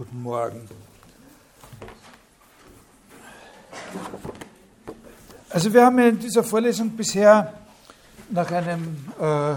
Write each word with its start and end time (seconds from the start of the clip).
Guten 0.00 0.22
Morgen. 0.22 0.66
Also 5.50 5.74
wir 5.74 5.84
haben 5.84 5.98
in 5.98 6.18
dieser 6.18 6.42
Vorlesung 6.42 6.96
bisher 6.96 7.52
nach 8.30 8.50
einem 8.50 8.96
äh, 9.20 9.56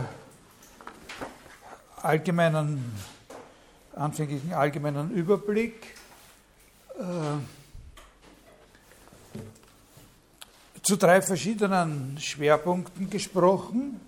allgemeinen, 2.01 2.93
anfänglichen 3.95 4.51
allgemeinen 4.51 5.11
Überblick 5.11 5.95
äh, 6.99 7.03
zu 10.81 10.97
drei 10.97 11.21
verschiedenen 11.21 12.17
Schwerpunkten 12.19 13.09
gesprochen. 13.09 14.01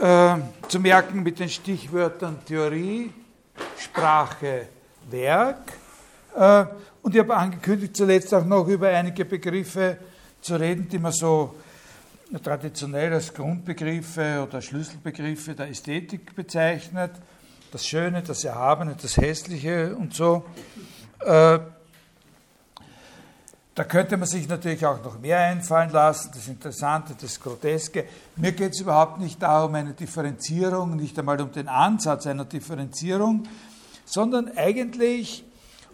Äh, 0.00 0.36
zu 0.68 0.78
merken 0.78 1.24
mit 1.24 1.40
den 1.40 1.48
Stichwörtern 1.48 2.38
Theorie, 2.46 3.10
Sprache, 3.76 4.68
Werk. 5.10 5.72
Äh, 6.36 6.66
und 7.02 7.14
ich 7.16 7.20
habe 7.20 7.34
angekündigt, 7.34 7.96
zuletzt 7.96 8.32
auch 8.32 8.44
noch 8.44 8.68
über 8.68 8.90
einige 8.90 9.24
Begriffe 9.24 9.96
zu 10.40 10.54
reden, 10.54 10.88
die 10.88 11.00
man 11.00 11.10
so 11.10 11.56
traditionell 12.44 13.12
als 13.12 13.34
Grundbegriffe 13.34 14.46
oder 14.46 14.62
Schlüsselbegriffe 14.62 15.54
der 15.56 15.68
Ästhetik 15.68 16.32
bezeichnet. 16.36 17.10
Das 17.72 17.84
Schöne, 17.84 18.22
das 18.22 18.44
Erhabene, 18.44 18.94
das 19.00 19.16
Hässliche 19.16 19.96
und 19.96 20.14
so. 20.14 20.44
Äh, 21.24 21.58
da 23.78 23.84
könnte 23.84 24.16
man 24.16 24.26
sich 24.26 24.48
natürlich 24.48 24.84
auch 24.84 25.04
noch 25.04 25.20
mehr 25.20 25.38
einfallen 25.38 25.90
lassen, 25.92 26.32
das 26.34 26.48
Interessante, 26.48 27.14
das 27.14 27.38
Groteske. 27.38 28.06
Mir 28.34 28.50
geht 28.50 28.72
es 28.72 28.80
überhaupt 28.80 29.20
nicht 29.20 29.40
darum, 29.40 29.72
eine 29.76 29.92
Differenzierung, 29.92 30.96
nicht 30.96 31.16
einmal 31.16 31.40
um 31.40 31.52
den 31.52 31.68
Ansatz 31.68 32.26
einer 32.26 32.44
Differenzierung, 32.44 33.44
sondern 34.04 34.50
eigentlich 34.56 35.44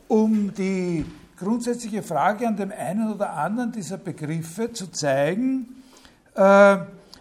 um 0.08 0.54
die 0.54 1.04
grundsätzliche 1.38 2.02
Frage 2.02 2.48
an 2.48 2.56
dem 2.56 2.72
einen 2.72 3.12
oder 3.12 3.34
anderen 3.34 3.70
dieser 3.70 3.98
Begriffe 3.98 4.72
zu 4.72 4.90
zeigen, 4.90 5.82
äh, 6.36 6.78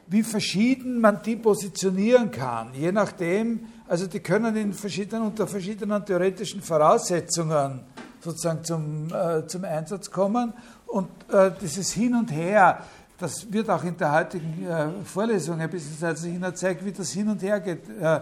wie 0.07 0.23
verschieden 0.23 1.01
man 1.01 1.21
die 1.23 1.35
positionieren 1.35 2.31
kann, 2.31 2.73
je 2.73 2.93
nachdem, 2.93 3.65
also 3.85 4.07
die 4.07 4.21
können 4.21 4.55
in 4.55 4.71
verschiedenen, 4.71 5.23
unter 5.23 5.45
verschiedenen 5.45 6.05
theoretischen 6.05 6.61
Voraussetzungen 6.61 7.81
sozusagen 8.23 8.63
zum, 8.63 9.13
äh, 9.13 9.45
zum 9.47 9.63
Einsatz 9.65 10.11
kommen. 10.11 10.53
Und 10.87 11.09
äh, 11.31 11.51
dieses 11.61 11.91
Hin 11.91 12.15
und 12.15 12.31
Her, 12.31 12.83
das 13.17 13.51
wird 13.51 13.69
auch 13.69 13.83
in 13.83 13.97
der 13.97 14.11
heutigen 14.11 14.65
äh, 14.65 14.87
Vorlesung 15.05 15.59
ein 15.59 15.69
bisschen 15.69 15.97
seitlich 15.97 16.55
zeigt, 16.55 16.85
wie 16.85 16.91
das 16.91 17.11
Hin 17.11 17.29
und 17.29 17.41
Her 17.41 17.59
geht. 17.59 17.89
Äh, 17.89 18.19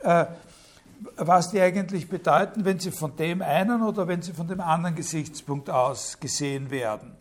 äh, 0.00 0.26
was 1.16 1.50
die 1.50 1.60
eigentlich 1.60 2.08
bedeuten, 2.08 2.64
wenn 2.64 2.80
sie 2.80 2.90
von 2.90 3.14
dem 3.16 3.40
einen 3.40 3.82
oder 3.82 4.08
wenn 4.08 4.20
sie 4.20 4.32
von 4.32 4.48
dem 4.48 4.60
anderen 4.60 4.96
Gesichtspunkt 4.96 5.70
aus 5.70 6.18
gesehen 6.18 6.70
werden. 6.70 7.12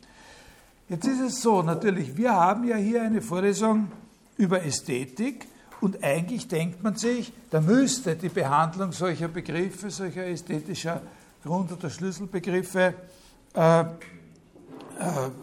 Jetzt 0.90 1.06
ist 1.06 1.20
es 1.20 1.42
so, 1.42 1.62
natürlich, 1.62 2.18
wir 2.18 2.34
haben 2.34 2.64
ja 2.68 2.78
hier 2.78 3.04
eine 3.04 3.22
Vorlesung 3.22 3.92
über 4.38 4.64
Ästhetik 4.64 5.48
und 5.82 6.04
eigentlich 6.04 6.48
denkt 6.48 6.82
man 6.82 6.96
sich, 6.96 7.34
da 7.52 7.62
müsste 7.62 8.16
die 8.16 8.30
Behandlung 8.30 8.94
solcher 8.94 9.28
Begriffe, 9.28 9.92
solcher 9.92 10.26
ästhetischer 10.26 11.02
Grund- 11.48 11.72
oder 11.72 11.90
Schlüsselbegriffe 11.90 12.94
äh, 13.54 13.80
äh, 13.80 13.86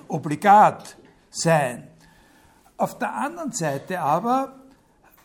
obligat 0.09 0.97
sein. 1.31 1.89
Auf 2.77 2.99
der 2.99 3.15
anderen 3.15 3.53
Seite 3.53 4.01
aber 4.01 4.55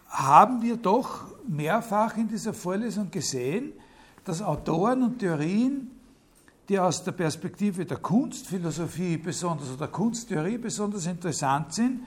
haben 0.08 0.62
wir 0.62 0.78
doch 0.78 1.26
mehrfach 1.48 2.16
in 2.16 2.30
dieser 2.30 2.54
Vorlesung 2.54 3.12
gesehen, 3.12 3.74
dass 4.24 4.42
Autoren 4.42 5.04
und 5.04 5.20
Theorien, 5.20 5.92
die 6.70 6.80
aus 6.80 7.04
der 7.04 7.12
Perspektive 7.12 7.86
der 7.86 7.98
Kunstphilosophie 7.98 9.18
besonders 9.18 9.70
oder 9.70 9.80
der 9.80 9.88
Kunsttheorie 9.90 10.58
besonders 10.58 11.08
interessant 11.08 11.74
sind, 11.74 12.06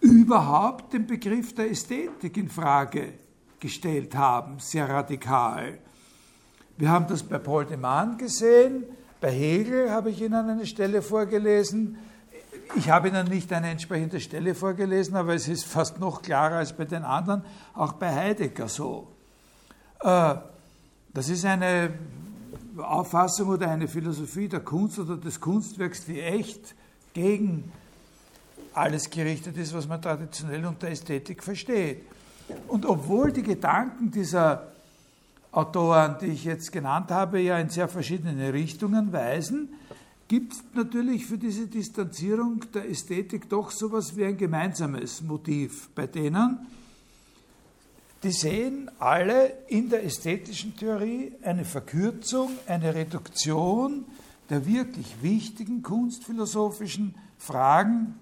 überhaupt 0.00 0.94
den 0.94 1.06
Begriff 1.06 1.54
der 1.54 1.70
Ästhetik 1.70 2.36
in 2.36 2.48
Frage 2.48 3.12
gestellt 3.60 4.14
haben, 4.14 4.58
sehr 4.58 4.88
radikal. 4.88 5.78
Wir 6.78 6.90
haben 6.90 7.08
das 7.08 7.24
bei 7.24 7.38
Paul 7.38 7.66
de 7.66 7.76
Man 7.76 8.18
gesehen, 8.18 8.84
bei 9.20 9.32
Hegel 9.32 9.90
habe 9.90 10.10
ich 10.10 10.22
Ihnen 10.22 10.48
eine 10.48 10.64
Stelle 10.64 11.02
vorgelesen. 11.02 11.98
Ich 12.76 12.88
habe 12.88 13.08
Ihnen 13.08 13.26
nicht 13.26 13.52
eine 13.52 13.70
entsprechende 13.70 14.20
Stelle 14.20 14.54
vorgelesen, 14.54 15.16
aber 15.16 15.34
es 15.34 15.48
ist 15.48 15.64
fast 15.64 15.98
noch 15.98 16.22
klarer 16.22 16.58
als 16.58 16.72
bei 16.72 16.84
den 16.84 17.02
anderen, 17.02 17.42
auch 17.74 17.94
bei 17.94 18.14
Heidegger 18.14 18.68
so. 18.68 19.08
Äh, 20.02 20.36
das 21.12 21.28
ist 21.28 21.44
eine 21.44 21.94
Auffassung 22.76 23.48
oder 23.48 23.68
eine 23.68 23.88
Philosophie 23.88 24.46
der 24.46 24.60
Kunst 24.60 25.00
oder 25.00 25.16
des 25.16 25.40
Kunstwerks, 25.40 26.04
die 26.04 26.20
echt 26.20 26.76
gegen 27.12 27.72
alles 28.72 29.10
gerichtet 29.10 29.56
ist, 29.56 29.74
was 29.74 29.88
man 29.88 30.00
traditionell 30.00 30.64
unter 30.64 30.86
Ästhetik 30.86 31.42
versteht. 31.42 32.02
Und 32.68 32.86
obwohl 32.86 33.32
die 33.32 33.42
Gedanken 33.42 34.12
dieser 34.12 34.68
Autoren, 35.52 36.16
die 36.20 36.26
ich 36.26 36.44
jetzt 36.44 36.72
genannt 36.72 37.10
habe, 37.10 37.40
ja 37.40 37.58
in 37.58 37.70
sehr 37.70 37.88
verschiedene 37.88 38.52
Richtungen 38.52 39.12
weisen, 39.12 39.70
gibt 40.28 40.52
es 40.52 40.62
natürlich 40.74 41.24
für 41.26 41.38
diese 41.38 41.66
Distanzierung 41.66 42.64
der 42.74 42.88
Ästhetik 42.88 43.48
doch 43.48 43.70
so 43.70 43.86
etwas 43.86 44.14
wie 44.16 44.24
ein 44.24 44.36
gemeinsames 44.36 45.22
Motiv 45.22 45.88
bei 45.94 46.06
denen. 46.06 46.66
Die 48.22 48.32
sehen 48.32 48.90
alle 48.98 49.52
in 49.68 49.88
der 49.88 50.04
ästhetischen 50.04 50.76
Theorie 50.76 51.32
eine 51.42 51.64
Verkürzung, 51.64 52.50
eine 52.66 52.94
Reduktion 52.94 54.04
der 54.50 54.66
wirklich 54.66 55.22
wichtigen 55.22 55.82
kunstphilosophischen 55.82 57.14
Fragen 57.36 58.14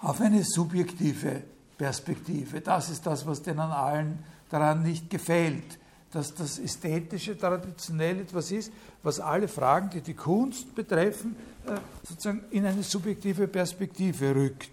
auf 0.00 0.20
eine 0.20 0.44
subjektive 0.44 1.42
Perspektive. 1.76 2.60
Das 2.60 2.90
ist 2.90 3.06
das, 3.06 3.26
was 3.26 3.42
denen 3.42 3.60
allen 3.60 4.18
daran 4.50 4.82
nicht 4.82 5.10
gefällt 5.10 5.77
dass 6.12 6.34
das 6.34 6.58
Ästhetische 6.58 7.36
traditionell 7.36 8.20
etwas 8.20 8.50
ist, 8.50 8.72
was 9.02 9.20
alle 9.20 9.48
Fragen, 9.48 9.90
die 9.90 10.00
die 10.00 10.14
Kunst 10.14 10.74
betreffen, 10.74 11.36
äh, 11.66 11.78
sozusagen 12.02 12.44
in 12.50 12.64
eine 12.64 12.82
subjektive 12.82 13.46
Perspektive 13.46 14.34
rückt. 14.34 14.70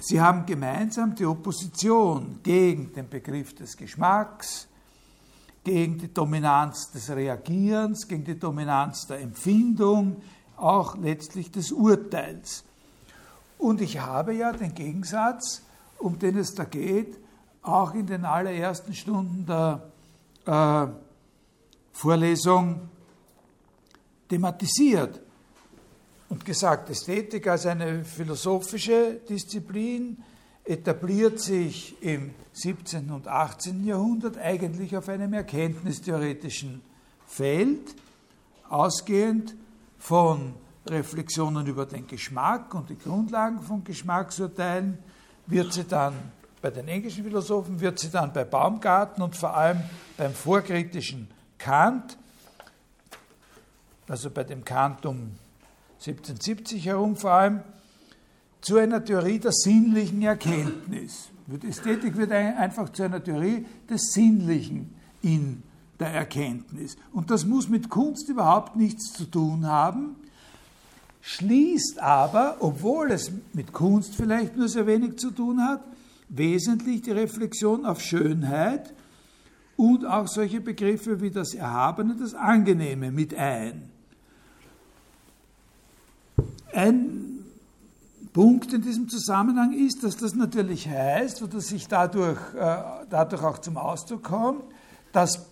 Sie 0.00 0.20
haben 0.20 0.46
gemeinsam 0.46 1.14
die 1.14 1.26
Opposition 1.26 2.40
gegen 2.42 2.92
den 2.92 3.08
Begriff 3.08 3.54
des 3.54 3.76
Geschmacks, 3.76 4.68
gegen 5.64 5.98
die 5.98 6.14
Dominanz 6.14 6.92
des 6.92 7.10
Reagierens, 7.10 8.06
gegen 8.06 8.24
die 8.24 8.38
Dominanz 8.38 9.06
der 9.06 9.20
Empfindung, 9.20 10.22
auch 10.56 10.96
letztlich 10.96 11.50
des 11.50 11.72
Urteils. 11.72 12.64
Und 13.58 13.80
ich 13.80 13.98
habe 14.00 14.34
ja 14.34 14.52
den 14.52 14.74
Gegensatz, 14.74 15.62
um 15.98 16.18
den 16.18 16.38
es 16.38 16.54
da 16.54 16.64
geht, 16.64 17.18
auch 17.62 17.92
in 17.94 18.06
den 18.06 18.24
allerersten 18.24 18.94
Stunden 18.94 19.44
der 19.46 19.82
äh, 20.48 20.86
Vorlesung 21.92 22.88
thematisiert 24.28 25.20
und 26.28 26.44
gesagt, 26.44 26.90
Ästhetik 26.90 27.46
als 27.46 27.66
eine 27.66 28.04
philosophische 28.04 29.20
Disziplin 29.28 30.22
etabliert 30.64 31.40
sich 31.40 32.00
im 32.02 32.34
17. 32.52 33.10
und 33.10 33.26
18. 33.26 33.84
Jahrhundert 33.84 34.38
eigentlich 34.38 34.96
auf 34.96 35.08
einem 35.08 35.32
erkenntnistheoretischen 35.32 36.82
Feld, 37.26 37.94
ausgehend 38.68 39.54
von 39.98 40.54
Reflexionen 40.86 41.66
über 41.66 41.86
den 41.86 42.06
Geschmack 42.06 42.74
und 42.74 42.90
die 42.90 42.98
Grundlagen 42.98 43.60
von 43.60 43.84
Geschmacksurteilen, 43.84 44.98
wird 45.46 45.72
sie 45.72 45.84
dann 45.84 46.14
bei 46.60 46.70
den 46.70 46.88
englischen 46.88 47.24
Philosophen 47.24 47.80
wird 47.80 47.98
sie 47.98 48.10
dann 48.10 48.32
bei 48.32 48.44
Baumgarten 48.44 49.22
und 49.22 49.36
vor 49.36 49.56
allem 49.56 49.80
beim 50.16 50.32
vorkritischen 50.32 51.28
Kant, 51.56 52.16
also 54.08 54.30
bei 54.30 54.44
dem 54.44 54.64
Kant 54.64 55.06
um 55.06 55.32
1770 56.00 56.86
herum 56.86 57.16
vor 57.16 57.32
allem, 57.32 57.60
zu 58.60 58.76
einer 58.76 59.04
Theorie 59.04 59.38
der 59.38 59.52
sinnlichen 59.52 60.22
Erkenntnis. 60.22 61.28
Ästhetik 61.66 62.16
wird 62.16 62.32
einfach 62.32 62.90
zu 62.90 63.04
einer 63.04 63.22
Theorie 63.22 63.64
des 63.88 64.12
Sinnlichen 64.12 64.94
in 65.22 65.62
der 65.98 66.08
Erkenntnis. 66.08 66.96
Und 67.12 67.30
das 67.30 67.44
muss 67.44 67.68
mit 67.68 67.88
Kunst 67.88 68.28
überhaupt 68.28 68.76
nichts 68.76 69.12
zu 69.12 69.24
tun 69.24 69.66
haben, 69.66 70.16
schließt 71.22 72.00
aber, 72.00 72.56
obwohl 72.60 73.10
es 73.10 73.32
mit 73.52 73.72
Kunst 73.72 74.14
vielleicht 74.14 74.56
nur 74.56 74.68
sehr 74.68 74.86
wenig 74.86 75.18
zu 75.18 75.30
tun 75.30 75.60
hat, 75.62 75.82
wesentlich 76.28 77.02
die 77.02 77.12
Reflexion 77.12 77.86
auf 77.86 78.00
Schönheit 78.00 78.92
und 79.76 80.04
auch 80.04 80.26
solche 80.26 80.60
Begriffe 80.60 81.20
wie 81.20 81.30
das 81.30 81.54
Erhabene, 81.54 82.16
das 82.16 82.34
Angenehme 82.34 83.10
mit 83.10 83.34
ein. 83.34 83.90
Ein 86.72 87.28
Punkt 88.32 88.72
in 88.72 88.82
diesem 88.82 89.08
Zusammenhang 89.08 89.72
ist, 89.72 90.04
dass 90.04 90.16
das 90.16 90.34
natürlich 90.34 90.88
heißt, 90.88 91.42
oder 91.42 91.60
sich 91.60 91.88
dadurch, 91.88 92.38
äh, 92.54 93.06
dadurch 93.08 93.42
auch 93.42 93.58
zum 93.58 93.76
Ausdruck 93.76 94.24
kommt, 94.24 94.62
dass 95.12 95.46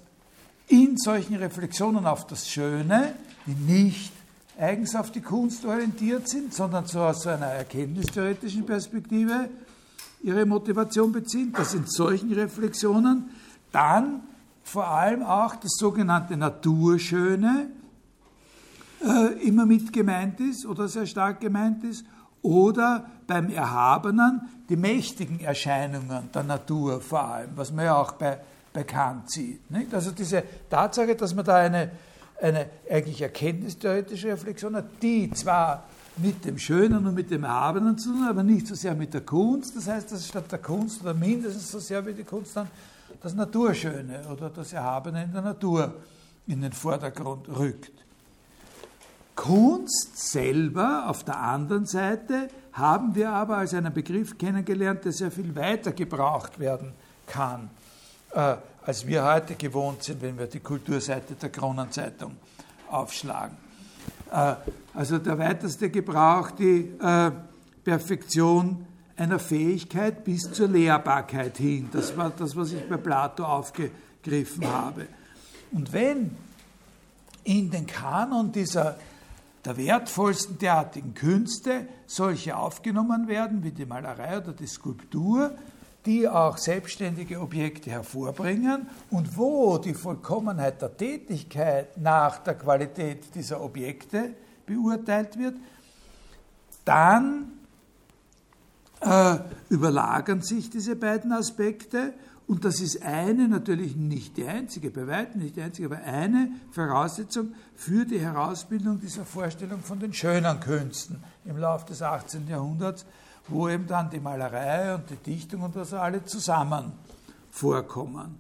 in 0.69 0.97
solchen 0.97 1.37
Reflexionen 1.37 2.07
auf 2.07 2.27
das 2.27 2.49
Schöne, 2.49 3.15
die 3.47 3.55
nicht 3.73 4.13
eigens 4.59 4.95
auf 4.95 5.11
die 5.11 5.21
Kunst 5.21 5.65
orientiert 5.65 6.29
sind, 6.29 6.53
sondern 6.53 6.87
so 6.87 7.01
aus 7.01 7.27
einer 7.27 7.47
erkenntnistheoretischen 7.47 8.65
Perspektive 8.67 9.49
ihre 10.23 10.47
Motivation 10.47 11.13
beziehen, 11.13 11.53
dass 11.53 11.75
in 11.75 11.87
solchen 11.87 12.33
Reflexionen 12.33 13.31
dann 13.73 14.23
vor 14.63 14.89
allem 14.89 15.23
auch 15.23 15.55
das 15.57 15.73
sogenannte 15.79 16.37
Naturschöne 16.37 17.69
äh, 19.05 19.47
immer 19.47 19.67
mit 19.67 19.93
gemeint 19.93 20.41
ist 20.41 20.67
oder 20.67 20.89
sehr 20.89 21.07
stark 21.07 21.41
gemeint 21.41 21.85
ist 21.85 22.05
oder 22.43 23.07
beim 23.27 23.51
Erhabenen 23.51 24.49
die 24.69 24.77
mächtigen 24.77 25.41
Erscheinungen 25.41 26.31
der 26.35 26.43
Natur 26.43 27.01
vor 27.01 27.25
allem, 27.25 27.51
was 27.55 27.73
man 27.73 27.85
ja 27.85 27.97
auch 27.97 28.13
bei, 28.13 28.39
bei 28.73 28.85
Kant 28.85 29.31
sieht. 29.31 29.71
Nicht? 29.71 29.95
Also 29.95 30.11
diese 30.11 30.43
Tatsache, 30.69 31.15
dass 31.15 31.35
man 31.35 31.45
da 31.45 31.57
eine, 31.57 31.91
eine 32.41 32.67
eigentlich 32.91 33.23
erkenntnistheoretische 33.23 34.29
Reflexion 34.29 34.77
hat, 34.77 34.87
die 35.03 35.31
zwar 35.31 35.85
mit 36.19 36.45
dem 36.45 36.59
Schönen 36.59 37.07
und 37.07 37.15
mit 37.15 37.31
dem 37.31 37.45
Erhabenen 37.45 37.99
zu 37.99 38.11
tun, 38.11 38.25
aber 38.25 38.43
nicht 38.43 38.67
so 38.67 38.75
sehr 38.75 38.95
mit 38.95 39.13
der 39.13 39.21
Kunst. 39.21 39.77
Das 39.77 39.87
heißt, 39.87 40.13
dass 40.13 40.27
statt 40.27 40.51
der 40.51 40.59
Kunst 40.59 41.03
oder 41.03 41.15
mindestens 41.15 41.71
so 41.71 41.79
sehr 41.79 42.05
wie 42.07 42.15
die 42.15 42.25
Kunst 42.25 42.57
dann 42.57 42.69
das 43.21 43.35
Naturschöne 43.35 44.23
oder 44.31 44.51
das 44.51 44.73
Erhabene 44.73 45.25
in 45.25 45.33
der 45.33 45.43
Natur 45.43 45.95
in 46.47 46.63
den 46.63 46.73
Vordergrund 46.73 47.49
rückt. 47.49 47.93
Kunst 49.35 50.31
selber 50.31 51.05
auf 51.09 51.25
der 51.25 51.39
anderen 51.39 51.87
Seite 51.87 52.49
haben 52.73 53.15
wir 53.15 53.31
aber 53.31 53.59
als 53.59 53.75
einen 53.75 53.93
Begriff 53.93 54.39
kennengelernt, 54.39 55.05
der 55.05 55.13
sehr 55.13 55.31
viel 55.31 55.55
weiter 55.55 55.93
gebraucht 55.93 56.59
werden 56.59 56.93
kann, 57.27 57.69
äh, 58.33 58.57
als 58.85 59.07
wir 59.07 59.25
heute 59.25 59.55
gewohnt 59.55 60.03
sind, 60.03 60.23
wenn 60.23 60.39
wir 60.39 60.47
die 60.47 60.61
Kulturseite 60.61 61.35
der 61.35 61.51
Kronenzeitung 61.51 62.37
aufschlagen. 62.91 63.66
Äh, 64.31 64.55
also 64.95 65.19
der 65.19 65.39
weiteste 65.39 65.91
Gebrauch, 65.91 66.51
die 66.51 66.93
äh, 67.01 67.31
Perfektion 67.85 68.87
einer 69.17 69.39
Fähigkeit 69.39 70.25
bis 70.25 70.53
zur 70.53 70.69
Lehrbarkeit 70.69 71.57
hin. 71.57 71.89
Das 71.93 72.17
war 72.17 72.31
das, 72.31 72.55
was 72.57 72.73
ich 72.73 72.87
bei 72.89 72.97
Plato 72.97 73.45
aufgegriffen 73.45 74.67
habe. 74.67 75.07
Und 75.73 75.93
wenn 75.93 76.37
in 77.45 77.71
den 77.71 77.87
Kanon 77.87 78.53
dieser 78.53 78.97
der 79.67 79.77
wertvollsten 79.77 80.59
derartigen 80.59 81.13
Künste 81.15 81.89
solche 82.07 82.57
aufgenommen 82.57 83.27
werden, 83.27 83.65
wie 83.65 83.73
die 83.73 83.85
Malerei 83.85 84.39
oder 84.39 84.53
die 84.53 84.67
Skulptur, 84.67 85.51
die 86.07 86.29
auch 86.29 86.57
selbstständige 86.57 87.41
Objekte 87.41 87.91
hervorbringen 87.91 88.89
und 89.11 89.37
wo 89.37 89.79
die 89.79 89.95
Vollkommenheit 89.95 90.81
der 90.81 90.97
Tätigkeit 90.97 91.99
nach 91.99 92.39
der 92.39 92.55
Qualität 92.55 93.35
dieser 93.35 93.61
Objekte 93.61 94.35
beurteilt 94.65 95.39
wird, 95.39 95.57
dann 96.85 97.53
äh, 99.01 99.39
überlagern 99.69 100.41
sich 100.41 100.71
diese 100.71 100.97
beiden 100.97 101.33
Aspekte 101.33 102.15
und 102.47 102.65
das 102.65 102.81
ist 102.81 103.03
eine, 103.03 103.49
natürlich 103.49 103.97
nicht 103.97 104.37
die 104.37 104.47
einzige, 104.47 104.91
bei 104.91 105.09
weitem 105.09 105.41
nicht 105.41 105.57
die 105.57 105.63
einzige, 105.63 105.87
aber 105.87 106.05
eine 106.05 106.51
Voraussetzung 106.71 107.55
für 107.75 108.05
die 108.05 108.21
Herausbildung 108.21 109.01
dieser 109.01 109.25
Vorstellung 109.25 109.81
von 109.81 109.99
den 109.99 110.13
schönen 110.13 110.61
Künsten 110.61 111.25
im 111.45 111.57
Laufe 111.57 111.87
des 111.87 112.03
18. 112.03 112.47
Jahrhunderts, 112.47 113.05
wo 113.49 113.69
eben 113.69 113.87
dann 113.87 114.11
die 114.11 114.21
Malerei 114.21 114.95
und 114.95 115.09
die 115.11 115.17
Dichtung 115.17 115.63
und 115.63 115.77
das 115.77 115.93
alle 115.93 116.25
zusammen 116.25 116.93
vorkommen. 117.51 118.39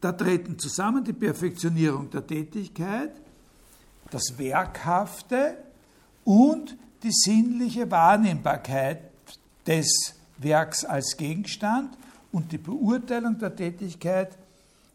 Da 0.00 0.12
treten 0.12 0.58
zusammen 0.58 1.04
die 1.04 1.12
Perfektionierung 1.12 2.08
der 2.10 2.26
Tätigkeit, 2.26 3.10
das 4.10 4.38
Werkhafte 4.38 5.56
und 6.24 6.76
die 7.02 7.12
sinnliche 7.12 7.90
Wahrnehmbarkeit 7.90 9.00
des 9.66 10.14
Werks 10.38 10.84
als 10.84 11.16
Gegenstand 11.16 11.96
und 12.32 12.52
die 12.52 12.58
Beurteilung 12.58 13.38
der 13.38 13.54
Tätigkeit 13.54 14.38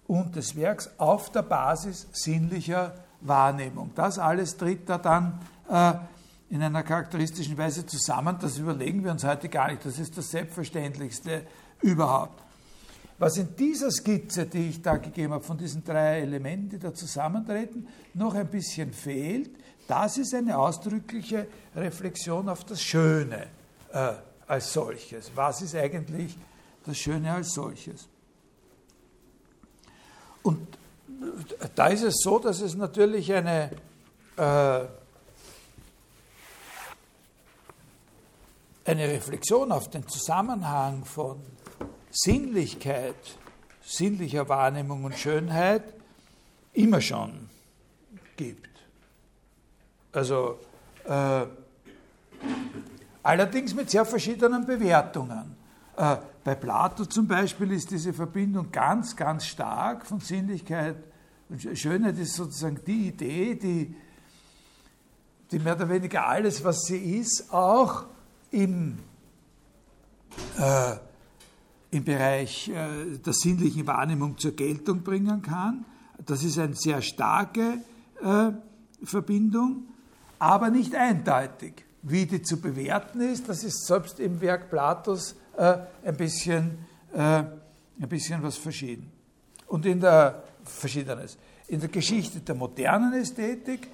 und 0.08 0.36
des 0.36 0.56
Werks 0.56 0.90
auf 0.98 1.32
der 1.32 1.44
Basis 1.44 2.08
sinnlicher 2.12 2.94
Wahrnehmung. 3.22 3.92
Das 3.96 4.20
alles 4.20 4.58
tritt 4.58 4.90
da 4.90 4.98
dann 4.98 5.40
äh, 5.70 5.94
in 6.54 6.62
einer 6.62 6.84
charakteristischen 6.84 7.58
Weise 7.58 7.84
zusammen. 7.84 8.38
Das 8.40 8.60
überlegen 8.60 9.04
wir 9.04 9.10
uns 9.10 9.24
heute 9.24 9.50
gar 9.50 9.72
nicht. 9.72 9.84
Das 9.84 9.98
ist 9.98 10.16
das 10.16 10.30
Selbstverständlichste 10.30 11.48
überhaupt. 11.82 12.44
Was 13.18 13.38
in 13.38 13.56
dieser 13.56 13.90
Skizze, 13.90 14.46
die 14.46 14.70
ich 14.70 14.82
da 14.84 14.98
gegeben 14.98 15.34
habe, 15.34 15.44
von 15.44 15.58
diesen 15.58 15.84
drei 15.84 16.22
Elementen, 16.22 16.70
die 16.70 16.78
da 16.78 16.94
zusammentreten, 16.94 17.88
noch 18.14 18.36
ein 18.36 18.48
bisschen 18.48 18.94
fehlt, 18.94 19.50
das 19.88 20.20
ist 20.20 20.36
eine 20.36 20.56
ausdrückliche 20.56 21.48
Reflexion 21.76 22.48
auf 22.48 22.64
das 22.66 22.84
Schöne 22.84 23.48
äh, 23.92 24.14
als 24.46 24.74
solches. 24.74 25.32
Was 25.34 25.64
ist 25.64 25.76
eigentlich 25.76 26.38
das 26.86 26.98
Schöne 26.98 27.32
als 27.32 27.52
solches. 27.52 28.08
Und 30.44 30.68
da 31.74 31.88
ist 31.88 32.04
es 32.04 32.18
so, 32.22 32.38
dass 32.38 32.62
es 32.62 32.76
natürlich 32.76 33.34
eine 33.34 33.72
äh, 34.38 35.03
eine 38.86 39.08
Reflexion 39.08 39.72
auf 39.72 39.90
den 39.90 40.08
Zusammenhang 40.08 41.06
von 41.06 41.40
Sinnlichkeit, 42.12 43.16
sinnlicher 43.82 44.48
Wahrnehmung 44.50 45.04
und 45.04 45.18
Schönheit 45.18 45.84
immer 46.74 47.02
schon 47.02 47.50
gibt. 48.36 48.70
Also 50.12 50.60
äh, 51.06 51.46
allerdings 53.24 53.74
mit 53.74 53.90
sehr 53.90 54.06
verschiedenen 54.06 54.66
Bewertungen. 54.66 55.56
Äh, 55.96 56.18
bei 56.44 56.56
Plato 56.56 57.06
zum 57.06 57.28
Beispiel 57.28 57.72
ist 57.72 57.90
diese 57.92 58.14
Verbindung 58.14 58.72
ganz, 58.72 59.16
ganz 59.16 59.46
stark 59.46 60.06
von 60.06 60.20
Sinnlichkeit 60.20 60.98
und 61.50 61.78
Schönheit 61.78 62.18
ist 62.18 62.36
sozusagen 62.36 62.80
die 62.86 63.08
Idee, 63.10 63.56
die, 63.56 63.96
die 65.52 65.60
mehr 65.60 65.76
oder 65.76 65.90
weniger 65.90 66.28
alles, 66.28 66.64
was 66.64 66.84
sie 66.86 67.18
ist, 67.20 67.54
auch 67.54 68.06
im, 68.54 69.00
äh, 70.60 70.96
im 71.92 72.04
Bereich 72.04 72.70
äh, 72.70 73.18
der 73.18 73.34
sinnlichen 73.34 73.86
Wahrnehmung 73.88 74.38
zur 74.38 74.52
Geltung 74.52 75.02
bringen 75.02 75.42
kann. 75.42 75.86
Das 76.26 76.44
ist 76.44 76.58
eine 76.60 76.76
sehr 76.76 77.02
starke 77.02 77.80
äh, 78.22 78.52
Verbindung, 79.04 79.88
aber 80.40 80.70
nicht 80.70 80.96
eindeutig. 80.96 81.84
Wie 82.04 82.26
die 82.26 82.42
zu 82.42 82.60
bewerten 82.60 83.22
ist, 83.22 83.50
das 83.50 83.64
ist 83.64 83.86
selbst 83.88 84.20
im 84.20 84.40
Werk 84.42 84.70
Platos 84.70 85.36
äh, 85.58 85.78
ein, 86.04 86.18
bisschen, 86.18 86.78
äh, 87.14 87.18
ein 87.20 88.10
bisschen 88.10 88.44
was 88.44 88.58
verschieden. 88.58 89.12
Und 89.68 89.86
in 89.86 90.00
der 90.00 90.44
Verschiedenes. 90.66 91.38
In 91.68 91.80
der 91.80 91.90
Geschichte 91.90 92.40
der 92.42 92.56
modernen 92.56 93.14
Ästhetik 93.14 93.88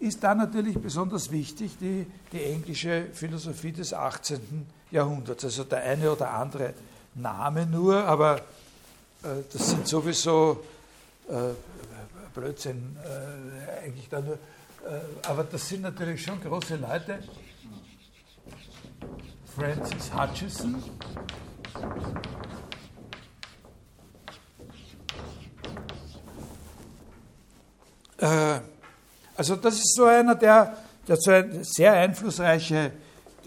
ist 0.00 0.22
da 0.22 0.34
natürlich 0.34 0.78
besonders 0.78 1.30
wichtig 1.30 1.76
die, 1.80 2.06
die 2.32 2.42
englische 2.42 3.06
Philosophie 3.12 3.72
des 3.72 3.92
18. 3.94 4.66
Jahrhunderts. 4.90 5.44
Also 5.44 5.64
der 5.64 5.82
eine 5.82 6.12
oder 6.12 6.30
andere 6.32 6.74
Name 7.14 7.66
nur, 7.66 8.04
aber 8.04 8.36
äh, 9.22 9.42
das 9.52 9.70
sind 9.70 9.86
sowieso 9.88 10.62
äh, 11.28 11.54
Blödsinn, 12.34 12.96
äh, 13.02 13.84
eigentlich 13.84 14.08
da 14.08 14.20
nur, 14.20 14.34
äh, 14.34 15.26
aber 15.26 15.44
das 15.44 15.68
sind 15.68 15.82
natürlich 15.82 16.22
schon 16.22 16.40
große 16.40 16.76
Leute. 16.76 17.20
Francis 19.56 20.12
Hutchison. 20.14 20.82
Äh, 28.18 28.60
also 29.36 29.56
das 29.56 29.74
ist 29.74 29.94
so 29.94 30.04
einer, 30.04 30.34
der, 30.34 30.76
der 31.06 31.16
so 31.16 31.30
ein 31.30 31.62
sehr 31.62 31.92
einflussreiche, 31.92 32.92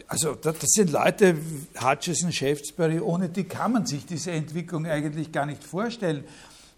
also 0.08 0.36
das 0.36 0.55
sind 0.62 0.91
Leute, 0.91 1.38
Hutchison, 1.81 2.31
Shaftesbury, 2.31 3.00
ohne 3.00 3.29
die 3.29 3.43
kann 3.43 3.74
man 3.74 3.86
sich 3.86 4.05
diese 4.05 4.31
Entwicklung 4.31 4.86
eigentlich 4.86 5.31
gar 5.31 5.46
nicht 5.46 5.63
vorstellen, 5.63 6.24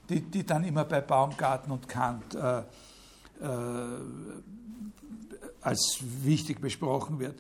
die, 0.10 0.22
die 0.22 0.46
dann 0.46 0.64
immer 0.64 0.86
bei 0.86 1.02
Baumgarten 1.02 1.72
und 1.72 1.88
Kant 1.88 2.36
äh, 2.36 2.60
äh, 2.60 2.64
als 5.62 6.00
wichtig 6.24 6.60
besprochen 6.60 7.20
wird. 7.20 7.36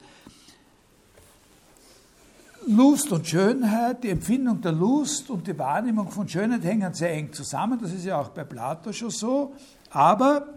Lust 2.68 3.12
und 3.12 3.28
Schönheit, 3.28 4.04
die 4.04 4.10
Empfindung 4.10 4.62
der 4.62 4.72
Lust 4.72 5.30
und 5.30 5.48
die 5.48 5.58
Wahrnehmung 5.58 6.12
von 6.12 6.30
Schönheit 6.30 6.64
hängen 6.64 6.94
sehr 6.94 7.12
eng 7.12 7.34
zusammen. 7.34 7.80
Das 7.82 7.92
ist 7.92 8.06
ja 8.06 8.20
auch 8.20 8.30
bei 8.30 8.44
Plato 8.44 8.94
schon 8.94 9.10
so. 9.10 9.56
Aber 9.90 10.48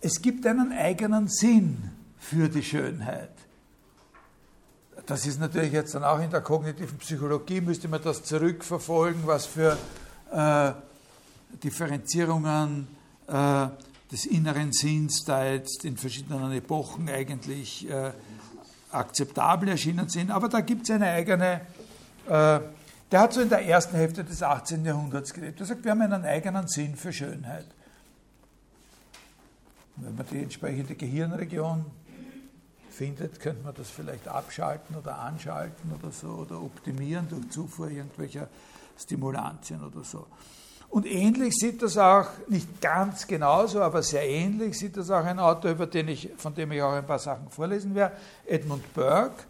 es 0.00 0.22
gibt 0.22 0.46
einen 0.46 0.72
eigenen 0.72 1.28
Sinn 1.28 1.90
für 2.18 2.48
die 2.48 2.62
Schönheit. 2.62 3.30
das 5.06 5.26
ist 5.26 5.40
natürlich 5.40 5.72
jetzt 5.72 5.94
dann 5.94 6.04
auch 6.04 6.20
in 6.20 6.30
der 6.30 6.42
kognitiven 6.42 6.98
Psychologie, 6.98 7.60
müsste 7.60 7.88
man 7.88 8.02
das 8.02 8.22
zurückverfolgen, 8.24 9.26
was 9.26 9.46
für 9.46 9.78
äh, 10.30 10.72
Differenzierungen 11.62 12.88
äh, 13.26 13.68
des 14.12 14.26
inneren 14.26 14.72
Sinns 14.72 15.24
da 15.24 15.44
jetzt 15.46 15.84
in 15.84 15.96
verschiedenen 15.96 16.52
Epochen 16.52 17.08
eigentlich 17.08 17.88
äh, 17.90 18.12
akzeptabel 18.90 19.68
erschienen 19.70 20.08
sind. 20.08 20.30
Aber 20.30 20.48
da 20.48 20.60
gibt 20.60 20.82
es 20.82 20.94
eine 20.94 21.06
eigene, 21.06 21.60
äh, 22.26 22.60
der 23.10 23.20
hat 23.20 23.32
so 23.32 23.40
in 23.40 23.48
der 23.48 23.66
ersten 23.66 23.96
Hälfte 23.96 24.24
des 24.24 24.42
18. 24.42 24.84
Jahrhunderts 24.84 25.32
gelebt. 25.32 25.60
Er 25.60 25.66
sagt, 25.66 25.84
wir 25.84 25.90
haben 25.90 26.02
einen 26.02 26.24
eigenen 26.24 26.68
Sinn 26.68 26.96
für 26.96 27.12
Schönheit. 27.12 27.66
Wenn 30.00 30.14
man 30.14 30.26
die 30.30 30.42
entsprechende 30.42 30.94
Gehirnregion 30.94 31.84
findet, 32.90 33.40
könnte 33.40 33.62
man 33.64 33.74
das 33.74 33.90
vielleicht 33.90 34.28
abschalten 34.28 34.96
oder 34.96 35.18
anschalten 35.18 35.92
oder 35.98 36.12
so 36.12 36.28
oder 36.28 36.62
optimieren 36.62 37.28
durch 37.28 37.50
Zufuhr 37.50 37.90
irgendwelcher 37.90 38.48
Stimulantien 38.98 39.82
oder 39.84 40.02
so. 40.04 40.26
Und 40.90 41.06
ähnlich 41.06 41.54
sieht 41.54 41.82
das 41.82 41.98
auch, 41.98 42.28
nicht 42.48 42.80
ganz 42.80 43.26
genauso, 43.26 43.82
aber 43.82 44.02
sehr 44.02 44.26
ähnlich 44.26 44.78
sieht 44.78 44.96
das 44.96 45.10
auch 45.10 45.24
ein 45.24 45.38
Autor, 45.38 45.72
über 45.72 45.86
den 45.86 46.08
ich, 46.08 46.30
von 46.36 46.54
dem 46.54 46.72
ich 46.72 46.82
auch 46.82 46.94
ein 46.94 47.06
paar 47.06 47.18
Sachen 47.18 47.50
vorlesen 47.50 47.94
werde, 47.94 48.16
Edmund 48.46 48.94
Burke. 48.94 49.44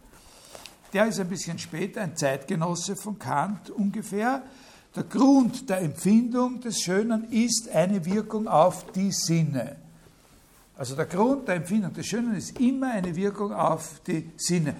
Der 0.93 1.07
ist 1.07 1.21
ein 1.21 1.29
bisschen 1.29 1.59
später, 1.59 2.01
ein 2.01 2.17
Zeitgenosse 2.17 2.97
von 2.97 3.19
Kant 3.19 3.71
ungefähr. 3.71 4.43
Der 4.97 5.05
Grund 5.05 5.71
der 5.71 5.81
Empfindung 5.83 6.61
des 6.61 6.81
Schönen 6.81 7.31
ist 7.31 7.69
eine 7.73 8.05
Wirkung 8.05 8.49
auf 8.49 8.91
die 8.93 9.13
Sinne. 9.13 9.77
Also 10.79 10.95
der 10.95 11.07
Grund 11.07 11.49
der 11.49 11.57
Empfindung 11.57 11.93
des 11.93 12.07
Schönen 12.07 12.37
ist 12.37 12.59
immer 12.61 12.93
eine 12.93 13.15
Wirkung 13.17 13.53
auf 13.53 14.01
die 14.07 14.31
Sinne. 14.37 14.77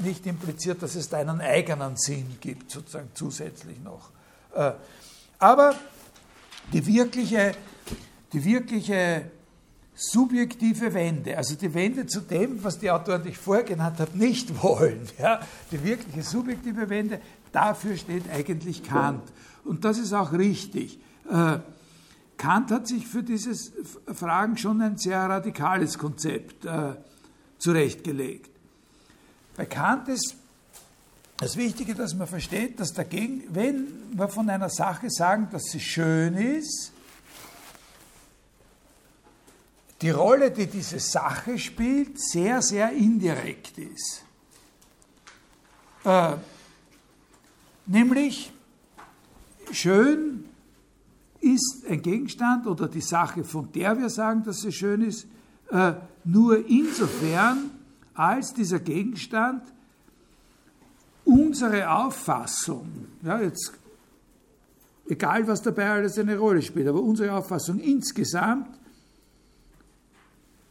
Nicht 0.00 0.26
impliziert, 0.26 0.82
dass 0.82 0.94
es 0.94 1.08
da 1.08 1.16
einen 1.16 1.40
eigenen 1.40 1.96
Sinn 1.96 2.36
gibt, 2.38 2.70
sozusagen 2.70 3.08
zusätzlich 3.14 3.80
noch. 3.82 4.10
Äh, 4.54 4.72
aber 5.38 5.74
die 6.70 6.86
wirkliche, 6.86 7.52
die 8.34 8.44
wirkliche 8.44 9.30
subjektive 9.94 10.92
Wende, 10.92 11.38
also 11.38 11.54
die 11.54 11.72
Wende 11.72 12.06
zu 12.06 12.20
dem, 12.20 12.62
was 12.62 12.78
die 12.78 12.90
Autoren, 12.90 13.22
die 13.22 13.30
ich 13.30 13.38
vorher 13.38 13.64
genannt 13.64 14.00
habe, 14.00 14.18
nicht 14.18 14.62
wollen, 14.62 15.08
ja, 15.18 15.40
die 15.72 15.82
wirkliche 15.82 16.22
subjektive 16.22 16.90
Wende, 16.90 17.22
dafür 17.52 17.96
steht 17.96 18.24
eigentlich 18.30 18.82
Kant. 18.82 19.22
Und 19.64 19.86
das 19.86 19.96
ist 19.96 20.12
auch 20.12 20.34
richtig. 20.34 20.98
Kant 22.36 22.70
hat 22.70 22.88
sich 22.88 23.06
für 23.06 23.22
diese 23.22 23.54
Fragen 24.12 24.56
schon 24.56 24.82
ein 24.82 24.96
sehr 24.98 25.18
radikales 25.18 25.98
Konzept 25.98 26.64
äh, 26.64 26.94
zurechtgelegt. 27.58 28.50
Bei 29.56 29.66
Kant 29.66 30.08
ist 30.08 30.36
das 31.36 31.56
Wichtige, 31.56 31.94
dass 31.94 32.14
man 32.14 32.26
versteht, 32.26 32.80
dass 32.80 32.92
dagegen, 32.92 33.44
wenn 33.50 33.86
wir 34.12 34.28
von 34.28 34.48
einer 34.48 34.68
Sache 34.68 35.10
sagen, 35.10 35.48
dass 35.50 35.64
sie 35.64 35.80
schön 35.80 36.34
ist, 36.34 36.92
die 40.00 40.10
Rolle, 40.10 40.50
die 40.50 40.66
diese 40.66 40.98
Sache 40.98 41.58
spielt, 41.58 42.20
sehr, 42.20 42.60
sehr 42.62 42.92
indirekt 42.92 43.78
ist. 43.78 44.24
Äh, 46.04 46.36
nämlich, 47.86 48.52
schön 49.72 50.44
ist 51.44 51.84
ein 51.88 52.00
Gegenstand 52.00 52.66
oder 52.66 52.88
die 52.88 53.02
Sache, 53.02 53.44
von 53.44 53.70
der 53.72 53.98
wir 53.98 54.08
sagen, 54.08 54.42
dass 54.44 54.62
sie 54.62 54.72
schön 54.72 55.02
ist, 55.02 55.26
äh, 55.70 55.92
nur 56.24 56.66
insofern, 56.66 57.70
als 58.14 58.54
dieser 58.54 58.78
Gegenstand 58.78 59.62
unsere 61.24 61.90
Auffassung, 61.90 62.88
ja, 63.22 63.40
jetzt, 63.40 63.72
egal 65.08 65.46
was 65.46 65.60
dabei 65.60 65.90
alles 65.90 66.18
eine 66.18 66.38
Rolle 66.38 66.62
spielt, 66.62 66.88
aber 66.88 67.02
unsere 67.02 67.32
Auffassung 67.32 67.78
insgesamt 67.78 68.78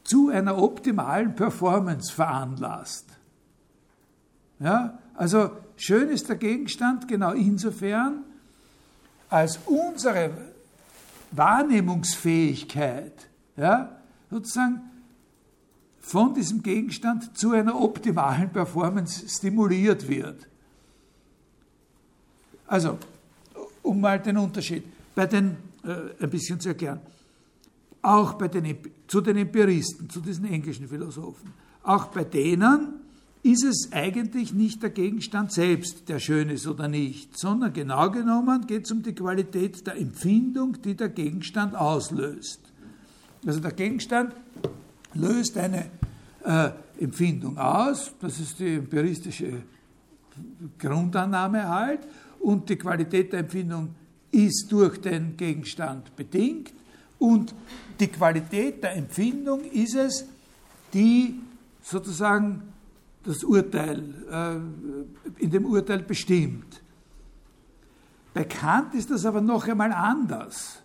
zu 0.03 0.29
einer 0.29 0.57
optimalen 0.57 1.35
Performance 1.35 2.11
veranlasst. 2.11 3.05
Ja, 4.59 4.97
also 5.15 5.51
schön 5.75 6.09
ist 6.09 6.29
der 6.29 6.35
Gegenstand 6.37 7.07
genau 7.07 7.33
insofern, 7.33 8.23
als 9.29 9.59
unsere 9.65 10.52
Wahrnehmungsfähigkeit 11.35 13.29
ja, 13.57 13.97
sozusagen 14.29 14.81
von 15.99 16.33
diesem 16.33 16.61
Gegenstand 16.63 17.37
zu 17.37 17.51
einer 17.51 17.79
optimalen 17.79 18.49
Performance 18.49 19.27
stimuliert 19.27 20.07
wird. 20.07 20.47
Also, 22.67 22.97
um 23.81 24.01
mal 24.01 24.19
den 24.19 24.37
Unterschied 24.37 24.83
bei 25.15 25.25
den, 25.25 25.57
äh, 25.83 26.23
ein 26.23 26.29
bisschen 26.29 26.59
zu 26.59 26.69
erklären, 26.69 26.99
auch 28.01 28.33
bei 28.33 28.47
den, 28.47 28.77
zu 29.07 29.21
den 29.21 29.37
Empiristen, 29.37 30.09
zu 30.09 30.19
diesen 30.19 30.45
englischen 30.45 30.87
Philosophen, 30.87 31.51
auch 31.83 32.07
bei 32.07 32.23
denen 32.23 33.02
ist 33.43 33.65
es 33.65 33.89
eigentlich 33.91 34.53
nicht 34.53 34.81
der 34.81 34.89
Gegenstand 34.89 35.51
selbst, 35.51 36.07
der 36.07 36.19
schön 36.19 36.49
ist 36.49 36.65
oder 36.65 36.87
nicht, 36.87 37.37
sondern 37.37 37.73
genau 37.73 38.09
genommen 38.09 38.65
geht 38.65 38.85
es 38.85 38.91
um 38.91 39.03
die 39.03 39.13
Qualität 39.13 39.85
der 39.85 39.97
Empfindung, 39.97 40.81
die 40.81 40.95
der 40.95 41.09
Gegenstand 41.09 41.75
auslöst. 41.75 42.61
Also 43.45 43.59
der 43.59 43.73
Gegenstand 43.73 44.33
löst 45.13 45.57
eine 45.57 45.87
äh, 46.45 46.69
Empfindung 46.99 47.57
aus, 47.57 48.13
das 48.21 48.39
ist 48.39 48.59
die 48.59 48.75
empiristische 48.75 49.63
Grundannahme 50.79 51.67
halt, 51.67 51.99
und 52.39 52.69
die 52.69 52.77
Qualität 52.77 53.33
der 53.33 53.41
Empfindung 53.41 53.93
ist 54.31 54.71
durch 54.71 54.99
den 55.01 55.35
Gegenstand 55.35 56.15
bedingt 56.15 56.71
und 57.19 57.53
die 57.99 58.07
Qualität 58.07 58.83
der 58.83 58.95
Empfindung 58.95 59.65
ist 59.65 59.95
es, 59.95 60.25
die 60.93 61.39
sozusagen 61.81 62.72
das 63.23 63.43
Urteil, 63.43 64.03
äh, 64.31 65.43
in 65.43 65.51
dem 65.51 65.65
Urteil 65.65 65.99
bestimmt. 65.99 66.81
Bei 68.33 68.43
Kant 68.43 68.93
ist 68.95 69.11
das 69.11 69.25
aber 69.25 69.41
noch 69.41 69.67
einmal 69.67 69.91
anders. 69.91 70.79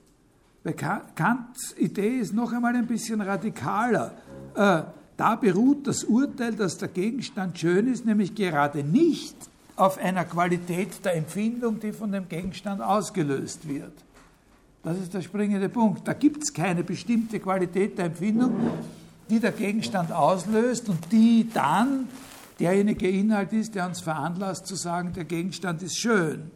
Bei 0.62 0.72
Kants 0.72 1.74
Idee 1.78 2.18
ist 2.18 2.34
noch 2.34 2.52
einmal 2.52 2.76
ein 2.76 2.86
bisschen 2.86 3.20
radikaler. 3.20 4.12
Äh, 4.54 4.82
da 5.16 5.34
beruht 5.34 5.86
das 5.86 6.04
Urteil, 6.04 6.54
dass 6.54 6.78
der 6.78 6.88
Gegenstand 6.88 7.58
schön 7.58 7.86
ist, 7.86 8.04
nämlich 8.04 8.34
gerade 8.34 8.84
nicht 8.84 9.34
auf 9.76 9.98
einer 9.98 10.24
Qualität 10.24 11.04
der 11.04 11.16
Empfindung, 11.16 11.80
die 11.80 11.92
von 11.92 12.12
dem 12.12 12.28
Gegenstand 12.28 12.82
ausgelöst 12.82 13.68
wird. 13.68 13.92
Das 14.82 14.98
ist 14.98 15.14
der 15.14 15.22
springende 15.22 15.68
Punkt. 15.68 16.06
Da 16.06 16.12
gibt 16.12 16.42
es 16.42 16.52
keine 16.52 16.84
bestimmte 16.84 17.40
Qualität 17.40 17.98
der 17.98 18.06
Empfindung, 18.06 18.54
die 19.28 19.40
der 19.40 19.52
Gegenstand 19.52 20.12
auslöst 20.12 20.88
und 20.88 21.12
die 21.12 21.48
dann 21.52 22.08
derjenige 22.58 23.08
Inhalt 23.08 23.52
ist, 23.52 23.74
der 23.74 23.86
uns 23.86 24.00
veranlasst 24.00 24.66
zu 24.66 24.74
sagen, 24.74 25.12
der 25.12 25.24
Gegenstand 25.24 25.82
ist 25.82 25.98
schön. 25.98 26.50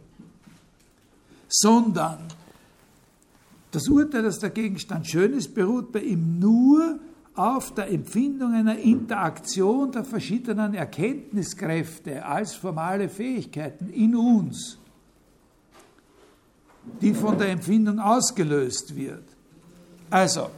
Sondern 1.47 2.19
das 3.71 3.87
Urteil, 3.87 4.23
dass 4.23 4.39
der 4.39 4.49
Gegenstand 4.49 5.07
schön 5.07 5.33
ist, 5.33 5.53
beruht 5.55 5.91
bei 5.91 6.01
ihm 6.01 6.39
nur 6.39 6.99
auf 7.35 7.73
der 7.73 7.89
Empfindung 7.89 8.53
einer 8.53 8.77
Interaktion 8.77 9.91
der 9.91 10.03
verschiedenen 10.03 10.75
Erkenntniskräfte 10.75 12.23
als 12.23 12.53
formale 12.53 13.09
Fähigkeiten 13.09 13.89
in 13.89 14.15
uns, 14.15 14.77
die 17.01 17.13
von 17.13 17.37
der 17.37 17.49
Empfindung 17.49 17.99
ausgelöst 17.99 18.95
wird. 18.95 19.23
Also, 20.11 20.51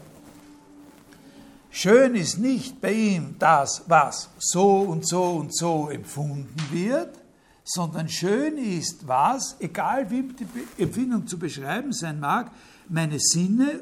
schön 1.76 2.16
ist 2.16 2.40
nicht 2.40 2.80
bei 2.80 2.94
ihm 2.94 3.36
das, 3.38 3.84
was 3.88 4.30
so 4.40 4.80
und 4.80 5.06
so 5.08 5.24
und 5.24 5.56
so 5.56 5.90
empfunden 5.90 6.56
wird, 6.72 7.20
sondern 7.66 8.08
schön 8.08 8.58
ist 8.58 9.08
was, 9.08 9.58
egal 9.60 10.10
wie 10.10 10.24
die 10.24 10.48
Empfindung 10.82 11.28
zu 11.28 11.38
beschreiben 11.38 11.92
sein 11.92 12.20
mag, 12.20 12.52
meine 12.88 13.20
Sinne, 13.20 13.82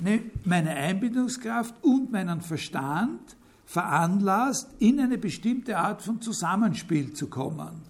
ne, 0.00 0.22
meine 0.44 0.70
Einbindungskraft 0.70 1.74
und 1.82 2.10
meinen 2.10 2.40
Verstand 2.40 3.20
veranlasst, 3.66 4.68
in 4.80 4.98
eine 4.98 5.18
bestimmte 5.18 5.76
Art 5.76 6.02
von 6.02 6.20
Zusammenspiel 6.20 7.12
zu 7.12 7.28
kommen. 7.28 7.82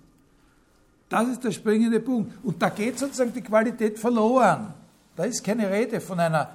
Das 1.08 1.26
ist 1.28 1.42
der 1.42 1.52
springende 1.52 2.00
Punkt. 2.00 2.32
Und 2.44 2.60
da 2.60 2.68
geht 2.68 2.98
sozusagen 2.98 3.32
die 3.32 3.40
Qualität 3.40 3.98
verloren. 3.98 4.74
Da 5.16 5.24
ist 5.24 5.42
keine 5.42 5.70
Rede 5.70 6.00
von 6.00 6.20
einer 6.20 6.50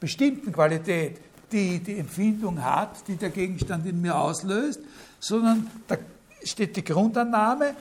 bestimmten 0.00 0.50
Qualität, 0.50 1.20
die 1.52 1.78
die 1.80 1.98
Empfindung 1.98 2.62
hat, 2.62 3.06
die 3.08 3.16
der 3.16 3.30
Gegenstand 3.30 3.86
in 3.86 4.00
mir 4.00 4.16
auslöst, 4.16 4.80
sondern 5.20 5.68
da 5.86 5.96
steht 6.42 6.76
die 6.76 6.84
Grundannahme, 6.84 7.74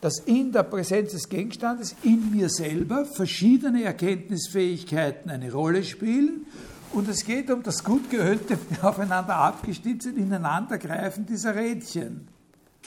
dass 0.00 0.20
in 0.20 0.52
der 0.52 0.62
Präsenz 0.62 1.12
des 1.12 1.28
Gegenstandes, 1.28 1.94
in 2.02 2.30
mir 2.30 2.48
selber, 2.48 3.04
verschiedene 3.04 3.82
Erkenntnisfähigkeiten 3.82 5.30
eine 5.30 5.52
Rolle 5.52 5.82
spielen. 5.82 6.46
Und 6.92 7.08
es 7.08 7.24
geht 7.24 7.50
um 7.50 7.62
das 7.62 7.84
gut 7.84 8.08
geölte, 8.08 8.58
aufeinander 8.82 9.36
abgestimmte 9.36 10.10
Ineinandergreifen 10.10 11.26
dieser 11.26 11.54
Rädchen. 11.54 12.28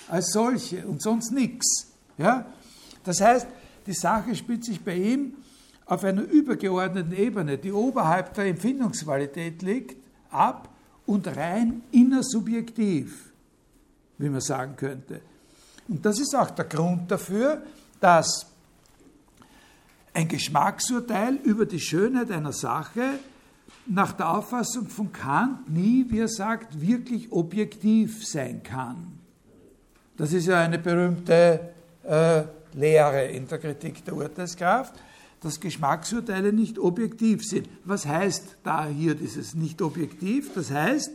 als 0.07 0.31
solche 0.31 0.86
und 0.88 1.01
sonst 1.01 1.31
nichts. 1.31 1.91
Ja? 2.17 2.45
Das 3.03 3.21
heißt, 3.21 3.48
die 3.86 3.93
Sache 3.93 4.36
spielt 4.36 4.63
sich 4.63 4.81
bei 4.81 4.95
ihm 4.95 5.33
auf 5.86 6.03
einer 6.03 6.21
übergeordneten 6.21 7.13
Ebene, 7.13 7.57
die 7.57 7.71
oberhalb 7.71 8.33
der 8.33 8.45
Empfindungsqualität 8.45 9.62
liegt, 9.62 10.00
ab 10.31 10.69
und 11.05 11.27
rein 11.27 11.83
innersubjektiv, 11.91 13.31
wie 14.17 14.29
man 14.29 14.41
sagen 14.41 14.75
könnte. 14.75 15.21
Und 15.88 16.05
das 16.05 16.19
ist 16.19 16.35
auch 16.35 16.51
der 16.51 16.65
Grund 16.65 17.11
dafür, 17.11 17.61
dass 18.00 18.45
ein 20.13 20.27
Geschmacksurteil 20.27 21.35
über 21.43 21.65
die 21.65 21.79
Schönheit 21.79 22.31
einer 22.31 22.53
Sache 22.53 23.19
nach 23.88 24.13
der 24.13 24.29
Auffassung 24.29 24.88
von 24.88 25.11
Kant 25.11 25.69
nie, 25.69 26.05
wie 26.09 26.19
er 26.19 26.27
sagt, 26.27 26.79
wirklich 26.79 27.31
objektiv 27.31 28.25
sein 28.27 28.61
kann. 28.63 29.19
Das 30.17 30.33
ist 30.33 30.47
ja 30.47 30.59
eine 30.59 30.77
berühmte 30.77 31.71
äh, 32.03 32.43
Lehre 32.73 33.25
in 33.25 33.47
der 33.47 33.57
Kritik 33.57 34.05
der 34.05 34.15
Urteilskraft, 34.15 34.93
dass 35.41 35.60
Geschmacksurteile 35.60 36.53
nicht 36.53 36.79
objektiv 36.79 37.43
sind. 37.45 37.67
Was 37.83 38.05
heißt 38.05 38.57
da 38.63 38.88
hier 38.88 39.15
dieses 39.15 39.55
nicht 39.55 39.81
objektiv? 39.81 40.53
Das 40.53 40.71
heißt, 40.71 41.12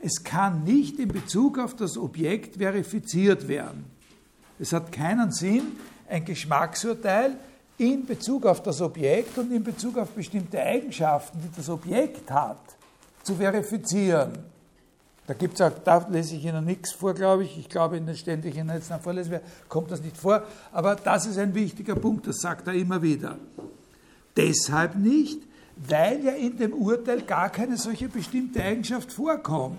es 0.00 0.22
kann 0.22 0.64
nicht 0.64 0.98
in 0.98 1.08
Bezug 1.08 1.58
auf 1.58 1.74
das 1.74 1.96
Objekt 1.96 2.56
verifiziert 2.56 3.48
werden. 3.48 3.86
Es 4.58 4.72
hat 4.72 4.92
keinen 4.92 5.32
Sinn, 5.32 5.62
ein 6.08 6.24
Geschmacksurteil 6.24 7.38
in 7.78 8.04
Bezug 8.06 8.44
auf 8.44 8.62
das 8.62 8.80
Objekt 8.82 9.36
und 9.38 9.50
in 9.50 9.64
Bezug 9.64 9.96
auf 9.96 10.10
bestimmte 10.10 10.60
Eigenschaften, 10.60 11.38
die 11.42 11.56
das 11.56 11.68
Objekt 11.68 12.30
hat, 12.30 12.60
zu 13.22 13.34
verifizieren. 13.34 14.32
Da 15.26 15.32
gibt's 15.32 15.60
auch, 15.60 15.72
da 15.84 16.06
lese 16.10 16.36
ich 16.36 16.44
Ihnen 16.44 16.64
nichts 16.66 16.92
vor, 16.92 17.14
glaube 17.14 17.44
ich. 17.44 17.58
Ich 17.58 17.68
glaube, 17.68 17.96
in 17.96 18.06
den 18.06 18.16
ständig 18.16 18.56
Ihnen 18.56 18.68
jetzt 18.68 18.92
vorlesen 19.02 19.40
kommt 19.68 19.90
das 19.90 20.02
nicht 20.02 20.16
vor. 20.16 20.42
Aber 20.70 20.96
das 20.96 21.26
ist 21.26 21.38
ein 21.38 21.54
wichtiger 21.54 21.94
Punkt, 21.94 22.26
das 22.26 22.40
sagt 22.40 22.66
er 22.66 22.74
immer 22.74 23.00
wieder. 23.00 23.38
Deshalb 24.36 24.96
nicht, 24.96 25.40
weil 25.76 26.24
ja 26.24 26.32
in 26.32 26.58
dem 26.58 26.74
Urteil 26.74 27.22
gar 27.22 27.48
keine 27.48 27.78
solche 27.78 28.08
bestimmte 28.08 28.62
Eigenschaft 28.62 29.12
vorkommt. 29.12 29.78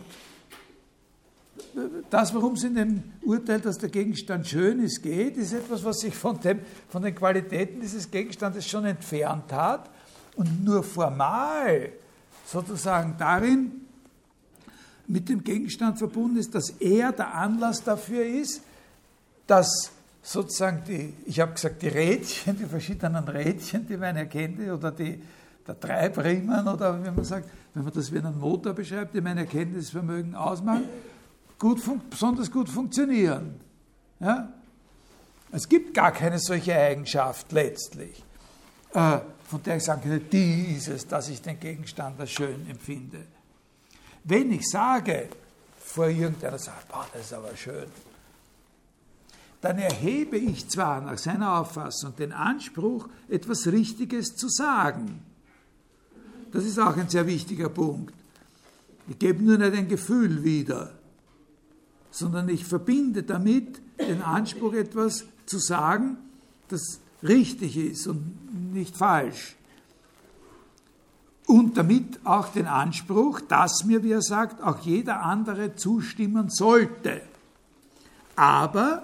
Das, 2.10 2.34
worum 2.34 2.54
es 2.54 2.64
in 2.64 2.76
dem 2.76 3.04
Urteil, 3.22 3.60
dass 3.60 3.78
der 3.78 3.90
Gegenstand 3.90 4.48
schön 4.48 4.80
ist, 4.84 5.04
geht, 5.04 5.38
ist 5.38 5.54
etwas, 5.54 5.84
was 5.84 6.00
sich 6.00 6.16
von, 6.16 6.40
dem, 6.40 6.60
von 6.90 7.04
den 7.04 7.14
Qualitäten 7.14 7.82
dieses 7.82 8.10
Gegenstandes 8.10 8.68
schon 8.68 8.86
entfernt 8.86 9.52
hat 9.52 9.90
und 10.36 10.64
nur 10.64 10.84
formal 10.84 11.90
sozusagen 12.46 13.16
darin 13.18 13.85
mit 15.08 15.30
dem 15.30 15.44
Gegenstand 15.44 15.98
verbunden 15.98 16.38
ist, 16.38 16.56
dass 16.56 16.70
er 16.70 17.12
der 17.12 17.34
Anlass 17.34 17.84
dafür 17.84 18.26
ist, 18.26 18.62
dass 19.48 19.92
sozusagen 20.22 20.84
die, 20.88 21.14
ich 21.26 21.40
habe 21.40 21.54
gesagt, 21.54 21.82
die 21.82 21.88
Rädchen, 21.88 22.58
die 22.58 22.66
verschiedenen 22.66 23.28
Rädchen, 23.28 23.88
die 23.88 23.98
man 23.98 24.16
erkennt, 24.16 24.60
oder 24.60 24.92
die, 24.92 25.22
der 25.68 25.80
Treibriemen, 25.80 26.68
oder 26.68 27.04
wie 27.04 27.12
man 27.12 27.24
sagt, 27.24 27.50
wenn 27.74 27.84
man 27.84 27.94
das 27.94 28.12
wie 28.12 28.18
einen 28.18 28.40
Motor 28.40 28.74
beschreibt, 28.74 29.14
die 29.14 29.22
mein 29.22 29.38
Erkenntnisvermögen 29.38 30.34
ausmachen, 30.34 30.86
gut, 31.60 31.82
besonders 32.10 32.52
gut 32.52 32.70
funktionieren. 32.70 33.60
Ja? 34.20 34.50
Es 35.52 35.70
gibt 35.70 35.94
gar 35.94 36.12
keine 36.12 36.40
solche 36.40 36.76
Eigenschaft 36.76 37.52
letztlich, 37.52 38.24
äh, 38.94 39.20
von 39.48 39.62
der 39.64 39.78
ich 39.78 39.84
sagen 39.84 40.02
könnte, 40.02 40.20
die 40.20 40.76
ist 40.76 40.88
es, 40.88 41.08
dass 41.08 41.30
ich 41.30 41.42
den 41.42 41.60
Gegenstand 41.60 42.20
als 42.20 42.32
schön 42.32 42.68
empfinde. 42.68 43.20
Wenn 44.26 44.52
ich 44.52 44.68
sage, 44.68 45.30
vor 45.78 46.08
irgendeiner 46.08 46.58
sagt, 46.58 46.90
boah, 46.90 47.08
das 47.14 47.28
ist 47.28 47.34
aber 47.34 47.56
schön, 47.56 47.86
dann 49.62 49.78
erhebe 49.78 50.38
ich 50.38 50.68
zwar 50.68 51.02
nach 51.02 51.18
seiner 51.18 51.60
Auffassung 51.60 52.16
den 52.16 52.32
Anspruch, 52.32 53.08
etwas 53.30 53.68
Richtiges 53.68 54.36
zu 54.36 54.50
sagen. 54.50 55.22
Das 56.52 56.66
ist 56.66 56.80
auch 56.80 56.98
ein 56.98 57.10
sehr 57.10 57.28
wichtiger 57.28 57.70
Punkt. 57.70 58.14
Ich 59.08 59.20
gebe 59.20 59.44
nur 59.44 59.58
nicht 59.58 59.74
ein 59.74 59.88
Gefühl 59.88 60.44
wieder, 60.44 60.92
sondern 62.10 62.50
ich 62.50 62.66
verbinde 62.66 63.24
damit 63.24 63.80
den 64.00 64.22
Anspruch, 64.22 64.74
etwas 64.74 65.26
zu 65.46 65.60
sagen, 65.60 66.18
das 66.70 67.00
richtig 67.22 67.78
ist 67.78 68.08
und 68.08 68.74
nicht 68.74 68.98
falsch 68.98 69.56
und 71.48 71.78
damit 71.78 72.26
auch 72.26 72.50
den 72.50 72.68
Anspruch, 72.68 73.42
dass 73.42 73.84
mir, 73.86 74.04
wie 74.04 74.12
er 74.12 74.22
sagt, 74.22 74.64
auch 74.64 74.80
jeder 74.80 75.22
andere 75.22 75.76
zustimmen 75.76 76.50
sollte. 76.50 77.22
Aber 78.36 79.04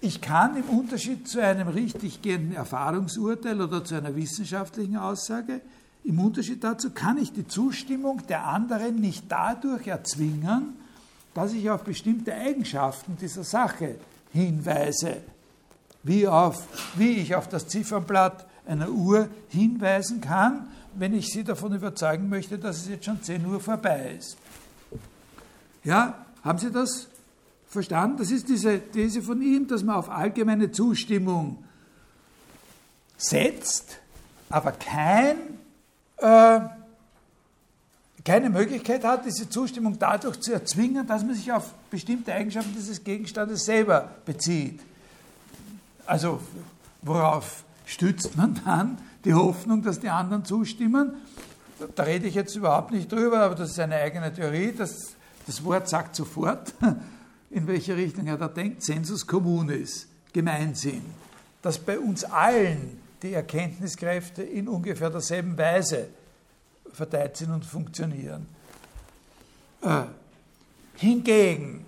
ich 0.00 0.20
kann 0.20 0.56
im 0.56 0.78
Unterschied 0.78 1.26
zu 1.26 1.40
einem 1.40 1.68
richtig 1.68 2.22
gehenden 2.22 2.54
Erfahrungsurteil 2.54 3.60
oder 3.60 3.84
zu 3.84 3.96
einer 3.96 4.14
wissenschaftlichen 4.14 4.96
Aussage, 4.96 5.60
im 6.04 6.18
Unterschied 6.18 6.62
dazu 6.62 6.90
kann 6.90 7.16
ich 7.16 7.32
die 7.32 7.48
Zustimmung 7.48 8.20
der 8.28 8.46
anderen 8.46 9.00
nicht 9.00 9.24
dadurch 9.28 9.86
erzwingen, 9.86 10.74
dass 11.32 11.54
ich 11.54 11.70
auf 11.70 11.82
bestimmte 11.82 12.34
Eigenschaften 12.34 13.16
dieser 13.18 13.42
Sache 13.42 13.96
hinweise, 14.30 15.16
wie, 16.02 16.28
auf, 16.28 16.62
wie 16.96 17.12
ich 17.12 17.34
auf 17.34 17.48
das 17.48 17.68
Ziffernblatt 17.68 18.46
einer 18.66 18.90
Uhr 18.90 19.28
hinweisen 19.48 20.20
kann 20.20 20.68
wenn 20.96 21.14
ich 21.14 21.32
Sie 21.32 21.44
davon 21.44 21.74
überzeugen 21.74 22.28
möchte, 22.28 22.58
dass 22.58 22.78
es 22.78 22.88
jetzt 22.88 23.04
schon 23.04 23.22
10 23.22 23.44
Uhr 23.46 23.60
vorbei 23.60 24.16
ist. 24.18 24.36
Ja, 25.82 26.24
haben 26.42 26.58
Sie 26.58 26.70
das 26.70 27.08
verstanden? 27.68 28.18
Das 28.18 28.30
ist 28.30 28.48
diese 28.48 28.78
These 28.78 29.22
von 29.22 29.42
ihm, 29.42 29.66
dass 29.66 29.82
man 29.82 29.96
auf 29.96 30.08
allgemeine 30.08 30.70
Zustimmung 30.70 31.64
setzt, 33.16 33.98
aber 34.48 34.72
kein, 34.72 35.36
äh, 36.18 36.60
keine 38.24 38.50
Möglichkeit 38.50 39.04
hat, 39.04 39.26
diese 39.26 39.48
Zustimmung 39.50 39.98
dadurch 39.98 40.40
zu 40.40 40.52
erzwingen, 40.52 41.06
dass 41.06 41.24
man 41.24 41.34
sich 41.34 41.52
auf 41.52 41.72
bestimmte 41.90 42.32
Eigenschaften 42.32 42.72
dieses 42.74 43.02
Gegenstandes 43.04 43.64
selber 43.64 44.10
bezieht. 44.24 44.80
Also 46.06 46.40
worauf 47.02 47.64
stützt 47.86 48.36
man 48.36 48.60
dann? 48.64 48.98
Die 49.24 49.34
Hoffnung, 49.34 49.82
dass 49.82 50.00
die 50.00 50.08
anderen 50.08 50.44
zustimmen. 50.44 51.14
Da 51.96 52.04
rede 52.04 52.26
ich 52.26 52.34
jetzt 52.34 52.54
überhaupt 52.54 52.92
nicht 52.92 53.10
drüber, 53.10 53.40
aber 53.40 53.54
das 53.54 53.70
ist 53.70 53.80
eine 53.80 53.96
eigene 53.96 54.32
Theorie. 54.32 54.72
Das, 54.76 55.14
das 55.46 55.64
Wort 55.64 55.88
sagt 55.88 56.14
sofort, 56.14 56.74
in 57.50 57.66
welche 57.66 57.96
Richtung 57.96 58.26
er 58.26 58.36
da 58.36 58.48
denkt. 58.48 58.82
Sensus 58.82 59.26
communis, 59.26 60.06
Gemeinsinn. 60.32 61.02
Dass 61.62 61.78
bei 61.78 61.98
uns 61.98 62.24
allen 62.24 63.00
die 63.22 63.32
Erkenntniskräfte 63.32 64.42
in 64.42 64.68
ungefähr 64.68 65.10
derselben 65.10 65.56
Weise 65.56 66.08
verteilt 66.92 67.36
sind 67.36 67.50
und 67.50 67.64
funktionieren. 67.64 68.46
Äh, 69.80 70.04
hingegen, 70.96 71.86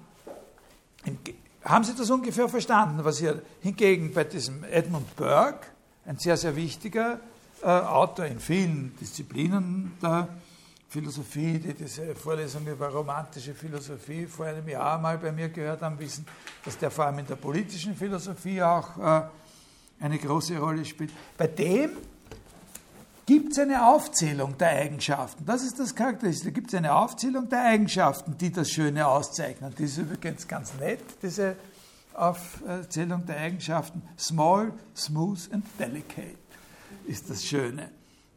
haben 1.63 1.85
Sie 1.85 1.95
das 1.95 2.11
ungefähr 2.11 2.49
verstanden, 2.49 3.05
was 3.05 3.19
hier 3.19 3.43
hingegen 3.61 4.13
bei 4.13 4.25
diesem 4.25 4.65
Edmund 4.65 5.15
Burke 5.15 5.67
ein 6.07 6.19
sehr, 6.19 6.37
sehr 6.37 6.55
wichtiger 6.57 7.21
äh, 7.63 7.67
Autor 7.67 8.27
in 8.27 8.41
vielen 8.41 8.97
Disziplinen 8.97 9.93
der 10.03 10.29
Philosophie, 10.89 11.59
die 11.59 11.75
diese 11.75 12.15
Vorlesung 12.15 12.67
über 12.67 12.89
romantische 12.89 13.55
Philosophie 13.55 14.27
vor 14.27 14.47
einem 14.47 14.69
Jahr 14.69 14.99
mal 14.99 15.19
bei 15.19 15.33
mir 15.33 15.49
gehört 15.49 15.83
haben, 15.83 15.99
wissen, 15.99 16.25
dass 16.65 16.79
der 16.79 16.91
vor 16.91 17.07
allem 17.07 17.19
in 17.19 17.27
der 17.27 17.37
politischen 17.37 17.97
Philosophie 17.97 18.63
auch 18.63 18.97
äh, 18.99 19.23
eine 20.01 20.19
große 20.19 20.57
Rolle 20.59 20.85
spielt. 20.85 21.11
Bei 21.37 21.49
dem 21.49 21.91
gibt 23.27 23.53
es 23.53 23.59
eine 23.59 23.89
Aufzählung 23.89 24.57
der 24.57 24.69
Eigenschaften. 24.69 25.45
Das 25.45 25.63
ist 25.63 25.81
das 25.81 25.95
Charakteristische. 25.95 26.51
Da 26.51 26.55
gibt 26.55 26.69
es 26.69 26.75
eine 26.75 26.95
Aufzählung 26.95 27.49
der 27.49 27.65
Eigenschaften, 27.65 28.39
die 28.39 28.53
das 28.53 28.71
Schöne 28.71 29.07
auszeichnen. 29.07 29.75
Die 29.77 29.85
ist 29.85 29.99
übrigens 29.99 30.47
ganz 30.47 30.73
nett, 30.79 31.01
diese 31.23 31.57
Aufzählung 32.17 33.27
der 33.27 33.39
Eigenschaften. 33.39 34.03
Small, 34.19 34.73
smooth 34.97 35.53
and 35.53 35.65
delicate 35.79 36.39
ist 37.07 37.31
das 37.31 37.45
Schöne. 37.45 37.91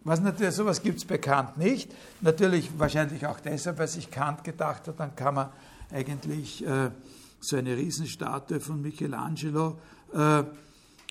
Was 0.04 0.22
natürlich, 0.22 0.56
sowas 0.56 0.82
gibt 0.82 1.00
es 1.00 1.06
bekannt 1.06 1.58
nicht. 1.58 1.92
Natürlich 2.22 2.70
wahrscheinlich 2.78 3.26
auch 3.26 3.40
deshalb, 3.40 3.80
weil 3.80 3.88
sich 3.88 4.10
Kant 4.10 4.44
gedacht 4.44 4.88
hat, 4.88 5.00
dann 5.00 5.16
kann 5.16 5.36
man 5.36 5.50
eigentlich 5.92 6.66
äh, 6.66 6.92
so 7.40 7.58
eine 7.58 7.76
Riesenstatue 7.76 8.60
von 8.60 8.82
Michelangelo, 8.82 9.78
äh, 10.14 10.44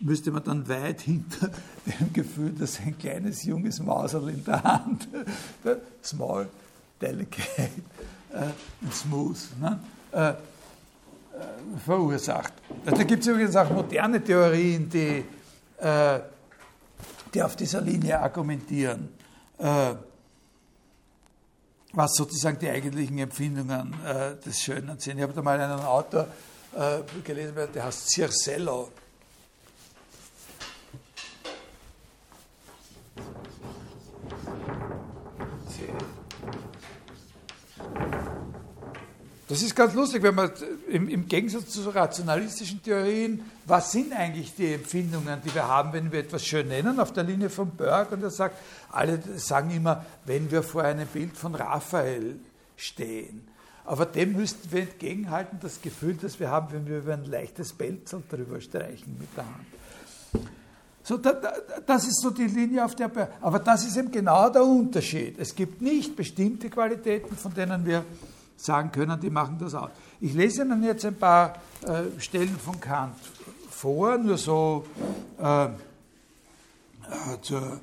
müsste 0.01 0.31
man 0.31 0.45
dann 0.45 0.69
weit 0.69 1.01
hinter 1.03 1.51
dem 1.87 2.13
Gefühl, 2.13 2.53
dass 2.53 2.81
ein 2.81 2.97
kleines 2.99 3.45
junges 3.45 3.81
Mauserl 3.81 4.31
in 4.31 4.45
der 4.45 4.63
Hand, 4.63 5.09
small, 6.03 6.49
delicate 7.01 7.71
äh, 8.33 8.41
and 8.83 8.95
smooth, 8.95 9.39
ne? 9.61 9.81
Äh, 11.39 11.79
verursacht. 11.79 12.53
Da 12.85 13.03
gibt 13.05 13.23
es 13.23 13.29
übrigens 13.29 13.55
auch 13.55 13.71
moderne 13.71 14.23
Theorien, 14.23 14.91
die, 14.91 15.25
äh, 15.79 16.21
die 17.33 17.43
auf 17.43 17.55
dieser 17.55 17.81
Linie 17.81 18.19
argumentieren, 18.19 19.11
äh, 19.59 19.95
was 21.93 22.15
sozusagen 22.15 22.59
die 22.59 22.69
eigentlichen 22.69 23.19
Empfindungen 23.19 23.95
äh, 24.05 24.35
des 24.45 24.61
Schönen 24.61 24.99
sind. 24.99 25.19
Ich 25.19 25.23
habe 25.23 25.33
da 25.33 25.43
mal 25.43 25.61
einen 25.61 25.79
Autor 25.79 26.27
äh, 26.75 27.21
gelesen 27.23 27.55
der 27.73 27.85
heißt 27.85 28.11
Circello. 28.11 28.91
Das 39.49 39.63
ist 39.63 39.75
ganz 39.75 39.95
lustig, 39.95 40.23
wenn 40.23 40.35
man 40.35 40.51
im, 40.91 41.09
im, 41.09 41.27
Gegensatz 41.27 41.71
zu 41.71 41.89
rationalistischen 41.89 42.83
Theorien, 42.83 43.43
was 43.65 43.93
sind 43.93 44.13
eigentlich 44.13 44.55
die 44.55 44.75
Empfindungen, 44.75 45.41
die 45.43 45.55
wir 45.55 45.67
haben, 45.67 45.95
wenn 45.95 46.13
wir 46.13 46.21
etwas 46.21 46.45
schön 46.45 46.69
nennen, 46.69 47.01
auf 47.01 47.15
der 47.15 47.25
Linie 47.25 47.49
von 47.49 47.71
Burke, 47.71 48.15
und 48.15 48.23
er 48.23 48.31
sagt, 48.31 48.59
alle 48.93 49.19
sagen 49.37 49.71
immer, 49.71 50.05
wenn 50.27 50.51
wir 50.51 50.63
vor 50.63 50.83
einem 50.83 51.07
Bild 51.07 51.35
von 51.35 51.55
Raphael 51.55 52.37
stehen. 52.77 53.49
Aber 53.87 54.05
dem 54.05 54.35
müssten 54.35 54.71
wir 54.71 54.83
entgegenhalten, 54.83 55.59
das 55.63 55.81
Gefühl, 55.81 56.19
das 56.21 56.39
wir 56.39 56.51
haben, 56.51 56.71
wenn 56.73 56.87
wir 56.87 56.99
über 56.99 57.15
ein 57.15 57.25
leichtes 57.25 57.73
Pelzel 57.73 58.23
drüber 58.29 58.61
streichen 58.61 59.17
mit 59.19 59.35
der 59.35 59.47
Hand. 59.47 60.47
So, 61.03 61.17
da, 61.17 61.33
da, 61.33 61.55
das 61.87 62.07
ist 62.07 62.21
so 62.21 62.29
die 62.29 62.45
Linie, 62.45 62.85
auf 62.85 62.95
der. 62.95 63.11
Aber 63.41 63.61
das 63.61 63.87
ist 63.87 63.97
eben 63.97 64.11
genau 64.11 64.51
der 64.51 64.63
Unterschied. 64.63 65.39
Es 65.39 65.55
gibt 65.55 65.81
nicht 65.81 66.17
bestimmte 66.17 66.69
Qualitäten, 66.69 67.35
von 67.35 67.55
denen 67.55 67.87
wir 67.87 68.05
sagen 68.59 68.93
können, 68.93 69.19
die 69.21 69.31
machen 69.31 69.59
das 69.59 69.75
aus. 69.75 69.91
Ich 70.21 70.35
lese 70.35 70.63
Ihnen 70.63 70.83
jetzt 70.83 71.05
ein 71.05 71.17
paar 71.17 71.55
äh, 71.87 72.21
Stellen 72.21 72.59
von 72.59 72.81
Kant 72.81 73.17
vor, 73.71 74.19
nur 74.19 74.37
so 74.37 74.85
äh, 75.41 75.67
äh, 75.67 75.69
zur, 77.41 77.63
äh, 77.63 77.81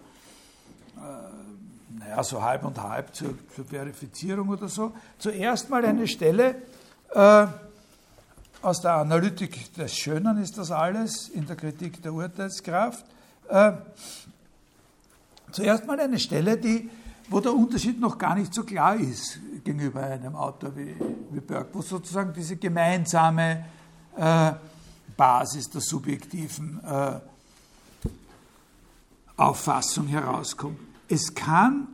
naja, 1.97 2.23
so 2.23 2.43
halb 2.43 2.65
und 2.65 2.81
halb 2.81 3.15
zur, 3.15 3.33
zur, 3.55 3.65
Verifizierung 3.65 4.49
oder 4.49 4.67
so. 4.67 4.93
Zuerst 5.17 5.69
mal 5.69 5.85
eine 5.85 6.07
Stelle 6.07 6.55
äh, 7.13 7.47
aus 8.61 8.81
der 8.81 8.95
Analytik 8.95 9.73
des 9.75 9.95
Schönen 9.95 10.41
ist 10.41 10.57
das 10.57 10.71
alles, 10.71 11.29
in 11.29 11.47
der 11.47 11.55
Kritik 11.55 12.01
der 12.03 12.13
Urteilskraft. 12.13 13.05
Äh, 13.47 13.73
zuerst 15.51 15.85
mal 15.85 15.99
eine 15.99 16.19
Stelle, 16.19 16.57
die 16.57 16.89
wo 17.27 17.39
der 17.39 17.53
Unterschied 17.53 17.99
noch 17.99 18.17
gar 18.17 18.35
nicht 18.35 18.53
so 18.53 18.63
klar 18.63 18.95
ist 18.95 19.39
gegenüber 19.63 20.03
einem 20.03 20.35
Autor 20.35 20.75
wie, 20.75 20.95
wie 21.31 21.39
Burke, 21.39 21.69
wo 21.73 21.81
sozusagen 21.81 22.33
diese 22.33 22.55
gemeinsame 22.55 23.65
äh, 24.15 24.53
Basis 25.17 25.69
der 25.69 25.81
subjektiven 25.81 26.79
äh, 26.83 27.19
Auffassung 29.37 30.07
herauskommt. 30.07 30.79
Es 31.07 31.33
kann 31.33 31.87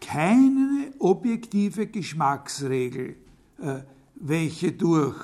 keine 0.00 0.92
objektive 0.98 1.86
Geschmacksregel, 1.86 3.16
äh, 3.60 3.80
welche 4.16 4.72
durch 4.72 5.16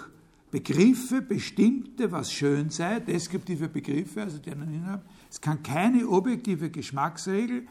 Begriffe 0.50 1.22
bestimmte, 1.22 2.12
was 2.12 2.30
schön 2.30 2.68
sei, 2.68 3.00
deskriptive 3.00 3.68
Begriffe, 3.68 4.22
also 4.22 4.38
die 4.38 4.50
einen 4.50 4.74
Inhalt, 4.74 5.00
es 5.30 5.40
kann 5.40 5.62
keine 5.62 6.06
objektive 6.06 6.68
Geschmacksregel 6.68 7.66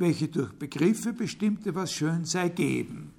welche 0.00 0.28
durch 0.28 0.52
Begriffe 0.52 1.12
bestimmte, 1.12 1.74
was 1.74 1.92
schön 1.92 2.24
sei, 2.24 2.48
geben. 2.48 3.12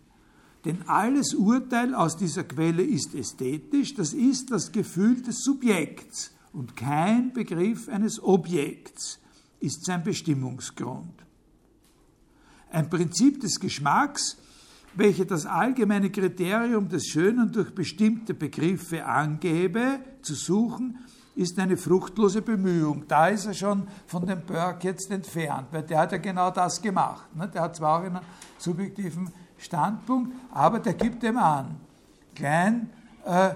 Denn 0.66 0.88
alles 0.88 1.34
Urteil 1.34 1.96
aus 1.96 2.18
dieser 2.18 2.44
Quelle 2.44 2.84
ist 2.84 3.16
ästhetisch, 3.16 3.94
das 3.94 4.14
ist 4.14 4.52
das 4.52 4.72
Gefühl 4.72 5.22
des 5.22 5.44
Subjekts 5.44 6.32
und 6.54 6.76
kein 6.76 7.34
Begriff 7.34 7.88
eines 7.88 8.22
Objekts 8.22 9.20
ist 9.60 9.86
sein 9.86 10.04
Bestimmungsgrund. 10.04 11.14
Ein 12.72 12.90
Prinzip 12.90 13.40
des 13.42 13.60
Geschmacks, 13.60 14.38
welche 14.96 15.26
das 15.26 15.46
allgemeine 15.46 16.12
Kriterium 16.12 16.90
des 16.90 17.08
Schönen 17.08 17.52
durch 17.52 17.74
bestimmte 17.74 18.34
Begriffe 18.34 19.06
angebe, 19.06 20.00
zu 20.22 20.36
suchen, 20.36 20.98
ist 21.36 21.58
eine 21.60 21.78
fruchtlose 21.78 22.42
Bemühung. 22.42 23.08
Da 23.08 23.28
ist 23.28 23.46
er 23.46 23.54
schon 23.54 23.88
von 24.08 24.26
dem 24.26 24.42
Burke 24.42 24.88
jetzt 24.88 25.10
entfernt, 25.12 25.68
weil 25.72 25.84
der 25.84 26.00
hat 26.00 26.12
ja 26.12 26.18
genau 26.18 26.52
das 26.52 26.82
gemacht. 26.82 27.34
Ne? 27.36 27.48
Der 27.48 27.62
hat 27.62 27.76
zwar 27.76 28.00
auch 28.00 28.04
einen 28.04 28.20
subjektiven 28.58 29.32
Standpunkt, 29.58 30.34
aber 30.52 30.80
der 30.80 30.94
gibt 30.94 31.24
dem 31.24 31.38
an. 31.38 31.80
Klein, 32.36 32.90
äh, 33.26 33.52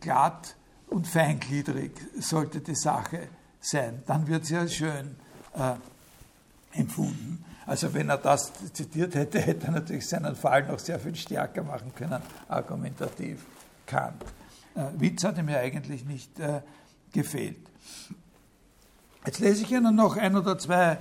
glatt 0.00 0.56
und 0.88 1.06
feingliedrig 1.06 1.92
sollte 2.18 2.60
die 2.60 2.74
Sache 2.74 3.28
sein. 3.60 4.02
Dann 4.06 4.26
wird 4.26 4.46
sie 4.46 4.56
als 4.56 4.74
schön 4.74 5.16
äh, 5.54 5.74
empfunden. 6.78 7.44
Also 7.66 7.92
wenn 7.92 8.08
er 8.08 8.18
das 8.18 8.52
zitiert 8.72 9.14
hätte, 9.14 9.40
hätte 9.40 9.66
er 9.66 9.72
natürlich 9.72 10.08
seinen 10.08 10.36
Fall 10.36 10.64
noch 10.66 10.78
sehr 10.78 11.00
viel 11.00 11.16
stärker 11.16 11.64
machen 11.64 11.92
können, 11.94 12.22
argumentativ 12.48 13.44
Kant. 13.86 14.22
Äh, 14.74 14.84
Witz 14.98 15.24
hat 15.24 15.38
ihm 15.38 15.48
ja 15.48 15.58
eigentlich 15.58 16.04
nicht 16.04 16.38
äh, 16.38 16.60
gefehlt. 17.16 17.56
Jetzt 19.24 19.40
lese 19.40 19.62
ich 19.62 19.70
Ihnen 19.72 19.96
noch 19.96 20.16
ein 20.16 20.36
oder 20.36 20.56
zwei, 20.58 20.98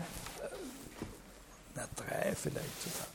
na 1.76 1.88
drei 1.96 2.34
vielleicht 2.36 2.82
sogar, 2.84 3.08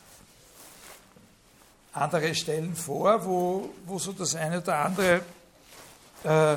andere 1.92 2.34
Stellen 2.34 2.76
vor, 2.76 3.24
wo, 3.24 3.70
wo 3.86 3.98
so 3.98 4.12
das 4.12 4.34
eine 4.36 4.60
oder 4.60 4.76
andere 4.76 5.22
äh, 6.22 6.56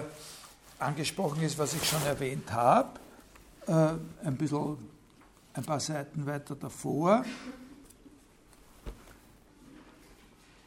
angesprochen 0.79 1.41
ist, 1.41 1.58
was 1.58 1.73
ich 1.73 1.88
schon 1.88 2.03
erwähnt 2.06 2.51
habe, 2.51 2.99
äh, 3.65 4.25
ein 4.27 4.38
bisschen, 4.38 4.77
ein 5.53 5.63
paar 5.63 5.79
Seiten 5.79 6.25
weiter 6.25 6.56
davor. 6.56 7.23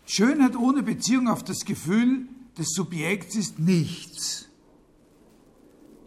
Schönheit 0.06 0.56
ohne 0.56 0.82
Beziehung 0.82 1.28
auf 1.28 1.44
das 1.44 1.64
Gefühl 1.64 2.26
des 2.56 2.70
Subjekts 2.70 3.36
ist 3.36 3.58
nichts. 3.58 4.46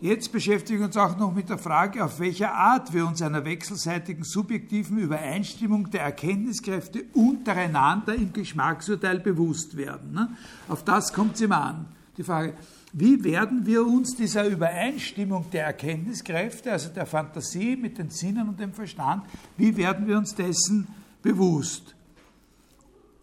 Jetzt 0.02 0.32
beschäftigen 0.32 0.80
wir 0.80 0.86
uns 0.86 0.96
auch 0.96 1.18
noch 1.18 1.34
mit 1.34 1.50
der 1.50 1.58
Frage, 1.58 2.06
auf 2.06 2.22
welche 2.22 2.50
Art 2.50 2.94
wir 2.94 3.06
uns 3.06 3.22
einer 3.22 3.44
wechselseitigen 3.44 4.24
subjektiven 4.24 4.98
Übereinstimmung 4.98 5.92
der 5.92 6.04
Erkenntniskräfte 6.04 7.04
untereinander 7.14 8.16
im 8.16 8.32
Geschmacksurteil 8.32 9.20
bewusst 9.20 9.76
werden. 9.76 10.14
Ne? 10.14 10.30
Auf 10.70 10.86
das 10.86 11.12
kommt 11.12 11.36
es 11.36 11.42
immer 11.42 11.62
an. 11.62 11.86
Die 12.16 12.24
Frage, 12.24 12.54
wie 12.94 13.22
werden 13.26 13.66
wir 13.66 13.86
uns 13.86 14.16
dieser 14.16 14.48
Übereinstimmung 14.48 15.48
der 15.52 15.66
Erkenntniskräfte, 15.66 16.72
also 16.72 16.90
der 16.90 17.06
Fantasie 17.06 17.76
mit 17.76 17.98
den 17.98 18.10
Sinnen 18.10 18.48
und 18.48 18.58
dem 18.58 18.74
Verstand, 18.74 19.24
wie 19.58 19.76
werden 19.76 20.08
wir 20.08 20.18
uns 20.18 20.34
dessen 20.34 20.88
bewusst? 21.22 21.94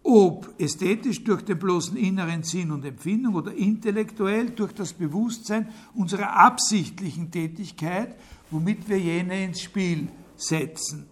Ob 0.06 0.54
ästhetisch 0.58 1.24
durch 1.24 1.42
den 1.42 1.58
bloßen 1.58 1.96
inneren 1.96 2.44
Sinn 2.44 2.70
und 2.70 2.84
Empfindung 2.84 3.34
oder 3.34 3.52
intellektuell 3.52 4.50
durch 4.50 4.72
das 4.72 4.92
Bewusstsein 4.92 5.68
unserer 5.94 6.36
absichtlichen 6.36 7.32
Tätigkeit, 7.32 8.16
womit 8.52 8.88
wir 8.88 9.00
jene 9.00 9.44
ins 9.44 9.62
Spiel 9.62 10.06
setzen. 10.36 11.06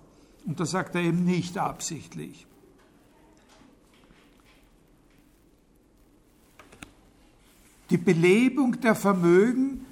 Und 0.47 0.61
da 0.61 0.65
sagt 0.65 0.95
er 0.95 1.01
eben 1.01 1.25
nicht 1.25 1.59
absichtlich. 1.59 2.47
Die 7.91 7.99
Belebung 7.99 8.81
der 8.81 8.95
Vermögen, 8.95 9.85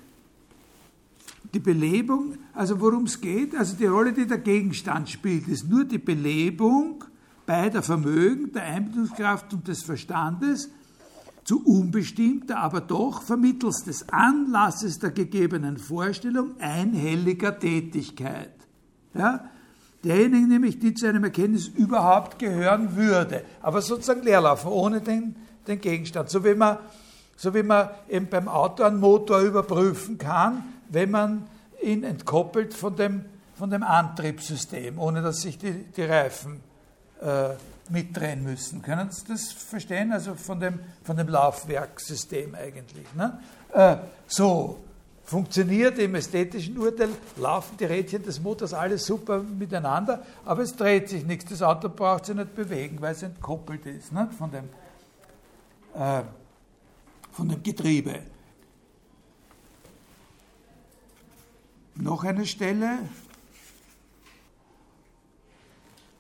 die 1.53 1.59
Belebung, 1.59 2.37
also 2.55 2.81
worum 2.81 3.05
es 3.05 3.21
geht, 3.21 3.57
also 3.57 3.77
die 3.77 3.87
Rolle, 3.87 4.13
die 4.13 4.27
der 4.27 4.39
Gegenstand 4.39 5.11
spielt, 5.11 5.49
ist 5.49 5.69
nur 5.69 5.85
die 5.85 5.99
Belebung 5.99 7.05
beider 7.47 7.83
Vermögen, 7.83 8.53
der 8.53 8.65
Einbildungskraft 8.65 9.53
und 9.53 9.69
des 9.69 9.83
Verstandes, 9.83 10.71
zu 11.45 11.65
unbestimmter, 11.65 12.59
aber 12.59 12.81
doch 12.81 13.23
vermittels 13.23 13.85
des 13.85 14.09
Anlasses 14.11 14.99
der 14.99 15.11
gegebenen 15.11 15.77
Vorstellung 15.77 16.55
einhelliger 16.61 17.59
Tätigkeit. 17.59 18.53
Ja? 19.15 19.45
Derjenigen 20.05 20.49
nämlich, 20.49 20.79
die 20.79 20.95
zu 20.95 21.07
einem 21.07 21.25
Erkenntnis 21.25 21.69
überhaupt 21.69 22.39
gehören 22.39 22.97
würde, 22.97 23.45
aber 23.61 23.83
sozusagen 23.83 24.23
leerlaufen, 24.23 24.71
ohne 24.71 25.01
den, 25.01 25.37
den 25.67 25.81
Gegenstand. 25.81 26.31
So 26.31 26.45
wie, 26.45 26.55
man, 26.55 26.79
so 27.37 27.55
wie 27.55 27.63
man 27.63 27.91
eben 28.09 28.29
beim 28.29 28.49
Auto 28.49 28.83
einen 28.85 29.01
Motor 29.01 29.41
überprüfen 29.41 30.19
kann, 30.19 30.65
wenn 30.91 31.11
man 31.11 31.45
ihn 31.83 32.05
entkoppelt 32.05 32.75
von 32.75 32.97
dem, 32.97 33.25
von 33.57 33.71
dem 33.71 33.83
Antriebssystem, 33.83 34.99
ohne 34.99 35.23
dass 35.23 35.43
sich 35.43 35.59
die, 35.59 35.85
die 35.97 36.03
Reifen 36.03 36.61
äh, 37.23 37.55
mitdrehen 37.91 38.43
müssen. 38.43 38.83
Können 38.83 39.11
Sie 39.11 39.25
das 39.29 39.53
verstehen? 39.53 40.13
Also 40.13 40.35
von 40.35 40.61
dem, 40.61 40.81
von 41.05 41.17
dem 41.17 41.29
Laufwerksystem 41.29 42.55
eigentlich. 42.55 43.07
Ne? 43.15 43.39
Äh, 43.73 43.97
so 44.27 44.79
funktioniert 45.25 45.99
im 45.99 46.15
ästhetischen 46.15 46.77
Urteil, 46.79 47.11
laufen 47.37 47.77
die 47.79 47.85
Rädchen 47.85 48.23
des 48.23 48.41
Motors 48.41 48.75
alles 48.75 49.07
super 49.07 49.41
miteinander, 49.41 50.23
aber 50.45 50.63
es 50.63 50.75
dreht 50.75 51.09
sich 51.09 51.25
nichts. 51.25 51.47
Das 51.51 51.63
Auto 51.63 51.89
braucht 51.89 52.27
sich 52.27 52.35
nicht 52.35 52.55
bewegen, 52.55 53.01
weil 53.01 53.13
es 53.13 53.23
entkoppelt 53.23 53.87
ist 53.87 54.13
ne? 54.13 54.29
von, 54.37 54.51
dem, 54.51 54.65
äh, 55.95 56.23
von 57.31 57.49
dem 57.49 57.63
Getriebe. 57.63 58.21
Noch 61.95 62.25
eine 62.25 62.47
Stelle, 62.47 63.01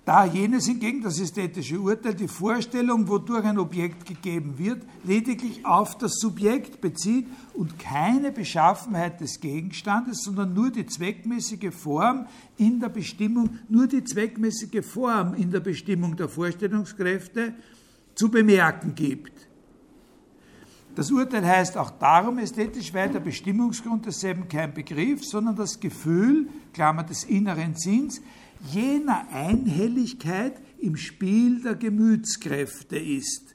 Da 0.05 0.25
jenes 0.25 0.67
hingegen, 0.67 1.01
das 1.01 1.21
ästhetische 1.21 1.79
Urteil, 1.79 2.15
die 2.15 2.27
Vorstellung, 2.27 3.07
wodurch 3.07 3.45
ein 3.45 3.59
Objekt 3.59 4.05
gegeben 4.05 4.59
wird, 4.59 4.83
lediglich 5.05 5.65
auf 5.65 5.97
das 5.97 6.15
Subjekt 6.15 6.81
bezieht 6.81 7.29
und 7.55 7.79
keine 7.79 8.33
Beschaffenheit 8.33 9.21
des 9.21 9.39
Gegenstandes, 9.39 10.25
sondern 10.25 10.55
nur 10.55 10.73
die 10.73 10.87
zweckmäßige 10.87 11.73
Form 11.73 12.27
in 12.57 12.81
der 12.81 12.89
Bestimmung, 12.89 13.61
nur 13.69 13.87
die 13.87 14.03
zweckmäßige 14.03 14.85
Form 14.85 15.35
in 15.35 15.53
der 15.53 15.61
Bestimmung 15.61 16.17
der 16.17 16.29
Vorstellungskräfte 16.29 17.55
zu 18.17 18.29
bemerken 18.29 18.97
gibt. 18.97 19.33
Das 20.97 21.13
Urteil 21.13 21.47
heißt 21.47 21.79
auch 21.79 21.91
darum 21.91 22.39
ästhetisch, 22.39 22.93
weil 22.93 23.09
der 23.09 23.21
Bestimmungsgrund 23.21 24.05
desselben 24.05 24.49
kein 24.49 24.75
Begriff, 24.75 25.25
sondern 25.25 25.57
das 25.57 25.79
Gefühl, 25.79 26.49
Klammer 26.75 27.05
des 27.05 27.25
inneren 27.25 27.77
Sinns, 27.77 28.21
jener 28.71 29.27
Einhelligkeit 29.33 30.55
im 30.79 30.97
Spiel 30.97 31.63
der 31.63 31.75
Gemütskräfte 31.75 32.97
ist, 32.97 33.55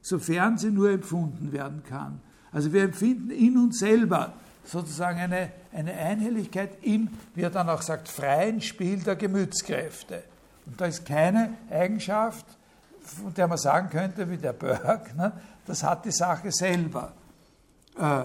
sofern 0.00 0.58
sie 0.58 0.70
nur 0.70 0.90
empfunden 0.90 1.52
werden 1.52 1.82
kann. 1.84 2.20
Also 2.52 2.72
wir 2.72 2.82
empfinden 2.82 3.30
in 3.30 3.56
uns 3.58 3.78
selber 3.78 4.34
sozusagen 4.64 5.18
eine, 5.18 5.50
eine 5.72 5.92
Einhelligkeit 5.92 6.70
im, 6.82 7.08
wie 7.34 7.42
er 7.42 7.50
dann 7.50 7.68
auch 7.68 7.82
sagt, 7.82 8.08
freien 8.08 8.60
Spiel 8.60 8.98
der 8.98 9.16
Gemütskräfte. 9.16 10.24
Und 10.66 10.80
da 10.80 10.86
ist 10.86 11.06
keine 11.06 11.54
Eigenschaft, 11.70 12.44
von 13.00 13.32
der 13.32 13.48
man 13.48 13.58
sagen 13.58 13.88
könnte, 13.88 14.28
wie 14.28 14.36
der 14.36 14.52
Berg, 14.52 15.16
ne, 15.16 15.32
das 15.66 15.82
hat 15.82 16.04
die 16.04 16.10
Sache 16.10 16.50
selber. 16.52 17.12
Äh, 17.98 18.24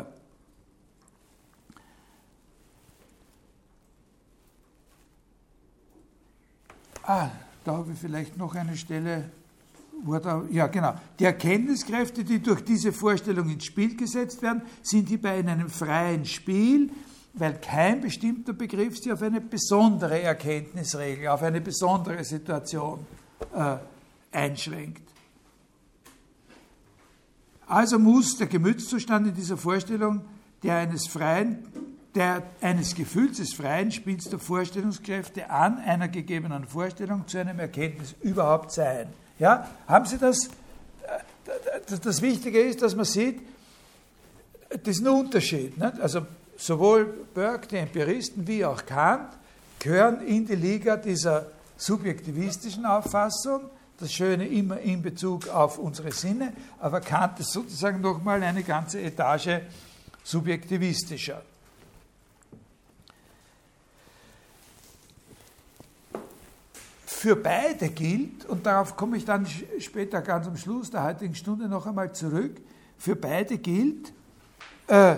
Ah, 7.03 7.29
da 7.65 7.73
habe 7.73 7.91
ich 7.91 7.99
vielleicht 7.99 8.37
noch 8.37 8.55
eine 8.55 8.77
Stelle, 8.77 9.29
wo 10.03 10.17
da, 10.17 10.43
ja 10.49 10.67
genau, 10.67 10.95
die 11.19 11.25
Erkenntniskräfte, 11.25 12.23
die 12.23 12.41
durch 12.41 12.63
diese 12.63 12.93
Vorstellung 12.93 13.49
ins 13.49 13.65
Spiel 13.65 13.95
gesetzt 13.95 14.41
werden, 14.41 14.61
sind 14.81 15.09
hierbei 15.09 15.39
in 15.39 15.49
einem 15.49 15.69
freien 15.69 16.25
Spiel, 16.25 16.91
weil 17.33 17.55
kein 17.55 17.99
bestimmter 17.99 18.53
Begriff 18.53 18.97
sie 18.99 19.11
auf 19.11 19.21
eine 19.21 19.41
besondere 19.41 20.21
Erkenntnisregel, 20.21 21.27
auf 21.27 21.41
eine 21.43 21.61
besondere 21.61 22.23
Situation 22.23 23.05
äh, 23.53 23.77
einschränkt. 24.31 25.01
Also 27.67 27.99
muss 27.99 28.37
der 28.37 28.47
Gemütszustand 28.47 29.27
in 29.27 29.33
dieser 29.33 29.57
Vorstellung 29.57 30.21
der 30.61 30.77
eines 30.77 31.07
freien 31.07 31.65
der, 32.15 32.43
eines 32.61 32.95
Gefühls 32.95 33.37
des 33.37 33.53
freien 33.53 33.91
Spiels 33.91 34.25
der 34.29 34.39
Vorstellungskräfte 34.39 35.49
an 35.49 35.79
einer 35.79 36.07
gegebenen 36.07 36.65
Vorstellung 36.65 37.27
zu 37.27 37.39
einem 37.39 37.59
Erkenntnis 37.59 38.15
überhaupt 38.21 38.71
sein. 38.71 39.07
Ja? 39.39 39.67
Haben 39.87 40.05
Sie 40.05 40.17
das? 40.17 40.49
Das 42.01 42.21
Wichtige 42.21 42.59
ist, 42.61 42.81
dass 42.81 42.95
man 42.95 43.05
sieht, 43.05 43.41
das 44.69 44.95
ist 44.95 45.01
ein 45.01 45.07
Unterschied. 45.07 45.77
Nicht? 45.77 45.99
Also 45.99 46.25
sowohl 46.57 47.05
Burke, 47.33 47.67
die 47.67 47.77
Empiristen, 47.77 48.47
wie 48.47 48.63
auch 48.63 48.85
Kant 48.85 49.29
gehören 49.79 50.25
in 50.25 50.45
die 50.45 50.55
Liga 50.55 50.97
dieser 50.97 51.47
subjektivistischen 51.77 52.85
Auffassung, 52.85 53.61
das 53.99 54.13
Schöne 54.13 54.47
immer 54.47 54.79
in 54.79 55.01
Bezug 55.01 55.47
auf 55.49 55.77
unsere 55.77 56.11
Sinne, 56.11 56.53
aber 56.79 57.01
Kant 57.01 57.39
ist 57.39 57.51
sozusagen 57.51 58.01
nochmal 58.01 58.41
eine 58.43 58.63
ganze 58.63 59.01
Etage 59.01 59.61
subjektivistischer. 60.23 61.41
Für 67.23 67.37
beide 67.37 67.87
gilt, 67.87 68.43
und 68.47 68.65
darauf 68.65 68.97
komme 68.97 69.15
ich 69.15 69.23
dann 69.23 69.47
später 69.79 70.21
ganz 70.21 70.45
am 70.45 70.57
Schluss 70.57 70.91
der 70.91 71.05
heutigen 71.05 71.35
Stunde 71.35 71.69
noch 71.69 71.85
einmal 71.85 72.11
zurück, 72.11 72.59
für 72.97 73.15
beide 73.15 73.59
gilt, 73.59 74.11
äh, 74.87 75.15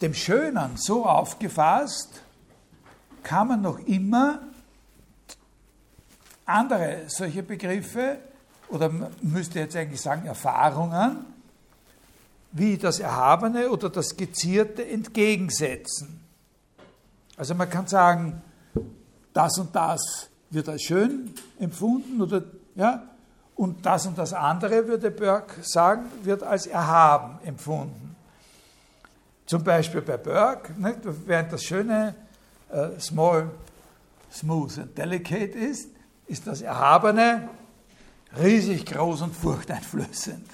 dem 0.00 0.14
Schönen 0.14 0.76
so 0.76 1.04
aufgefasst, 1.04 2.22
kann 3.24 3.48
man 3.48 3.62
noch 3.62 3.80
immer 3.80 4.42
andere 6.46 7.02
solche 7.08 7.42
Begriffe, 7.42 8.18
oder 8.68 8.88
müsste 9.22 9.58
jetzt 9.58 9.74
eigentlich 9.74 10.00
sagen 10.00 10.26
Erfahrungen, 10.26 11.26
wie 12.52 12.78
das 12.78 13.00
Erhabene 13.00 13.70
oder 13.70 13.90
das 13.90 14.16
Gezierte 14.16 14.86
entgegensetzen. 14.86 16.20
Also 17.36 17.56
man 17.56 17.68
kann 17.68 17.88
sagen, 17.88 18.40
das 19.32 19.58
und 19.58 19.74
das 19.74 20.28
wird 20.52 20.68
als 20.68 20.82
schön 20.82 21.34
empfunden 21.58 22.20
oder 22.20 22.42
ja, 22.74 23.02
und 23.56 23.84
das 23.84 24.06
und 24.06 24.16
das 24.16 24.32
andere, 24.32 24.86
würde 24.86 25.10
Burke 25.10 25.62
sagen, 25.62 26.04
wird 26.22 26.42
als 26.42 26.66
erhaben 26.66 27.38
empfunden. 27.44 28.16
Zum 29.46 29.64
Beispiel 29.64 30.00
bei 30.00 30.16
Burke, 30.16 30.72
nicht, 30.78 30.98
während 31.26 31.52
das 31.52 31.62
Schöne 31.62 32.14
äh, 32.70 32.98
small, 32.98 33.50
smooth 34.32 34.78
and 34.78 34.96
delicate 34.96 35.58
ist, 35.58 35.88
ist 36.26 36.46
das 36.46 36.62
Erhabene 36.62 37.48
riesig 38.38 38.86
groß 38.86 39.22
und 39.22 39.34
furchteinflößend. 39.34 40.46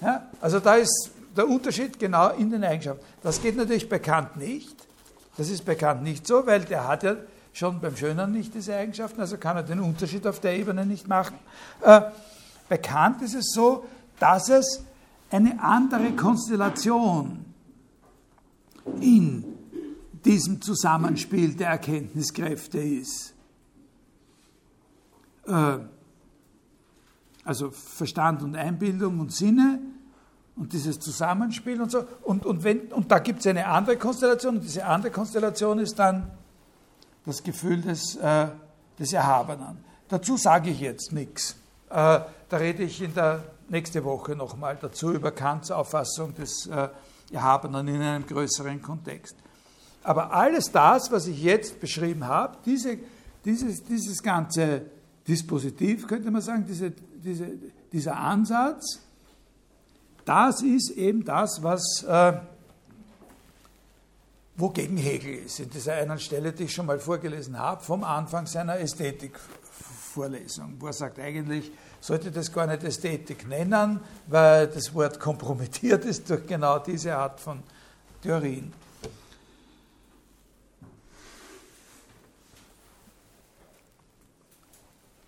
Ja, 0.00 0.26
also 0.40 0.60
da 0.60 0.74
ist 0.74 1.10
der 1.36 1.48
Unterschied 1.48 1.98
genau 1.98 2.30
in 2.30 2.50
den 2.50 2.64
Eigenschaften. 2.64 3.04
Das 3.22 3.40
geht 3.40 3.56
natürlich 3.56 3.88
bei 3.88 3.98
Kant 3.98 4.36
nicht. 4.36 4.76
Das 5.36 5.48
ist 5.48 5.64
bei 5.64 5.74
Kant 5.74 6.02
nicht 6.02 6.26
so, 6.26 6.46
weil 6.46 6.60
der 6.64 6.86
hat 6.86 7.02
ja 7.02 7.16
schon 7.52 7.80
beim 7.80 7.96
Schönen 7.96 8.32
nicht 8.32 8.54
diese 8.54 8.74
Eigenschaften, 8.74 9.20
also 9.20 9.36
kann 9.38 9.56
er 9.56 9.62
den 9.62 9.80
Unterschied 9.80 10.26
auf 10.26 10.40
der 10.40 10.56
Ebene 10.56 10.86
nicht 10.86 11.08
machen. 11.08 11.36
Äh, 11.82 12.78
Kant 12.78 13.22
ist 13.22 13.34
es 13.34 13.52
so, 13.52 13.84
dass 14.18 14.48
es 14.48 14.84
eine 15.30 15.60
andere 15.62 16.12
Konstellation 16.12 17.44
in 19.00 19.44
diesem 20.24 20.60
Zusammenspiel 20.60 21.54
der 21.54 21.68
Erkenntniskräfte 21.68 22.78
ist. 22.78 23.34
Äh, 25.46 25.78
also 27.44 27.70
Verstand 27.70 28.42
und 28.42 28.56
Einbildung 28.56 29.20
und 29.20 29.32
Sinne 29.32 29.80
und 30.56 30.72
dieses 30.72 30.98
Zusammenspiel 30.98 31.80
und 31.80 31.90
so. 31.90 32.04
Und, 32.22 32.44
und, 32.44 32.64
wenn, 32.64 32.92
und 32.92 33.10
da 33.10 33.20
gibt 33.20 33.40
es 33.40 33.46
eine 33.46 33.66
andere 33.66 33.96
Konstellation 33.96 34.56
und 34.56 34.64
diese 34.64 34.84
andere 34.84 35.12
Konstellation 35.12 35.78
ist 35.78 35.98
dann 35.98 36.30
das 37.28 37.42
Gefühl 37.42 37.82
des, 37.82 38.16
äh, 38.16 38.48
des 38.98 39.12
Erhabenen. 39.12 39.84
Dazu 40.08 40.36
sage 40.36 40.70
ich 40.70 40.80
jetzt 40.80 41.12
nichts. 41.12 41.56
Äh, 41.90 42.20
da 42.48 42.56
rede 42.56 42.82
ich 42.82 43.02
in 43.02 43.14
der 43.14 43.44
nächste 43.68 44.02
Woche 44.02 44.34
nochmal 44.34 44.78
dazu 44.80 45.12
über 45.12 45.30
Kants 45.30 45.70
Auffassung 45.70 46.34
des 46.34 46.66
äh, 46.66 46.88
Erhabenen 47.30 47.86
in 47.88 48.00
einem 48.00 48.26
größeren 48.26 48.80
Kontext. 48.80 49.36
Aber 50.02 50.32
alles 50.32 50.72
das, 50.72 51.12
was 51.12 51.26
ich 51.26 51.42
jetzt 51.42 51.80
beschrieben 51.80 52.26
habe, 52.26 52.56
diese, 52.64 52.98
dieses, 53.44 53.84
dieses 53.84 54.22
ganze 54.22 54.82
Dispositiv, 55.26 56.06
könnte 56.06 56.30
man 56.30 56.40
sagen, 56.40 56.64
diese, 56.66 56.90
diese, 56.90 57.50
dieser 57.92 58.16
Ansatz, 58.16 59.00
das 60.24 60.62
ist 60.62 60.90
eben 60.90 61.24
das, 61.24 61.62
was 61.62 62.04
äh, 62.04 62.32
wogegen 64.58 64.96
Hegel 64.96 65.34
ist, 65.46 65.60
in 65.60 65.70
dieser 65.70 65.94
einen 65.94 66.18
Stelle, 66.18 66.52
die 66.52 66.64
ich 66.64 66.74
schon 66.74 66.86
mal 66.86 66.98
vorgelesen 66.98 67.56
habe, 67.58 67.82
vom 67.82 68.02
Anfang 68.02 68.46
seiner 68.46 68.78
Ästhetikvorlesung, 68.80 70.74
wo 70.80 70.88
er 70.88 70.92
sagt, 70.92 71.20
eigentlich 71.20 71.70
sollte 72.00 72.32
das 72.32 72.52
gar 72.52 72.66
nicht 72.66 72.82
Ästhetik 72.82 73.48
nennen, 73.48 74.00
weil 74.26 74.66
das 74.66 74.92
Wort 74.94 75.20
kompromittiert 75.20 76.04
ist 76.04 76.28
durch 76.28 76.44
genau 76.46 76.80
diese 76.80 77.16
Art 77.16 77.38
von 77.40 77.62
Theorien. 78.20 78.72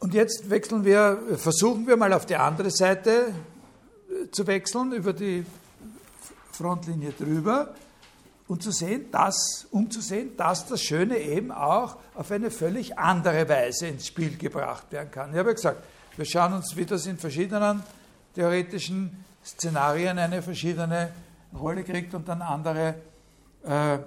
Und 0.01 0.13
jetzt 0.13 0.51
wechseln 0.51 0.85
wir, 0.85 1.37
versuchen 1.37 1.87
wir 1.87 1.97
mal 1.97 2.13
auf 2.13 2.27
die 2.27 2.35
andere 2.35 2.71
Seite 2.71 3.33
zu 4.33 4.45
wechseln, 4.47 4.93
über 4.93 5.13
die 5.13 5.47
Frontlinie 6.53 7.13
drüber 7.13 7.75
und 8.51 8.65
zu 8.65 8.73
sehen, 8.73 9.13
dass, 9.13 9.69
um 9.71 9.89
zu 9.93 10.01
sehen, 10.01 10.37
dass 10.37 10.67
das 10.67 10.83
Schöne 10.83 11.19
eben 11.19 11.53
auch 11.53 11.99
auf 12.17 12.33
eine 12.33 12.51
völlig 12.51 12.99
andere 12.99 13.49
Weise 13.49 13.87
ins 13.87 14.09
Spiel 14.09 14.37
gebracht 14.37 14.91
werden 14.91 15.09
kann. 15.13 15.31
Ich 15.31 15.39
habe 15.39 15.51
ja 15.51 15.55
gesagt, 15.55 15.85
wir 16.17 16.25
schauen 16.25 16.55
uns, 16.55 16.77
wie 16.77 16.85
das 16.85 17.07
in 17.07 17.17
verschiedenen 17.17 17.81
theoretischen 18.35 19.25
Szenarien 19.45 20.19
eine 20.19 20.43
verschiedene 20.43 21.13
Rolle 21.57 21.85
kriegt 21.85 22.13
und 22.13 22.29
dann 22.29 22.43
andere 22.43 22.97
äh, 23.63 23.99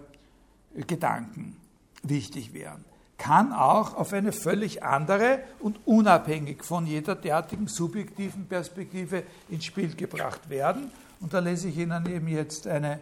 Gedanken 0.75 1.55
wichtig 2.03 2.53
wären. 2.53 2.83
Kann 3.17 3.53
auch 3.53 3.95
auf 3.95 4.11
eine 4.11 4.33
völlig 4.33 4.83
andere 4.83 5.39
und 5.61 5.79
unabhängig 5.85 6.65
von 6.65 6.85
jeder 6.85 7.15
derartigen 7.15 7.67
subjektiven 7.67 8.47
Perspektive 8.47 9.23
ins 9.47 9.63
Spiel 9.63 9.95
gebracht 9.95 10.49
werden. 10.49 10.91
Und 11.21 11.33
da 11.33 11.39
lese 11.39 11.69
ich 11.69 11.77
Ihnen 11.77 12.05
eben 12.07 12.27
jetzt 12.27 12.67
eine, 12.67 12.99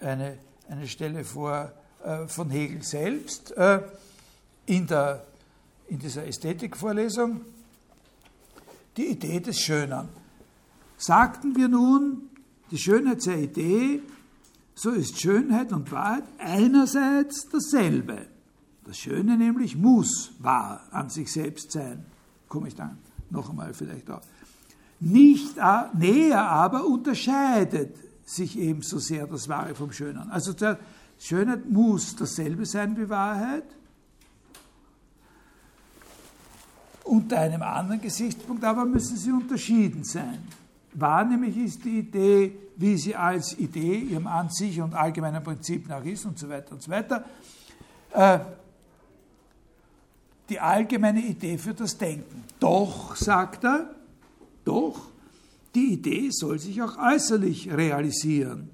eine 0.00 0.36
eine 0.70 0.86
Stelle 0.86 1.24
vor 1.24 1.72
äh, 2.04 2.26
von 2.28 2.48
Hegel 2.50 2.82
selbst 2.82 3.50
äh, 3.56 3.82
in 4.66 4.86
der, 4.86 5.26
in 5.88 5.98
dieser 5.98 6.26
Ästhetikvorlesung, 6.26 7.40
die 8.96 9.06
Idee 9.06 9.40
des 9.40 9.58
Schönen. 9.58 10.08
Sagten 10.96 11.56
wir 11.56 11.68
nun, 11.68 12.30
die 12.70 12.78
Schönheit 12.78 13.22
sei 13.22 13.42
Idee, 13.42 14.00
so 14.74 14.90
ist 14.90 15.20
Schönheit 15.20 15.72
und 15.72 15.90
Wahrheit 15.90 16.24
einerseits 16.38 17.48
dasselbe. 17.48 18.26
Das 18.84 18.96
Schöne 18.96 19.36
nämlich 19.36 19.76
muss 19.76 20.32
wahr 20.38 20.86
an 20.90 21.10
sich 21.10 21.32
selbst 21.32 21.72
sein. 21.72 22.04
Komme 22.48 22.68
ich 22.68 22.74
dann 22.74 22.98
noch 23.30 23.50
einmal 23.50 23.74
vielleicht 23.74 24.08
auf. 24.10 24.22
Nicht 25.00 25.56
näher 25.94 26.48
aber 26.48 26.86
unterscheidet 26.86 27.94
sich 28.30 28.58
ebenso 28.58 28.98
sehr 28.98 29.26
das 29.26 29.48
Wahre 29.48 29.74
vom 29.74 29.92
Schönen. 29.92 30.30
Also 30.30 30.54
Schönheit 31.18 31.68
muss 31.68 32.14
dasselbe 32.16 32.64
sein 32.64 32.96
wie 32.96 33.08
Wahrheit. 33.08 33.64
Unter 37.04 37.40
einem 37.40 37.62
anderen 37.62 38.00
Gesichtspunkt 38.00 38.62
aber 38.64 38.84
müssen 38.84 39.16
sie 39.16 39.32
unterschieden 39.32 40.04
sein. 40.04 40.38
Wahr 40.92 41.24
nämlich 41.24 41.56
ist 41.56 41.84
die 41.84 41.98
Idee, 41.98 42.56
wie 42.76 42.96
sie 42.96 43.14
als 43.14 43.58
Idee 43.58 43.98
ihrem 43.98 44.26
an 44.26 44.48
sich 44.50 44.80
und 44.80 44.94
allgemeinen 44.94 45.42
Prinzip 45.42 45.88
nach 45.88 46.04
ist 46.04 46.24
und 46.24 46.38
so 46.38 46.48
weiter 46.48 46.72
und 46.72 46.82
so 46.82 46.90
weiter. 46.90 47.24
Äh, 48.12 48.38
die 50.48 50.58
allgemeine 50.58 51.20
Idee 51.20 51.58
für 51.58 51.74
das 51.74 51.96
Denken. 51.96 52.44
Doch, 52.58 53.14
sagt 53.14 53.64
er, 53.64 53.90
doch, 54.64 55.09
die 55.74 55.92
Idee 55.92 56.30
soll 56.30 56.58
sich 56.58 56.82
auch 56.82 56.98
äußerlich 56.98 57.70
realisieren 57.70 58.70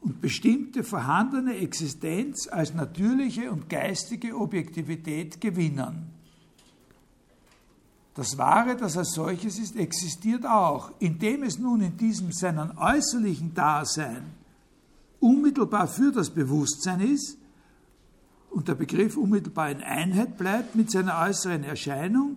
und 0.00 0.20
bestimmte 0.20 0.82
vorhandene 0.82 1.56
Existenz 1.58 2.48
als 2.48 2.74
natürliche 2.74 3.50
und 3.50 3.68
geistige 3.68 4.36
Objektivität 4.36 5.40
gewinnen. 5.40 6.10
Das 8.14 8.36
Wahre, 8.36 8.76
das 8.76 8.96
als 8.96 9.12
solches 9.12 9.58
ist, 9.58 9.76
existiert 9.76 10.44
auch, 10.44 10.90
indem 10.98 11.44
es 11.44 11.58
nun 11.58 11.80
in 11.80 11.96
diesem 11.96 12.30
seinen 12.32 12.76
äußerlichen 12.76 13.54
Dasein 13.54 14.34
unmittelbar 15.20 15.86
für 15.86 16.12
das 16.12 16.28
Bewusstsein 16.28 17.00
ist 17.00 17.38
und 18.50 18.68
der 18.68 18.74
Begriff 18.74 19.16
unmittelbar 19.16 19.70
in 19.70 19.82
Einheit 19.82 20.36
bleibt 20.36 20.74
mit 20.74 20.90
seiner 20.90 21.18
äußeren 21.20 21.64
Erscheinung, 21.64 22.36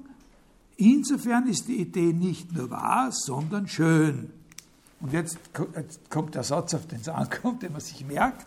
insofern 0.78 1.48
ist 1.48 1.68
die 1.68 1.82
Idee 1.82 2.14
nicht 2.14 2.52
nur 2.54 2.70
wahr, 2.70 3.12
sondern 3.12 3.68
schön. 3.68 4.32
Und 5.00 5.14
jetzt 5.14 5.38
kommt 6.10 6.36
der 6.36 6.44
Satz, 6.44 6.74
auf 6.74 6.88
den 6.88 7.02
es 7.02 7.10
ankommt, 7.10 7.64
den 7.64 7.72
man 7.72 7.82
sich 7.82 8.06
merkt. 8.06 8.46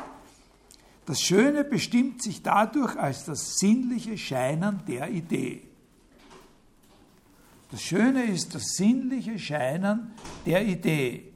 Das 1.06 1.20
Schöne 1.20 1.64
bestimmt 1.64 2.22
sich 2.22 2.42
dadurch 2.42 2.96
als 2.96 3.24
das 3.24 3.56
sinnliche 3.58 4.18
Scheinen 4.18 4.80
der 4.86 5.10
Idee. 5.10 5.62
Das 7.70 7.82
Schöne 7.82 8.24
ist 8.24 8.54
das 8.54 8.76
sinnliche 8.76 9.38
Scheinen 9.38 10.12
der 10.46 10.66
Idee. 10.66 11.32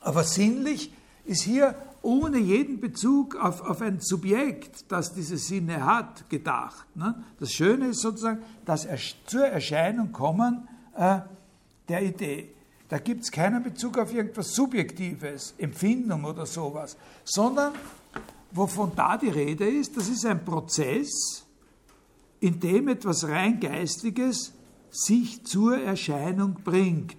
Aber 0.00 0.24
sinnlich 0.24 0.92
ist 1.24 1.42
hier 1.42 1.74
ohne 2.02 2.38
jeden 2.38 2.80
Bezug 2.80 3.36
auf, 3.36 3.62
auf 3.62 3.80
ein 3.80 4.00
Subjekt, 4.00 4.90
das 4.90 5.14
diese 5.14 5.38
Sinne 5.38 5.84
hat, 5.84 6.28
gedacht. 6.28 6.86
Ne? 6.96 7.22
Das 7.38 7.52
Schöne 7.52 7.88
ist 7.88 8.00
sozusagen 8.00 8.42
das 8.64 8.86
zur 9.26 9.46
Erscheinung 9.46 10.12
kommen 10.12 10.68
äh, 10.96 11.20
der 11.88 12.02
Idee. 12.02 12.50
Da 12.88 12.98
gibt 12.98 13.22
es 13.22 13.30
keinen 13.30 13.62
Bezug 13.62 13.96
auf 13.98 14.12
irgendwas 14.12 14.54
Subjektives, 14.54 15.54
Empfindung 15.56 16.24
oder 16.24 16.44
sowas, 16.44 16.96
sondern 17.24 17.72
wovon 18.50 18.92
da 18.94 19.16
die 19.16 19.30
Rede 19.30 19.66
ist, 19.66 19.96
das 19.96 20.08
ist 20.08 20.26
ein 20.26 20.44
Prozess, 20.44 21.46
in 22.40 22.60
dem 22.60 22.88
etwas 22.88 23.26
rein 23.26 23.60
Geistiges 23.60 24.52
sich 24.90 25.44
zur 25.44 25.78
Erscheinung 25.78 26.58
bringt. 26.62 27.16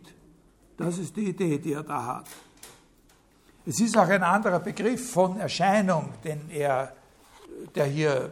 Das 0.78 1.00
ist 1.00 1.16
die 1.16 1.30
Idee, 1.30 1.58
die 1.58 1.74
er 1.74 1.84
da 1.84 2.06
hat. 2.06 2.28
Es 3.66 3.80
ist 3.80 3.98
auch 3.98 4.10
ein 4.10 4.24
anderer 4.24 4.60
Begriff 4.60 5.12
von 5.12 5.40
Erscheinung, 5.40 6.10
den 6.24 6.50
er, 6.50 6.94
der 7.74 7.86
hier 7.86 8.30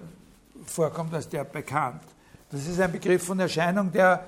vorkommt, 0.66 1.14
als 1.14 1.30
der 1.30 1.46
bekannt. 1.46 2.04
Das 2.50 2.68
ist 2.68 2.82
ein 2.82 2.92
Begriff 2.92 3.24
von 3.24 3.40
Erscheinung, 3.40 3.94
der, 3.94 4.26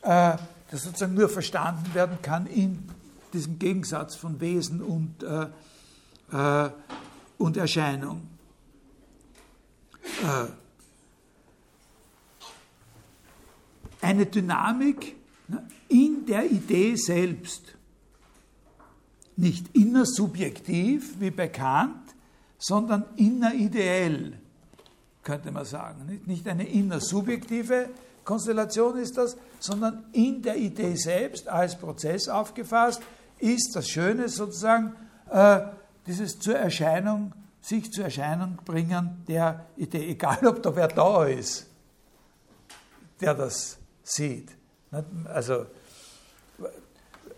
äh, 0.00 0.06
der 0.06 0.38
sozusagen 0.70 1.12
nur 1.12 1.28
verstanden 1.28 1.92
werden 1.92 2.16
kann 2.22 2.46
in 2.46 2.88
diesem 3.32 3.58
Gegensatz 3.58 4.14
von 4.14 4.40
Wesen 4.40 4.80
und, 4.80 5.22
äh, 5.22 6.66
äh, 6.66 6.70
und 7.36 7.58
Erscheinung. 7.58 8.26
Äh, 10.22 10.46
eine 14.00 14.26
Dynamik 14.26 15.14
ne, 15.48 15.68
in 15.88 16.24
der 16.24 16.50
Idee 16.50 16.96
selbst. 16.96 17.76
Nicht 19.36 19.74
innersubjektiv 19.74 21.20
wie 21.20 21.30
bei 21.30 21.48
Kant, 21.48 22.14
sondern 22.58 23.04
innerideell, 23.16 24.38
könnte 25.22 25.50
man 25.50 25.64
sagen. 25.64 26.20
Nicht 26.26 26.46
eine 26.48 26.68
innersubjektive 26.68 27.88
Konstellation 28.24 28.98
ist 28.98 29.16
das, 29.16 29.36
sondern 29.58 30.04
in 30.12 30.42
der 30.42 30.56
Idee 30.56 30.94
selbst 30.94 31.48
als 31.48 31.76
Prozess 31.76 32.28
aufgefasst 32.28 33.02
ist 33.42 33.74
das 33.74 33.88
Schöne 33.88 34.28
sozusagen 34.28 34.94
äh, 35.30 35.60
dieses 36.06 36.38
zur 36.38 36.56
Erscheinung, 36.56 37.32
sich 37.60 37.90
zur 37.92 38.04
Erscheinung 38.04 38.58
bringen 38.64 39.24
der 39.26 39.66
Idee, 39.76 40.10
egal 40.10 40.46
ob 40.46 40.62
da 40.62 40.74
wer 40.74 40.88
da 40.88 41.24
ist, 41.26 41.66
der 43.20 43.34
das 43.34 43.78
sieht. 44.04 44.50
Also, 45.24 45.66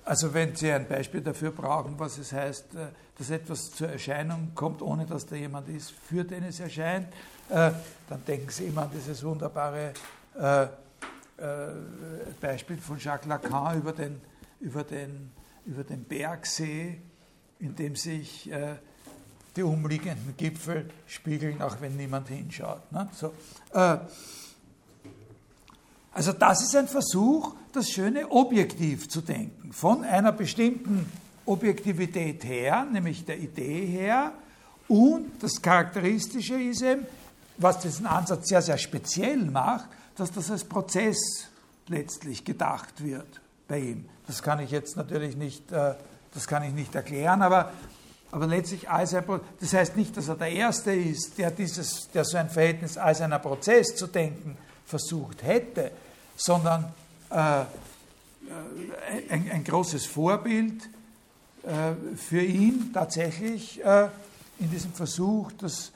also 0.04 0.34
wenn 0.34 0.54
Sie 0.54 0.70
ein 0.70 0.86
Beispiel 0.86 1.22
dafür 1.22 1.50
brauchen, 1.50 1.98
was 1.98 2.18
es 2.18 2.32
heißt, 2.32 2.74
äh, 2.74 2.88
dass 3.16 3.30
etwas 3.30 3.70
zur 3.70 3.88
Erscheinung 3.88 4.52
kommt, 4.54 4.82
ohne 4.82 5.06
dass 5.06 5.26
da 5.26 5.36
jemand 5.36 5.68
ist, 5.68 5.92
für 5.92 6.24
den 6.24 6.44
es 6.44 6.60
erscheint, 6.60 7.08
äh, 7.48 7.70
dann 8.08 8.24
denken 8.26 8.50
Sie 8.50 8.66
immer 8.66 8.82
an 8.82 8.90
dieses 8.94 9.24
wunderbare 9.24 9.92
äh, 10.38 10.66
Beispiel 12.40 12.78
von 12.78 12.98
Jacques 12.98 13.26
Lacan 13.26 13.78
über 13.78 13.92
den, 13.92 14.20
über 14.60 14.84
den, 14.84 15.32
über 15.66 15.82
den 15.82 16.04
Bergsee, 16.04 17.00
in 17.58 17.74
dem 17.74 17.96
sich 17.96 18.48
die 19.56 19.62
umliegenden 19.62 20.36
Gipfel 20.36 20.88
spiegeln, 21.06 21.60
auch 21.60 21.80
wenn 21.80 21.96
niemand 21.96 22.28
hinschaut. 22.28 22.90
Ne? 22.92 23.08
So, 23.12 23.34
also 26.14 26.32
das 26.32 26.62
ist 26.62 26.76
ein 26.76 26.86
Versuch, 26.86 27.54
das 27.72 27.90
Schöne 27.90 28.30
objektiv 28.30 29.08
zu 29.08 29.20
denken, 29.20 29.72
von 29.72 30.04
einer 30.04 30.30
bestimmten 30.30 31.10
Objektivität 31.44 32.44
her, 32.44 32.86
nämlich 32.90 33.24
der 33.24 33.38
Idee 33.38 33.84
her. 33.86 34.32
Und 34.86 35.42
das 35.42 35.60
Charakteristische 35.60 36.54
ist 36.54 36.82
eben, 36.82 37.04
was 37.56 37.80
diesen 37.80 38.06
Ansatz 38.06 38.48
sehr, 38.48 38.62
sehr 38.62 38.78
speziell 38.78 39.44
macht, 39.44 39.88
dass 40.16 40.30
das 40.30 40.50
als 40.50 40.64
Prozess 40.64 41.48
letztlich 41.88 42.44
gedacht 42.44 43.02
wird 43.02 43.40
bei 43.66 43.80
ihm. 43.80 44.04
Das 44.28 44.42
kann 44.42 44.60
ich 44.60 44.70
jetzt 44.70 44.96
natürlich 44.96 45.36
nicht, 45.36 45.72
äh, 45.72 45.94
das 46.32 46.46
kann 46.46 46.62
ich 46.62 46.72
nicht 46.72 46.94
erklären, 46.94 47.42
aber, 47.42 47.72
aber 48.30 48.46
letztlich 48.46 48.88
als 48.88 49.14
ein 49.14 49.24
Prozess. 49.24 49.46
Das 49.60 49.72
heißt 49.72 49.96
nicht, 49.96 50.16
dass 50.16 50.28
er 50.28 50.36
der 50.36 50.50
Erste 50.50 50.92
ist, 50.92 51.38
der, 51.38 51.50
dieses, 51.50 52.08
der 52.12 52.24
so 52.24 52.36
ein 52.36 52.48
Verhältnis 52.48 52.96
als 52.96 53.20
einen 53.20 53.40
Prozess 53.42 53.96
zu 53.96 54.06
denken 54.06 54.56
versucht 54.84 55.42
hätte, 55.42 55.90
sondern 56.36 56.92
äh, 57.30 57.64
ein, 59.30 59.50
ein, 59.50 59.64
großes 59.64 60.06
Vorbild 60.06 60.88
äh, 61.62 62.16
für 62.16 62.42
ihn 62.42 62.92
tatsächlich 62.92 63.84
äh, 63.84 64.08
in 64.58 64.70
diesem 64.70 64.92
Versuch, 64.92 65.52
dass 65.52 65.92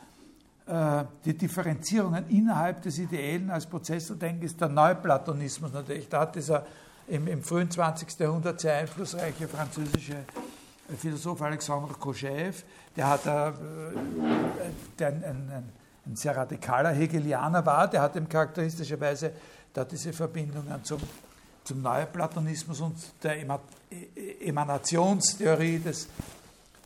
äh, 0.66 1.04
die 1.24 1.36
Differenzierungen 1.36 2.28
innerhalb 2.28 2.82
des 2.82 2.98
Ideellen 2.98 3.50
als 3.50 3.66
Prozess 3.66 4.06
zu 4.06 4.14
denken, 4.14 4.44
ist 4.44 4.60
der 4.60 4.68
Neuplatonismus 4.68 5.72
natürlich. 5.72 6.08
Da 6.08 6.20
hat 6.20 6.36
dieser 6.36 6.66
im, 7.06 7.26
im 7.26 7.42
frühen 7.42 7.70
20. 7.70 8.18
Jahrhundert 8.18 8.60
sehr 8.60 8.74
einflussreiche 8.74 9.48
französische 9.48 10.16
Philosoph 10.96 11.42
Alexandre 11.42 11.94
Kojève, 11.94 12.54
der 12.96 13.08
hat 13.08 13.26
äh, 13.26 13.52
der 14.98 15.08
ein, 15.08 15.24
ein, 15.24 15.72
ein, 16.06 16.16
sehr 16.16 16.36
radikaler 16.36 16.90
Hegelianer 16.90 17.64
war, 17.64 17.88
der 17.88 18.00
hat 18.00 18.16
ihm 18.16 18.28
charakteristischerweise 18.28 19.32
da 19.78 19.84
diese 19.84 20.12
Verbindungen 20.12 20.82
zum, 20.82 20.98
zum 21.62 21.80
Neuplatonismus 21.82 22.80
und 22.80 22.96
der 23.22 23.36
Emanationstheorie 24.40 25.78
des, 25.78 26.08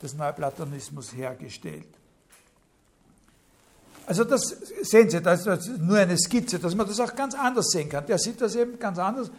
des 0.03 0.15
Neuplatonismus 0.15 1.15
hergestellt. 1.15 1.87
Also 4.05 4.25
das 4.25 4.43
sehen 4.83 5.09
Sie, 5.09 5.23
das 5.23 5.47
ist 5.47 5.79
nur 5.79 5.97
eine 5.97 6.19
Skizze, 6.19 6.59
dass 6.59 6.75
man 6.75 6.87
das 6.87 7.01
auch 7.01 7.15
ganz 7.15 7.35
anders 7.35 7.71
sehen 7.71 7.89
kann. 7.89 8.05
Der 8.05 8.19
sieht 8.19 8.41
das 8.41 8.57
eben 8.57 8.79
ganz 8.79 8.99
anders. 8.99 9.31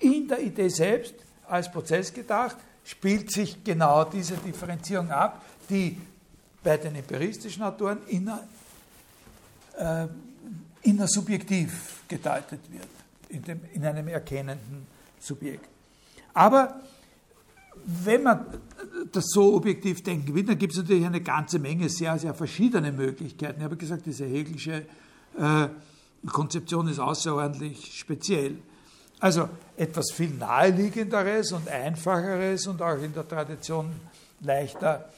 In 0.00 0.26
der 0.26 0.40
Idee 0.40 0.68
selbst, 0.68 1.14
als 1.48 1.70
Prozess 1.70 2.14
gedacht, 2.14 2.56
spielt 2.84 3.30
sich 3.30 3.62
genau 3.62 4.04
diese 4.04 4.36
Differenzierung 4.36 5.10
ab, 5.10 5.42
die 5.68 6.00
bei 6.62 6.78
den 6.78 6.94
empiristischen 6.94 7.62
Autoren 7.62 7.98
in, 8.06 8.28
äh, 8.28 10.04
äh, 10.04 10.08
innersubjektiv 10.82 12.02
gedeutet 12.08 12.60
wird, 12.70 12.88
in, 13.28 13.42
dem, 13.42 13.60
in 13.72 13.84
einem 13.84 14.08
erkennenden 14.08 14.86
Subjekt. 15.20 15.68
Aber 16.34 16.80
wenn 17.84 18.22
man 18.22 18.46
das 19.12 19.26
so 19.28 19.54
objektiv 19.54 20.02
denken 20.02 20.34
will, 20.34 20.44
dann 20.44 20.58
gibt 20.58 20.72
es 20.72 20.78
natürlich 20.78 21.04
eine 21.04 21.20
ganze 21.20 21.58
Menge 21.58 21.88
sehr, 21.88 22.18
sehr 22.18 22.34
verschiedene 22.34 22.92
Möglichkeiten. 22.92 23.60
Ich 23.60 23.64
habe 23.64 23.76
gesagt, 23.76 24.06
diese 24.06 24.24
Hegelische 24.24 24.84
äh, 25.38 25.68
Konzeption 26.26 26.88
ist 26.88 26.98
außerordentlich 26.98 27.98
speziell. 27.98 28.58
Also 29.18 29.48
etwas 29.76 30.10
viel 30.12 30.30
naheliegenderes 30.30 31.52
und 31.52 31.68
einfacheres 31.68 32.66
und 32.66 32.82
auch 32.82 32.98
in 32.98 33.14
der 33.14 33.26
Tradition 33.26 33.90
leichter 34.40 35.08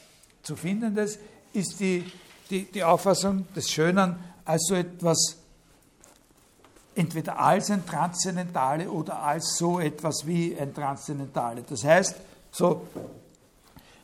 zu 0.43 0.55
findendes 0.55 1.17
ist 1.53 1.79
die, 1.79 2.03
die, 2.49 2.65
die 2.65 2.83
Auffassung 2.83 3.47
des 3.55 3.69
Schönen 3.69 4.15
als 4.43 4.67
so 4.67 4.75
etwas 4.75 5.37
entweder 6.95 7.39
als 7.39 7.69
ein 7.69 7.85
Transzendentale 7.85 8.89
oder 8.89 9.21
als 9.21 9.57
so 9.57 9.79
etwas 9.79 10.25
wie 10.25 10.57
ein 10.57 10.73
Transzendentale. 10.73 11.63
Das 11.67 11.83
heißt, 11.83 12.15
so, 12.51 12.87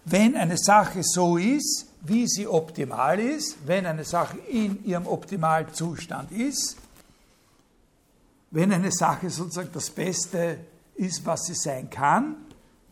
wenn 0.06 0.36
eine 0.36 0.58
Sache 0.58 1.02
so 1.04 1.38
ist, 1.38 1.88
wie 2.02 2.28
sie 2.28 2.48
optimal 2.48 3.20
ist, 3.20 3.58
wenn 3.66 3.86
eine 3.86 4.04
Sache 4.04 4.38
in 4.50 4.84
ihrem 4.84 5.08
Optimalzustand 5.08 6.32
ist, 6.32 6.78
wenn 8.50 8.74
eine 8.74 8.92
Sache 8.92 9.30
sozusagen 9.30 9.70
das 9.72 9.90
Beste 9.90 10.58
ist, 10.96 11.26
was 11.26 11.46
sie 11.46 11.56
sein 11.56 11.90
kann, 11.90 12.36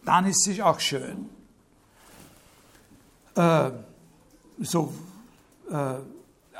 dann 0.05 0.25
ist 0.25 0.43
sie 0.43 0.61
auch 0.61 0.79
schön. 0.79 1.29
Äh, 3.35 3.71
so, 4.59 4.93
äh, 5.69 5.95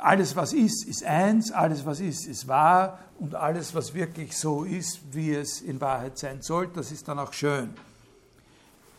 alles, 0.02 0.34
was 0.34 0.52
ist, 0.52 0.86
ist 0.86 1.04
eins, 1.04 1.52
alles, 1.52 1.84
was 1.84 2.00
ist, 2.00 2.26
ist 2.26 2.48
wahr 2.48 2.98
und 3.18 3.34
alles, 3.34 3.74
was 3.74 3.92
wirklich 3.94 4.36
so 4.36 4.64
ist, 4.64 5.00
wie 5.12 5.34
es 5.34 5.60
in 5.60 5.80
Wahrheit 5.80 6.18
sein 6.18 6.40
soll, 6.40 6.68
das 6.74 6.90
ist 6.90 7.06
dann 7.06 7.18
auch 7.18 7.32
schön. 7.32 7.70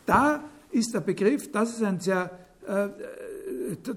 Da 0.06 0.40
ist 0.70 0.94
der 0.94 1.00
Begriff, 1.00 1.50
das 1.50 1.70
ist 1.70 1.82
ein 1.82 2.00
sehr, 2.00 2.30
äh, 2.66 2.88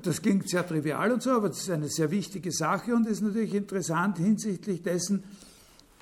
das 0.02 0.22
klingt 0.22 0.50
sehr 0.50 0.68
trivial 0.68 1.12
und 1.12 1.22
so, 1.22 1.32
aber 1.32 1.50
das 1.50 1.60
ist 1.60 1.70
eine 1.70 1.90
sehr 1.90 2.10
wichtige 2.10 2.52
Sache 2.52 2.96
und 2.96 3.08
ist 3.08 3.22
natürlich 3.22 3.54
interessant 3.54 4.18
hinsichtlich 4.18 4.82
dessen, 4.82 5.24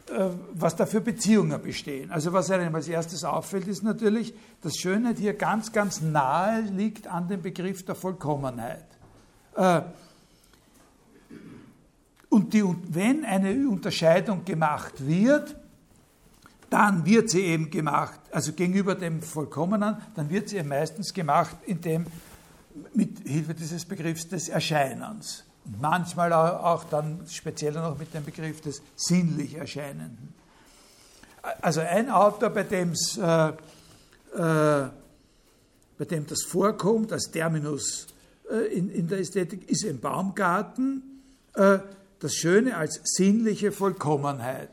äh, 0.10 0.30
was 0.54 0.76
da 0.76 0.86
für 0.86 1.02
Beziehungen 1.02 1.62
bestehen. 1.62 2.12
Also 2.12 2.32
was 2.32 2.50
einem 2.50 2.74
als 2.76 2.88
erstes 2.88 3.26
auffällt, 3.26 3.68
ist 3.68 3.84
natürlich, 3.84 4.34
dass 4.62 4.78
Schönheit 4.78 5.18
hier 5.18 5.34
ganz, 5.34 5.74
ganz 5.74 6.02
nahe 6.02 6.62
liegt 6.62 7.08
an 7.08 7.28
dem 7.28 7.42
Begriff 7.42 7.84
der 7.84 7.96
Vollkommenheit. 7.96 8.86
Äh, 9.56 9.82
und 12.34 12.54
die, 12.54 12.64
wenn 12.90 13.24
eine 13.24 13.70
Unterscheidung 13.70 14.44
gemacht 14.44 14.94
wird, 15.06 15.56
dann 16.70 17.06
wird 17.06 17.30
sie 17.30 17.42
eben 17.42 17.70
gemacht, 17.70 18.20
also 18.32 18.54
gegenüber 18.54 18.96
dem 18.96 19.22
Vollkommenen, 19.22 19.98
dann 20.16 20.30
wird 20.32 20.50
sie 20.50 20.62
meistens 20.64 21.14
gemacht, 21.14 21.56
indem 21.68 22.08
mit 22.96 23.20
Hilfe 23.28 23.54
dieses 23.54 23.86
Begriffs 23.86 24.28
des 24.28 24.50
Erscheinens. 24.50 25.44
Und 25.66 25.80
manchmal 25.80 26.34
auch 26.34 26.84
dann 26.86 27.20
spezieller 27.30 27.88
noch 27.88 28.00
mit 28.00 28.12
dem 28.14 28.26
Begriff 28.26 28.60
des 28.62 28.82
sinnlich 28.96 29.54
Erscheinenden. 29.56 30.34
Also 31.62 31.82
ein 31.82 32.10
Autor, 32.10 32.50
bei 32.50 32.64
dem 32.64 32.94
äh, 33.22 33.50
äh, 34.36 34.90
bei 35.98 36.06
dem 36.06 36.26
das 36.26 36.42
vorkommt 36.44 37.14
als 37.14 37.30
Terminus 37.30 38.08
äh, 38.52 38.74
in, 38.74 38.90
in, 38.90 39.08
der 39.08 39.20
Ästhetik, 39.20 39.70
ist 39.70 39.84
im 39.84 40.00
Baumgarten. 40.00 41.04
Das 42.24 42.36
Schöne 42.36 42.78
als 42.78 43.02
sinnliche 43.04 43.74
Vollkommenheit. 43.74 44.70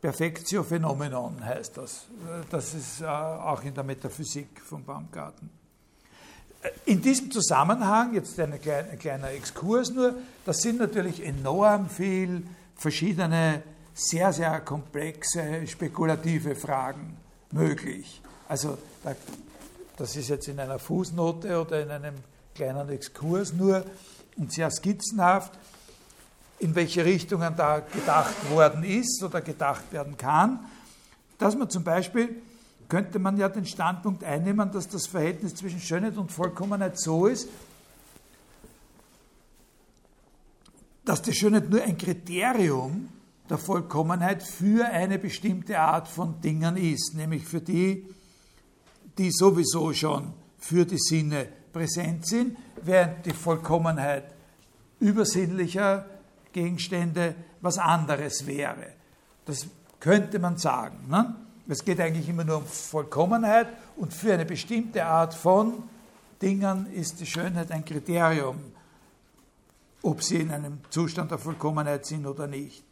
Perfectio 0.00 0.64
Phenomenon 0.64 1.44
heißt 1.44 1.76
das. 1.76 2.06
Das 2.50 2.74
ist 2.74 3.02
äh, 3.02 3.04
auch 3.04 3.62
in 3.62 3.72
der 3.72 3.84
Metaphysik 3.84 4.60
vom 4.62 4.82
Baumgarten. 4.82 5.48
Äh, 6.62 6.70
in 6.86 7.00
diesem 7.00 7.30
Zusammenhang, 7.30 8.14
jetzt 8.14 8.40
ein 8.40 8.58
kleiner 8.98 9.30
Exkurs 9.30 9.90
nur, 9.90 10.16
das 10.44 10.56
sind 10.58 10.80
natürlich 10.80 11.24
enorm 11.24 11.88
viel 11.88 12.42
verschiedene, 12.74 13.62
sehr, 13.94 14.32
sehr 14.32 14.58
komplexe, 14.58 15.64
spekulative 15.68 16.56
Fragen 16.56 17.16
möglich. 17.52 18.20
Also 18.48 18.76
das 19.96 20.16
ist 20.16 20.30
jetzt 20.30 20.48
in 20.48 20.58
einer 20.58 20.80
Fußnote 20.80 21.60
oder 21.60 21.80
in 21.80 21.90
einem 21.92 22.16
kleinen 22.56 22.88
Exkurs 22.88 23.52
nur 23.52 23.84
und 24.36 24.52
sehr 24.52 24.68
skizzenhaft 24.72 25.56
in 26.58 26.74
welche 26.74 27.04
Richtungen 27.04 27.54
da 27.56 27.80
gedacht 27.80 28.50
worden 28.50 28.82
ist 28.82 29.22
oder 29.22 29.40
gedacht 29.40 29.92
werden 29.92 30.16
kann, 30.16 30.60
dass 31.38 31.56
man 31.56 31.68
zum 31.68 31.84
Beispiel, 31.84 32.36
könnte 32.88 33.18
man 33.18 33.36
ja 33.36 33.48
den 33.48 33.66
Standpunkt 33.66 34.24
einnehmen, 34.24 34.70
dass 34.72 34.88
das 34.88 35.06
Verhältnis 35.06 35.54
zwischen 35.54 35.80
Schönheit 35.80 36.16
und 36.16 36.32
Vollkommenheit 36.32 36.98
so 36.98 37.26
ist, 37.26 37.48
dass 41.04 41.22
die 41.22 41.32
Schönheit 41.32 41.68
nur 41.68 41.82
ein 41.82 41.98
Kriterium 41.98 43.08
der 43.48 43.58
Vollkommenheit 43.58 44.42
für 44.42 44.86
eine 44.86 45.18
bestimmte 45.18 45.78
Art 45.78 46.08
von 46.08 46.40
Dingen 46.40 46.76
ist, 46.76 47.14
nämlich 47.14 47.44
für 47.44 47.60
die, 47.60 48.06
die 49.18 49.30
sowieso 49.30 49.92
schon 49.92 50.32
für 50.58 50.84
die 50.84 50.98
Sinne 50.98 51.46
präsent 51.72 52.26
sind, 52.26 52.56
während 52.82 53.24
die 53.24 53.32
Vollkommenheit 53.32 54.24
übersinnlicher 54.98 56.06
Gegenstände 56.56 57.34
was 57.60 57.76
anderes 57.76 58.46
wäre. 58.46 58.86
Das 59.44 59.66
könnte 60.00 60.38
man 60.38 60.56
sagen. 60.56 61.06
Ne? 61.06 61.34
Es 61.68 61.84
geht 61.84 62.00
eigentlich 62.00 62.30
immer 62.30 62.44
nur 62.44 62.58
um 62.58 62.64
Vollkommenheit 62.66 63.68
und 63.96 64.14
für 64.14 64.32
eine 64.32 64.46
bestimmte 64.46 65.04
Art 65.04 65.34
von 65.34 65.82
Dingen 66.40 66.90
ist 66.94 67.20
die 67.20 67.26
Schönheit 67.26 67.70
ein 67.70 67.84
Kriterium, 67.84 68.56
ob 70.00 70.22
sie 70.22 70.36
in 70.36 70.50
einem 70.50 70.78
Zustand 70.88 71.30
der 71.30 71.38
Vollkommenheit 71.38 72.06
sind 72.06 72.26
oder 72.26 72.46
nicht. 72.46 72.82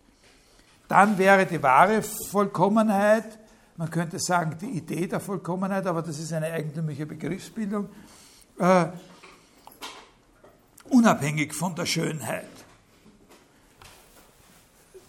Dann 0.86 1.16
wäre 1.16 1.46
die 1.46 1.62
wahre 1.62 2.02
Vollkommenheit, 2.02 3.38
man 3.78 3.90
könnte 3.90 4.18
sagen 4.18 4.58
die 4.60 4.76
Idee 4.76 5.06
der 5.06 5.20
Vollkommenheit, 5.20 5.86
aber 5.86 6.02
das 6.02 6.18
ist 6.18 6.34
eine 6.34 6.52
eigentümliche 6.52 7.06
Begriffsbildung, 7.06 7.88
äh, 8.58 8.86
unabhängig 10.90 11.54
von 11.54 11.74
der 11.74 11.86
Schönheit. 11.86 12.53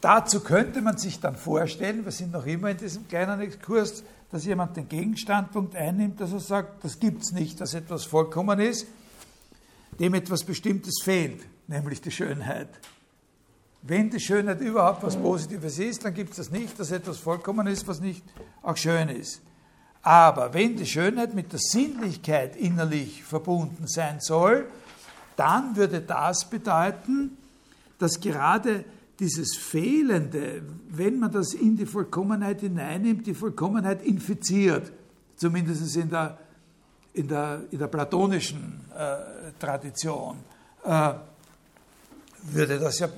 Dazu 0.06 0.42
könnte 0.42 0.84
man 0.84 1.00
sich 1.00 1.20
dann 1.20 1.36
vorstellen, 1.36 2.06
wir 2.06 2.12
sind 2.12 2.32
noch 2.32 2.46
immer 2.46 2.70
in 2.70 2.78
diesem 2.78 3.08
kleinen 3.08 3.42
Exkurs, 3.42 4.04
dass 4.30 4.46
jemand 4.46 4.78
den 4.78 4.88
Gegenstandpunkt 4.88 5.76
einnimmt, 5.76 6.22
dass 6.22 6.32
er 6.32 6.42
sagt, 6.42 6.84
das 6.84 7.00
gibt 7.00 7.24
es 7.24 7.32
nicht, 7.32 7.60
dass 7.60 7.74
etwas 7.74 8.06
vollkommen 8.06 8.60
ist, 8.60 8.86
dem 10.00 10.14
etwas 10.14 10.44
Bestimmtes 10.44 11.02
fehlt, 11.04 11.42
nämlich 11.66 12.02
die 12.02 12.12
Schönheit. 12.12 12.70
Wenn 13.82 14.12
die 14.12 14.20
Schönheit 14.20 14.62
überhaupt 14.62 15.02
was 15.02 15.16
Positives 15.16 15.80
ist, 15.80 16.06
dann 16.06 16.14
gibt 16.14 16.30
es 16.30 16.38
das 16.38 16.52
nicht, 16.52 16.80
dass 16.80 16.92
etwas 16.92 17.18
vollkommen 17.18 17.66
ist, 17.66 17.88
was 17.88 18.00
nicht 18.00 18.24
auch 18.62 18.78
schön 18.78 19.10
ist. 19.10 19.42
Aber 20.04 20.54
wenn 20.54 20.76
die 20.76 20.86
Schönheit 20.86 21.34
mit 21.34 21.52
der 21.52 21.60
Sinnlichkeit 21.60 22.56
innerlich 22.56 23.24
verbunden 23.24 23.88
sein 23.88 24.20
soll, 24.20 24.68
dann 25.36 25.76
würde 25.76 26.00
das 26.00 26.48
bedeuten, 26.48 27.36
dass 27.98 28.20
gerade 28.20 28.86
dieses 29.20 29.56
Fehlende, 29.56 30.62
wenn 30.90 31.20
man 31.20 31.32
das 31.32 31.54
in 31.54 31.78
die 31.78 31.86
Vollkommenheit 31.86 32.62
hineinnimmt, 32.62 33.26
die 33.26 33.34
Vollkommenheit 33.34 34.04
infiziert, 34.04 34.92
zumindest 35.36 35.96
in 35.96 36.10
der, 36.10 36.38
in 37.14 37.28
der, 37.28 37.62
in 37.72 37.80
der 37.80 37.88
platonischen 37.88 38.82
äh, 38.94 39.52
Tradition, 39.60 40.38
äh, 40.84 41.14
würde 42.44 42.80
das 42.80 43.00
ja. 43.00 43.10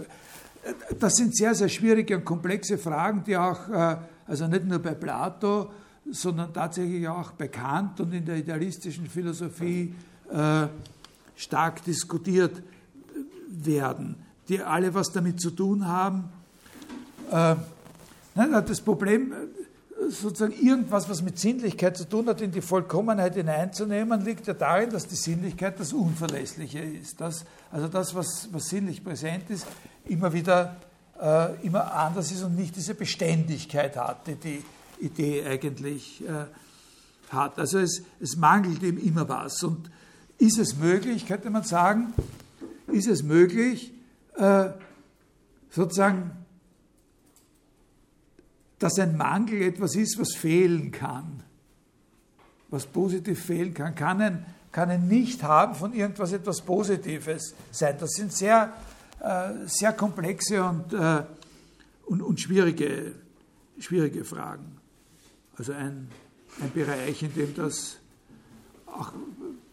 Das 0.99 1.13
sind 1.13 1.35
sehr, 1.35 1.55
sehr 1.55 1.69
schwierige 1.69 2.17
und 2.17 2.25
komplexe 2.25 2.77
Fragen, 2.77 3.23
die 3.23 3.37
auch, 3.37 3.69
äh, 3.69 3.97
also 4.27 4.47
nicht 4.47 4.65
nur 4.65 4.79
bei 4.79 4.95
Plato, 4.95 5.71
sondern 6.11 6.53
tatsächlich 6.53 7.07
auch 7.07 7.31
bei 7.31 7.47
Kant 7.47 8.01
und 8.01 8.13
in 8.13 8.25
der 8.25 8.35
idealistischen 8.35 9.07
Philosophie 9.07 9.93
äh, 10.29 10.67
stark 11.35 11.83
diskutiert 11.85 12.61
werden 13.47 14.26
die 14.49 14.61
alle 14.61 14.93
was 14.93 15.11
damit 15.11 15.39
zu 15.39 15.51
tun 15.51 15.87
haben. 15.87 16.29
Äh, 17.31 17.55
das 18.35 18.81
Problem, 18.81 19.33
äh, 19.33 20.09
sozusagen 20.09 20.53
irgendwas, 20.53 21.09
was 21.09 21.21
mit 21.21 21.39
Sinnlichkeit 21.39 21.97
zu 21.97 22.07
tun 22.07 22.27
hat, 22.27 22.41
in 22.41 22.51
die 22.51 22.61
Vollkommenheit 22.61 23.35
hineinzunehmen, 23.35 24.23
liegt 24.23 24.47
ja 24.47 24.53
darin, 24.53 24.89
dass 24.89 25.07
die 25.07 25.15
Sinnlichkeit 25.15 25.79
das 25.79 25.93
Unverlässliche 25.93 26.79
ist. 26.79 27.19
Das, 27.19 27.45
also 27.71 27.87
das, 27.87 28.13
was, 28.15 28.49
was 28.51 28.67
sinnlich 28.67 29.03
präsent 29.03 29.49
ist, 29.49 29.65
immer 30.05 30.31
wieder 30.31 30.77
äh, 31.21 31.65
immer 31.65 31.93
anders 31.93 32.31
ist 32.31 32.43
und 32.43 32.55
nicht 32.55 32.75
diese 32.75 32.93
Beständigkeit 32.93 33.95
hat, 33.97 34.27
die 34.27 34.35
die 34.35 34.63
Idee 34.99 35.45
eigentlich 35.45 36.23
äh, 36.23 36.45
hat. 37.29 37.59
Also 37.59 37.79
es, 37.79 38.03
es 38.19 38.35
mangelt 38.35 38.83
ihm 38.83 38.97
immer 38.97 39.27
was. 39.27 39.63
Und 39.63 39.89
ist 40.37 40.59
es 40.59 40.77
möglich, 40.77 41.25
könnte 41.25 41.49
man 41.49 41.63
sagen, 41.63 42.13
ist 42.87 43.07
es 43.07 43.23
möglich, 43.23 43.93
äh, 44.37 44.69
sozusagen, 45.69 46.31
dass 48.79 48.99
ein 48.99 49.17
Mangel 49.17 49.61
etwas 49.63 49.95
ist, 49.95 50.19
was 50.19 50.35
fehlen 50.35 50.91
kann, 50.91 51.43
was 52.69 52.85
positiv 52.85 53.43
fehlen 53.43 53.73
kann, 53.73 53.95
kann 53.95 54.21
ein, 54.21 54.45
kann 54.71 54.89
ein 54.89 55.07
Nicht-Haben 55.07 55.75
von 55.75 55.93
irgendwas 55.93 56.31
etwas 56.31 56.61
Positives 56.61 57.55
sein. 57.71 57.95
Das 57.99 58.11
sind 58.11 58.31
sehr, 58.31 58.73
äh, 59.19 59.65
sehr 59.65 59.93
komplexe 59.93 60.63
und, 60.63 60.93
äh, 60.93 61.23
und, 62.05 62.21
und 62.21 62.39
schwierige, 62.39 63.13
schwierige 63.79 64.23
Fragen. 64.23 64.77
Also 65.57 65.73
ein, 65.73 66.09
ein 66.61 66.71
Bereich, 66.73 67.23
in 67.23 67.33
dem 67.33 67.55
das 67.55 67.97
auch 68.85 69.11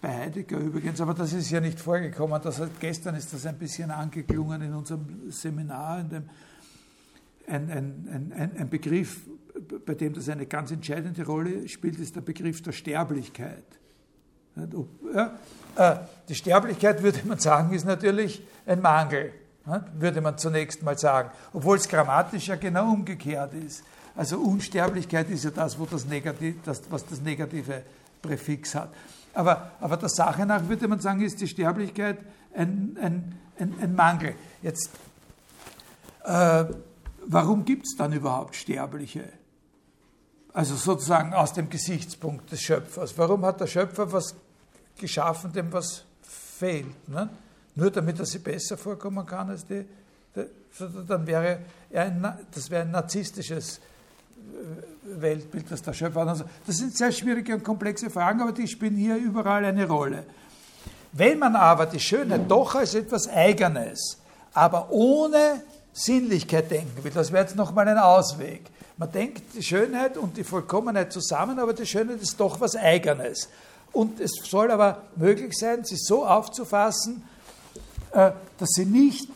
bei 0.04 0.12
Heidegger 0.12 0.58
übrigens, 0.58 1.00
aber 1.00 1.14
das 1.14 1.32
ist 1.32 1.50
ja 1.50 1.60
nicht 1.60 1.80
vorgekommen. 1.80 2.38
Das 2.42 2.58
hat, 2.58 2.78
gestern 2.78 3.14
ist 3.14 3.32
das 3.32 3.46
ein 3.46 3.56
bisschen 3.56 3.90
angeklungen 3.90 4.60
in 4.60 4.74
unserem 4.74 5.30
Seminar, 5.30 6.00
in 6.00 6.08
dem 6.10 6.24
ein, 7.46 7.70
ein, 7.70 8.32
ein, 8.36 8.56
ein 8.58 8.68
Begriff, 8.68 9.20
bei 9.86 9.94
dem 9.94 10.12
das 10.12 10.28
eine 10.28 10.44
ganz 10.44 10.70
entscheidende 10.70 11.24
Rolle 11.24 11.66
spielt, 11.68 11.98
ist 11.98 12.16
der 12.16 12.20
Begriff 12.20 12.60
der 12.60 12.72
Sterblichkeit. 12.72 13.64
Äh, 14.56 15.96
die 16.28 16.34
Sterblichkeit, 16.34 17.02
würde 17.02 17.20
man 17.24 17.38
sagen, 17.38 17.72
ist 17.72 17.86
natürlich 17.86 18.42
ein 18.66 18.82
Mangel, 18.82 19.32
würde 19.98 20.20
man 20.20 20.36
zunächst 20.36 20.82
mal 20.82 20.98
sagen, 20.98 21.30
obwohl 21.54 21.78
es 21.78 21.88
grammatisch 21.88 22.48
ja 22.48 22.56
genau 22.56 22.92
umgekehrt 22.92 23.54
ist. 23.54 23.82
Also 24.14 24.38
Unsterblichkeit 24.38 25.30
ist 25.30 25.44
ja 25.44 25.50
das, 25.50 25.78
wo 25.78 25.86
das 25.86 26.04
Negativ, 26.04 26.56
das, 26.62 26.82
was 26.90 27.06
das 27.06 27.22
negative 27.22 27.82
Präfix 28.20 28.74
hat. 28.74 28.90
Aber, 29.34 29.72
aber 29.80 29.96
der 29.96 30.08
Sache 30.08 30.46
nach 30.46 30.68
würde 30.68 30.88
man 30.88 31.00
sagen, 31.00 31.20
ist 31.20 31.40
die 31.40 31.48
Sterblichkeit 31.48 32.18
ein, 32.54 32.96
ein, 33.00 33.38
ein, 33.58 33.74
ein 33.80 33.94
Mangel. 33.94 34.34
Jetzt, 34.62 34.90
äh, 36.24 36.64
warum 37.26 37.64
gibt 37.64 37.86
es 37.86 37.96
dann 37.96 38.12
überhaupt 38.12 38.54
Sterbliche? 38.54 39.24
Also 40.52 40.76
sozusagen 40.76 41.34
aus 41.34 41.52
dem 41.52 41.68
Gesichtspunkt 41.68 42.52
des 42.52 42.62
Schöpfers. 42.62 43.18
Warum 43.18 43.44
hat 43.44 43.60
der 43.60 43.66
Schöpfer 43.66 44.12
was 44.12 44.36
geschaffen, 44.96 45.52
dem 45.52 45.72
was 45.72 46.04
fehlt? 46.22 47.08
Ne? 47.08 47.28
Nur 47.74 47.90
damit 47.90 48.20
er 48.20 48.26
sich 48.26 48.42
besser 48.42 48.76
vorkommen 48.76 49.26
kann 49.26 49.50
als 49.50 49.66
die, 49.66 49.84
die 50.36 50.44
dann 51.08 51.26
wäre 51.26 51.60
er 51.90 52.04
ein, 52.04 52.46
das 52.52 52.70
wäre 52.70 52.82
ein 52.82 52.92
narzisstisches 52.92 53.78
äh, 53.78 53.80
Weltbild, 55.02 55.70
das 55.70 55.82
der 55.82 55.92
Schöpfer 55.92 56.22
hat. 56.22 56.28
Also 56.28 56.44
das 56.66 56.76
sind 56.76 56.96
sehr 56.96 57.12
schwierige 57.12 57.54
und 57.54 57.64
komplexe 57.64 58.10
Fragen, 58.10 58.40
aber 58.40 58.52
die 58.52 58.66
spielen 58.66 58.96
hier 58.96 59.16
überall 59.16 59.64
eine 59.64 59.86
Rolle. 59.86 60.24
Wenn 61.12 61.38
man 61.38 61.54
aber 61.54 61.86
die 61.86 62.00
Schönheit 62.00 62.50
doch 62.50 62.74
als 62.74 62.94
etwas 62.94 63.28
Eigenes, 63.28 64.18
aber 64.52 64.90
ohne 64.90 65.62
Sinnlichkeit 65.92 66.70
denken 66.70 67.04
will, 67.04 67.12
das 67.12 67.30
wäre 67.32 67.44
jetzt 67.44 67.56
nochmal 67.56 67.86
ein 67.88 67.98
Ausweg. 67.98 68.62
Man 68.96 69.10
denkt 69.12 69.54
die 69.54 69.62
Schönheit 69.62 70.16
und 70.16 70.36
die 70.36 70.44
Vollkommenheit 70.44 71.12
zusammen, 71.12 71.58
aber 71.58 71.72
die 71.72 71.86
Schönheit 71.86 72.20
ist 72.20 72.38
doch 72.38 72.60
was 72.60 72.76
Eigenes. 72.76 73.48
Und 73.92 74.18
es 74.20 74.32
soll 74.42 74.70
aber 74.70 75.02
möglich 75.16 75.56
sein, 75.56 75.84
sie 75.84 75.96
so 75.96 76.26
aufzufassen, 76.26 77.22
äh, 78.10 78.32
dass 78.58 78.70
sie 78.70 78.86
nicht 78.86 79.28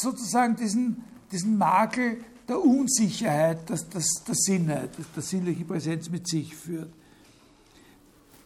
sozusagen 0.00 0.56
diesen, 0.56 1.04
diesen 1.30 1.56
Makel 1.56 2.18
der 2.48 2.62
Unsicherheit, 2.62 3.68
dass 3.70 3.88
das, 3.88 4.24
der 4.26 4.34
Sinne, 4.34 4.88
der 5.14 5.22
sinnliche 5.22 5.64
Präsenz 5.64 6.10
mit 6.10 6.26
sich 6.26 6.54
führt. 6.54 6.90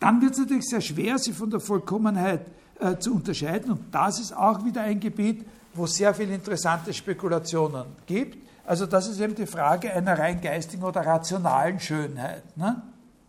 Dann 0.00 0.20
wird 0.20 0.32
es 0.32 0.38
natürlich 0.38 0.68
sehr 0.68 0.80
schwer, 0.80 1.18
sie 1.18 1.32
von 1.32 1.50
der 1.50 1.60
Vollkommenheit 1.60 2.46
äh, 2.78 2.96
zu 2.98 3.14
unterscheiden. 3.14 3.72
Und 3.72 3.94
das 3.94 4.20
ist 4.20 4.36
auch 4.36 4.64
wieder 4.64 4.82
ein 4.82 5.00
Gebiet, 5.00 5.46
wo 5.74 5.84
es 5.84 5.94
sehr 5.94 6.14
viele 6.14 6.34
interessante 6.34 6.92
Spekulationen 6.92 7.84
gibt. 8.06 8.36
Also 8.66 8.86
das 8.86 9.08
ist 9.08 9.20
eben 9.20 9.34
die 9.34 9.46
Frage 9.46 9.92
einer 9.92 10.18
rein 10.18 10.40
geistigen 10.40 10.82
oder 10.82 11.00
rationalen 11.06 11.78
Schönheit, 11.78 12.56
ne? 12.56 12.82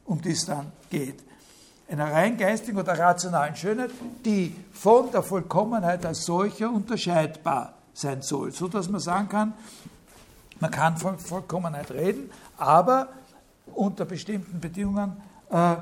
um 0.05 0.21
die 0.21 0.31
es 0.31 0.45
dann 0.45 0.71
geht. 0.89 1.23
Einer 1.89 2.11
rein 2.11 2.37
geistigen 2.37 2.77
oder 2.77 2.97
rationalen 2.97 3.55
Schönheit, 3.55 3.91
die 4.25 4.53
von 4.73 5.11
der 5.11 5.23
Vollkommenheit 5.23 6.05
als 6.05 6.25
solcher 6.25 6.69
unterscheidbar 6.69 7.73
sein 7.93 8.21
soll, 8.21 8.51
so 8.51 8.67
dass 8.67 8.89
man 8.89 8.99
sagen 8.99 9.29
kann, 9.29 9.53
man 10.59 10.71
kann 10.71 10.97
von 10.97 11.17
Vollkommenheit 11.19 11.91
reden, 11.91 12.29
aber 12.57 13.09
unter 13.73 14.05
bestimmten 14.05 14.59
Bedingungen 14.59 15.21
äh, 15.49 15.75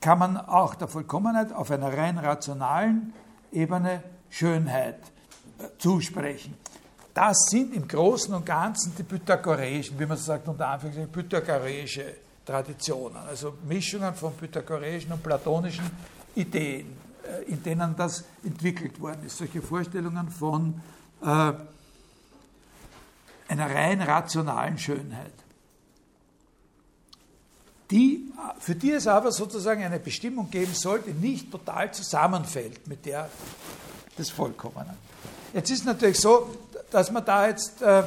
kann 0.00 0.18
man 0.18 0.36
auch 0.36 0.74
der 0.74 0.88
Vollkommenheit 0.88 1.52
auf 1.52 1.70
einer 1.70 1.96
rein 1.96 2.18
rationalen 2.18 3.12
Ebene 3.52 4.02
Schönheit 4.30 4.98
äh, 5.58 5.64
zusprechen. 5.78 6.54
Das 7.14 7.46
sind 7.48 7.74
im 7.74 7.86
Großen 7.86 8.34
und 8.34 8.44
Ganzen 8.44 8.92
die 8.98 9.04
pythagoreischen, 9.04 9.98
wie 9.98 10.06
man 10.06 10.16
so 10.16 10.24
sagt, 10.24 10.48
unter 10.48 10.68
Anführungszeichen 10.68 11.12
pythagoreische 11.12 12.14
Traditionen, 12.44 13.16
also 13.16 13.54
Mischungen 13.66 14.12
von 14.14 14.32
pythagoreischen 14.34 15.12
und 15.12 15.22
platonischen 15.22 15.88
Ideen, 16.34 16.96
äh, 17.22 17.50
in 17.50 17.62
denen 17.62 17.94
das 17.96 18.24
entwickelt 18.44 19.00
worden 19.00 19.24
ist. 19.24 19.38
Solche 19.38 19.62
Vorstellungen 19.62 20.28
von 20.28 20.80
äh, 21.22 21.52
einer 23.48 23.66
rein 23.66 24.00
rationalen 24.00 24.78
Schönheit. 24.78 25.32
Die, 27.90 28.32
für 28.58 28.74
die 28.74 28.92
es 28.92 29.06
aber 29.06 29.30
sozusagen 29.30 29.84
eine 29.84 30.00
Bestimmung 30.00 30.50
geben 30.50 30.72
soll, 30.74 31.00
die 31.00 31.12
nicht 31.12 31.50
total 31.50 31.92
zusammenfällt 31.92 32.86
mit 32.88 33.04
der 33.04 33.28
des 34.18 34.30
Vollkommenen. 34.30 34.94
Jetzt 35.52 35.70
ist 35.70 35.84
natürlich 35.84 36.18
so, 36.18 36.50
dass 36.90 37.10
man 37.10 37.24
da 37.24 37.48
jetzt 37.48 37.82
äh, 37.82 38.04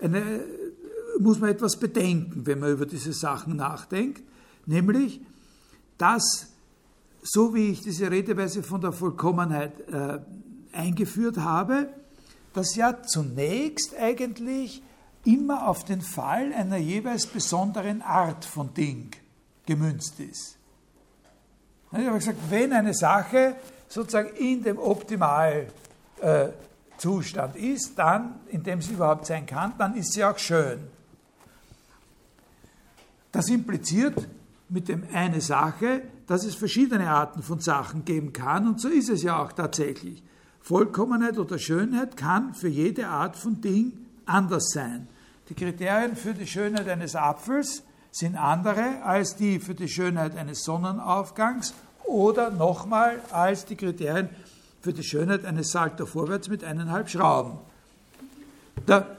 eine, 0.00 0.40
muss 1.18 1.38
man 1.38 1.50
etwas 1.50 1.76
bedenken, 1.76 2.46
wenn 2.46 2.58
man 2.58 2.72
über 2.72 2.86
diese 2.86 3.12
Sachen 3.12 3.56
nachdenkt, 3.56 4.22
nämlich, 4.66 5.20
dass 5.98 6.46
so 7.22 7.54
wie 7.54 7.70
ich 7.70 7.80
diese 7.80 8.10
Redeweise 8.10 8.62
von 8.62 8.80
der 8.80 8.92
Vollkommenheit 8.92 9.72
äh, 9.88 10.18
eingeführt 10.72 11.36
habe, 11.38 11.88
das 12.52 12.74
ja 12.74 13.02
zunächst 13.02 13.96
eigentlich 13.96 14.82
immer 15.24 15.68
auf 15.68 15.84
den 15.84 16.00
Fall 16.00 16.52
einer 16.52 16.76
jeweils 16.76 17.26
besonderen 17.26 18.02
Art 18.02 18.44
von 18.44 18.74
Ding 18.74 19.10
gemünzt 19.66 20.18
ist. 20.20 20.58
Ich 21.92 22.06
habe 22.06 22.18
gesagt, 22.18 22.38
wenn 22.48 22.72
eine 22.72 22.94
Sache 22.94 23.56
sozusagen 23.86 24.34
in 24.36 24.62
dem 24.62 24.78
Optimalzustand 24.78 27.56
äh, 27.56 27.58
ist, 27.58 27.98
dann, 27.98 28.40
in 28.48 28.62
dem 28.62 28.80
sie 28.80 28.94
überhaupt 28.94 29.26
sein 29.26 29.44
kann, 29.44 29.74
dann 29.76 29.94
ist 29.94 30.14
sie 30.14 30.24
auch 30.24 30.38
schön. 30.38 30.80
Das 33.30 33.48
impliziert 33.48 34.26
mit 34.68 34.88
dem 34.88 35.06
eine 35.12 35.40
Sache, 35.40 36.02
dass 36.26 36.44
es 36.44 36.54
verschiedene 36.54 37.10
Arten 37.10 37.42
von 37.42 37.60
Sachen 37.60 38.04
geben 38.04 38.32
kann 38.32 38.66
und 38.66 38.80
so 38.80 38.88
ist 38.88 39.10
es 39.10 39.22
ja 39.22 39.42
auch 39.42 39.52
tatsächlich. 39.52 40.22
Vollkommenheit 40.62 41.38
oder 41.38 41.58
Schönheit 41.58 42.16
kann 42.16 42.54
für 42.54 42.68
jede 42.68 43.08
Art 43.08 43.36
von 43.36 43.60
Ding 43.60 43.92
anders 44.26 44.70
sein. 44.70 45.08
Die 45.48 45.54
Kriterien 45.54 46.14
für 46.16 46.34
die 46.34 46.46
Schönheit 46.46 46.88
eines 46.88 47.16
Apfels 47.16 47.82
sind 48.12 48.36
andere 48.36 49.02
als 49.02 49.34
die 49.36 49.58
für 49.58 49.74
die 49.74 49.88
Schönheit 49.88 50.36
eines 50.36 50.62
Sonnenaufgangs 50.62 51.74
oder 52.04 52.50
nochmal 52.50 53.20
als 53.32 53.64
die 53.64 53.74
Kriterien 53.74 54.28
für 54.80 54.92
die 54.92 55.02
Schönheit 55.02 55.44
eines 55.44 55.70
Salto 55.70 56.06
vorwärts 56.06 56.48
mit 56.48 56.62
eineinhalb 56.62 57.08
Schrauben. 57.08 57.58
Da, 58.86 59.16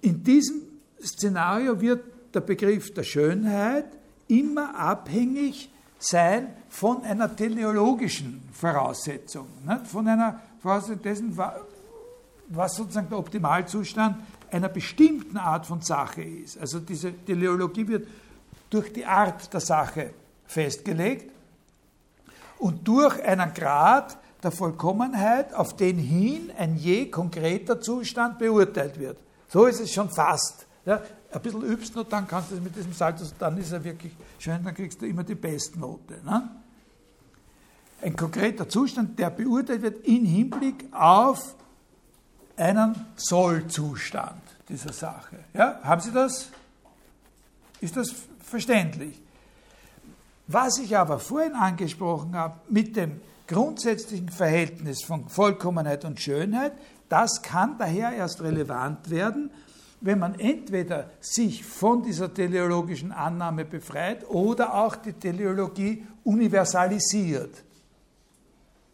in 0.00 0.22
diesem 0.22 0.62
Szenario 1.02 1.80
wird 1.80 2.04
der 2.34 2.40
Begriff 2.40 2.94
der 2.94 3.04
Schönheit 3.04 3.86
immer 4.28 4.78
abhängig 4.78 5.70
sein 5.98 6.48
von 6.68 7.02
einer 7.04 7.34
teleologischen 7.34 8.42
Voraussetzung, 8.52 9.46
nicht? 9.66 9.86
von 9.86 10.08
einer 10.08 10.40
Voraussetzung 10.62 11.02
dessen, 11.02 11.36
was 12.48 12.76
sozusagen 12.76 13.08
der 13.08 13.18
Optimalzustand 13.18 14.16
einer 14.50 14.68
bestimmten 14.68 15.36
Art 15.36 15.66
von 15.66 15.80
Sache 15.80 16.22
ist. 16.22 16.58
Also 16.58 16.78
diese 16.78 17.12
Teleologie 17.12 17.88
wird 17.88 18.06
durch 18.70 18.92
die 18.92 19.04
Art 19.04 19.52
der 19.52 19.60
Sache 19.60 20.10
festgelegt 20.46 21.32
und 22.58 22.86
durch 22.86 23.22
einen 23.24 23.52
Grad 23.52 24.16
der 24.42 24.52
Vollkommenheit, 24.52 25.54
auf 25.54 25.76
den 25.76 25.98
hin 25.98 26.50
ein 26.56 26.76
je 26.76 27.10
konkreter 27.10 27.80
Zustand 27.80 28.38
beurteilt 28.38 28.98
wird. 28.98 29.18
So 29.48 29.66
ist 29.66 29.80
es 29.80 29.92
schon 29.92 30.10
fast. 30.10 30.66
Ja, 30.84 31.00
ein 31.32 31.40
bisschen 31.40 31.62
übst 31.62 31.96
und 31.96 32.12
dann 32.12 32.26
kannst 32.26 32.50
du 32.50 32.56
es 32.56 32.60
mit 32.60 32.74
diesem 32.74 32.92
Salto, 32.92 33.24
dann 33.38 33.56
ist 33.56 33.72
er 33.72 33.82
wirklich 33.82 34.12
schön, 34.38 34.62
dann 34.64 34.74
kriegst 34.74 35.00
du 35.00 35.06
immer 35.06 35.22
die 35.22 35.34
Bestnote. 35.34 36.14
Ne? 36.24 36.61
Ein 38.02 38.16
konkreter 38.16 38.68
Zustand, 38.68 39.18
der 39.18 39.30
beurteilt 39.30 39.82
wird 39.82 40.06
im 40.06 40.24
Hinblick 40.24 40.86
auf 40.92 41.54
einen 42.56 42.94
Sollzustand 43.16 44.42
dieser 44.68 44.92
Sache. 44.92 45.38
Ja? 45.54 45.80
Haben 45.82 46.00
Sie 46.00 46.10
das? 46.10 46.48
Ist 47.80 47.96
das 47.96 48.12
verständlich? 48.44 49.20
Was 50.48 50.78
ich 50.78 50.96
aber 50.96 51.18
vorhin 51.18 51.54
angesprochen 51.54 52.34
habe 52.34 52.56
mit 52.68 52.96
dem 52.96 53.20
grundsätzlichen 53.46 54.28
Verhältnis 54.28 55.04
von 55.04 55.28
Vollkommenheit 55.28 56.04
und 56.04 56.20
Schönheit, 56.20 56.72
das 57.08 57.42
kann 57.42 57.78
daher 57.78 58.12
erst 58.12 58.40
relevant 58.42 59.10
werden, 59.10 59.50
wenn 60.00 60.18
man 60.18 60.38
entweder 60.40 61.10
sich 61.20 61.64
von 61.64 62.02
dieser 62.02 62.34
teleologischen 62.34 63.12
Annahme 63.12 63.64
befreit 63.64 64.28
oder 64.28 64.74
auch 64.74 64.96
die 64.96 65.12
Teleologie 65.12 66.04
universalisiert. 66.24 67.62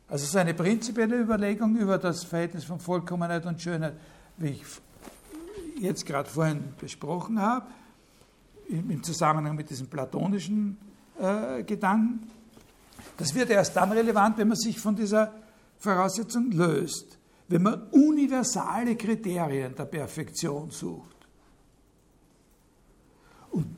Also 0.09 0.27
so 0.27 0.39
eine 0.39 0.55
prinzipielle 0.55 1.21
Überlegung 1.21 1.77
über 1.77 1.99
das 1.99 2.25
Verhältnis 2.25 2.65
von 2.65 2.81
Vollkommenheit 2.81 3.45
und 3.47 3.61
Schönheit, 3.61 3.95
wie 4.39 4.49
ich 4.49 4.63
jetzt 5.81 6.07
gerade 6.07 6.29
vorhin 6.29 6.65
besprochen 6.81 7.41
habe, 7.41 7.67
im 8.69 9.03
Zusammenhang 9.03 9.55
mit 9.55 9.71
diesem 9.71 9.87
platonischen 9.89 10.79
äh, 11.21 11.63
Gedanken, 11.63 12.31
das 13.17 13.35
wird 13.35 13.51
erst 13.51 13.77
dann 13.77 13.93
relevant, 13.93 14.39
wenn 14.39 14.49
man 14.49 14.57
sich 14.57 14.79
von 14.79 14.95
dieser 14.95 15.33
Voraussetzung 15.79 16.51
löst 16.51 17.19
wenn 17.49 17.63
man 17.63 17.89
universale 17.91 18.95
Kriterien 18.95 19.75
der 19.75 19.87
Perfektion 19.87 20.71
sucht. 20.71 21.17
Und, 23.51 23.75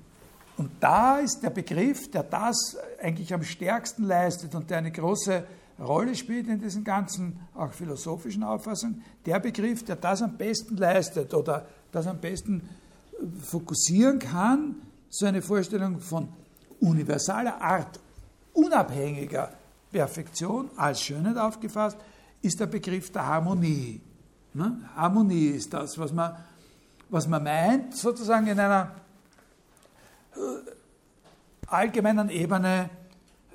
und 0.56 0.70
da 0.80 1.18
ist 1.18 1.40
der 1.40 1.50
Begriff, 1.50 2.10
der 2.10 2.24
das 2.24 2.76
eigentlich 3.00 3.32
am 3.32 3.44
stärksten 3.44 4.04
leistet 4.04 4.54
und 4.54 4.68
der 4.68 4.78
eine 4.78 4.90
große 4.90 5.44
Rolle 5.80 6.14
spielt 6.14 6.46
in 6.48 6.60
diesen 6.60 6.84
ganzen 6.84 7.40
auch 7.54 7.72
philosophischen 7.72 8.42
Auffassungen, 8.42 9.02
der 9.24 9.40
Begriff, 9.40 9.84
der 9.84 9.96
das 9.96 10.22
am 10.22 10.36
besten 10.36 10.76
leistet 10.76 11.32
oder 11.32 11.66
das 11.90 12.06
am 12.06 12.18
besten 12.18 12.68
fokussieren 13.42 14.18
kann, 14.18 14.76
so 15.08 15.26
eine 15.26 15.42
Vorstellung 15.42 16.00
von 16.00 16.28
universaler 16.80 17.60
Art, 17.60 17.98
unabhängiger 18.52 19.52
Perfektion 19.90 20.70
als 20.76 21.00
Schönheit 21.00 21.36
aufgefasst, 21.36 21.98
ist 22.42 22.60
der 22.60 22.66
Begriff 22.66 23.10
der 23.10 23.26
Harmonie. 23.26 24.00
Ne? 24.54 24.88
Harmonie 24.94 25.48
ist 25.48 25.72
das, 25.72 25.98
was 25.98 26.12
man, 26.12 26.36
was 27.08 27.26
man 27.26 27.42
meint, 27.42 27.96
sozusagen 27.96 28.46
in 28.46 28.58
einer 28.58 28.94
äh, 30.34 30.38
allgemeinen 31.66 32.30
Ebene 32.30 32.90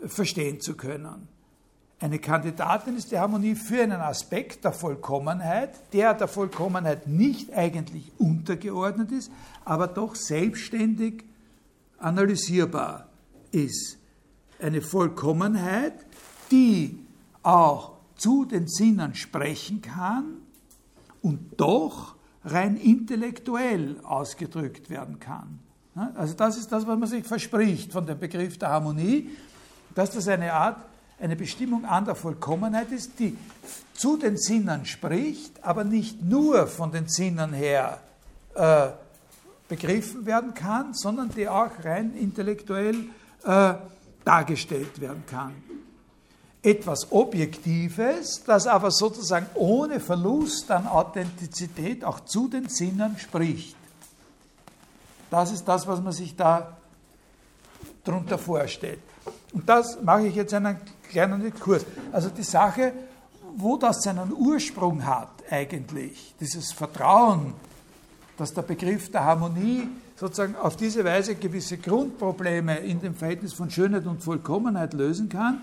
verstehen 0.06 0.60
zu 0.60 0.76
können. 0.76 1.35
Eine 2.06 2.20
Kandidatin 2.20 2.97
ist 2.97 3.12
die 3.12 3.18
Harmonie 3.18 3.56
für 3.56 3.82
einen 3.82 3.99
Aspekt 3.99 4.64
der 4.64 4.74
Vollkommenheit, 4.74 5.91
der 5.91 6.14
der 6.14 6.28
Vollkommenheit 6.28 7.08
nicht 7.08 7.51
eigentlich 7.51 8.12
untergeordnet 8.20 9.12
ist, 9.12 9.32
aber 9.64 9.88
doch 9.88 10.14
selbstständig 10.14 11.24
analysierbar 11.97 13.10
ist. 13.51 13.97
Eine 14.60 14.84
Vollkommenheit, 14.84 15.95
die 16.51 16.99
auch 17.41 17.93
zu 18.18 18.45
den 18.45 18.68
Sinnen 18.68 19.16
sprechen 19.16 19.82
kann 19.82 20.26
und 21.24 21.60
doch 21.60 22.14
rein 22.43 22.78
intellektuell 22.78 23.99
ausgedrückt 24.03 24.91
werden 24.91 25.20
kann. 25.20 25.58
Also 26.14 26.36
das 26.36 26.56
ist 26.58 26.72
das, 26.72 26.86
was 26.86 26.99
man 26.99 27.10
sich 27.10 27.26
verspricht 27.26 27.91
von 27.91 28.06
dem 28.06 28.20
Begriff 28.20 28.60
der 28.60 28.70
Harmonie, 28.70 29.32
dass 29.95 30.12
das 30.12 30.28
eine 30.28 30.53
Art, 30.53 30.78
eine 31.20 31.36
Bestimmung 31.36 31.86
an 31.86 32.05
der 32.05 32.16
Vollkommenheit 32.16 32.91
ist, 32.91 33.20
die 33.20 33.38
zu 33.93 34.18
den 34.18 34.38
Sinnen 34.38 34.86
spricht, 34.86 35.63
aber 35.63 35.84
nicht 35.84 36.22
nur 36.22 36.68
von 36.68 36.91
den 36.91 37.07
Sinnen 37.07 37.53
her 37.53 37.99
äh, 38.53 38.88
begriffen 39.70 40.26
werden 40.26 40.53
kann, 40.53 40.93
sondern 40.93 41.30
die 41.30 41.47
auch 41.47 41.72
rein 41.84 42.13
intellektuell 42.16 43.05
äh, 43.43 43.74
dargestellt 44.24 44.99
werden 44.99 45.24
kann 45.30 45.53
etwas 46.66 47.11
Objektives, 47.11 48.43
das 48.43 48.66
aber 48.66 48.89
sozusagen 48.89 49.45
ohne 49.53 49.99
Verlust 49.99 50.72
an 50.72 50.88
Authentizität 50.88 52.03
auch 52.03 52.22
zu 52.22 52.47
den 52.47 52.70
Sinnen 52.70 53.20
spricht. 53.20 53.76
Das 55.30 55.51
ist 55.51 55.66
das, 55.66 55.86
was 55.86 56.01
man 56.01 56.11
sich 56.11 56.36
da 56.36 56.76
darunter 58.03 58.38
vorstellt. 58.38 58.99
Und 59.53 59.70
das 59.70 60.01
mache 60.01 60.28
ich 60.28 60.36
jetzt 60.36 60.53
einen 60.53 60.80
kleinen 61.16 61.53
Kurs. 61.53 61.86
Also 62.11 62.30
die 62.30 62.43
Sache, 62.43 62.91
wo 63.55 63.78
das 63.78 64.03
seinen 64.03 64.34
Ursprung 64.34 65.05
hat 65.05 65.30
eigentlich, 65.49 66.36
dieses 66.39 66.74
Vertrauen, 66.74 67.53
dass 68.38 68.53
der 68.53 68.63
Begriff 68.63 69.09
der 69.11 69.24
Harmonie 69.24 69.88
sozusagen 70.18 70.55
auf 70.57 70.76
diese 70.76 71.05
Weise 71.05 71.36
gewisse 71.36 71.78
Grundprobleme 71.78 72.80
in 72.80 72.99
dem 72.99 73.16
Verhältnis 73.16 73.53
von 73.53 73.70
Schönheit 73.70 74.05
und 74.05 74.24
Vollkommenheit 74.24 74.93
lösen 74.93 75.30
kann, 75.30 75.61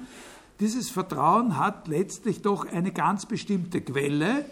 dieses 0.59 0.91
Vertrauen 0.91 1.59
hat 1.59 1.89
letztlich 1.89 2.41
doch 2.41 2.67
eine 2.71 2.93
ganz 2.93 3.27
bestimmte 3.27 3.81
Quelle 3.81 4.45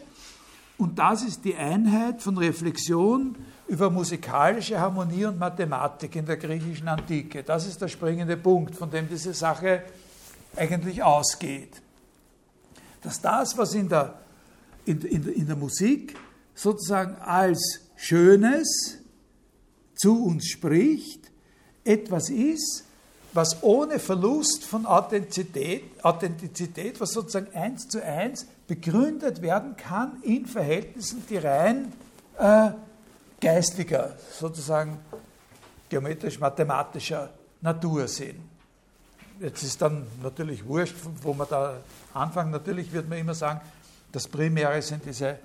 und 0.76 0.98
das 0.98 1.22
ist 1.22 1.44
die 1.44 1.55
Einheit 1.55 2.20
von 2.20 2.36
Reflexion 2.36 3.36
über 3.68 3.90
musikalische 3.90 4.80
Harmonie 4.80 5.26
und 5.26 5.38
Mathematik 5.38 6.16
in 6.16 6.26
der 6.26 6.36
griechischen 6.36 6.88
Antike. 6.88 7.42
Das 7.42 7.66
ist 7.66 7.80
der 7.80 7.88
springende 7.88 8.36
Punkt, 8.36 8.74
von 8.74 8.90
dem 8.90 9.09
diese 9.09 9.32
Sache 9.32 9.82
eigentlich 10.57 11.03
ausgeht. 11.03 11.80
Dass 13.03 13.20
das, 13.20 13.57
was 13.57 13.74
in 13.74 13.88
der, 13.88 14.18
in, 14.84 15.01
in, 15.03 15.28
in 15.28 15.46
der 15.46 15.57
Musik 15.57 16.16
sozusagen 16.55 17.16
als 17.16 17.80
Schönes 17.96 18.98
zu 19.94 20.24
uns 20.24 20.46
spricht, 20.46 21.30
etwas 21.84 22.30
ist, 22.30 22.84
was 23.32 23.62
ohne 23.62 23.98
Verlust 23.98 24.64
von 24.64 24.86
Authentizität, 24.86 25.84
Authentizität, 26.05 27.01
was 27.01 27.12
sozusagen 27.12 27.55
eins 27.55 27.88
zu 27.88 28.05
eins 28.05 28.46
begründet 28.66 29.40
werden 29.40 29.76
kann 29.76 30.20
in 30.22 30.46
Verhältnissen, 30.46 31.22
die 31.28 31.36
rein 31.36 31.92
äh, 32.38 32.70
geistiger, 33.40 34.16
sozusagen 34.38 34.98
geometrisch-mathematischer 35.88 37.30
Natur 37.61 38.09
sind. 38.09 38.40
Jetzt 39.41 39.62
ist 39.62 39.80
dann 39.82 40.07
natürlich 40.22 40.64
wurscht, 40.66 40.95
wo 41.22 41.32
man 41.32 41.49
da 41.49 41.78
anfangen. 42.14 42.51
Natürlich 42.51 42.93
wird 42.93 43.09
man 43.09 43.18
immer 43.18 43.34
sagen, 43.34 43.61
das 44.12 44.28
Primäre 44.28 44.80
sind 44.82 45.05
diese 45.05 45.38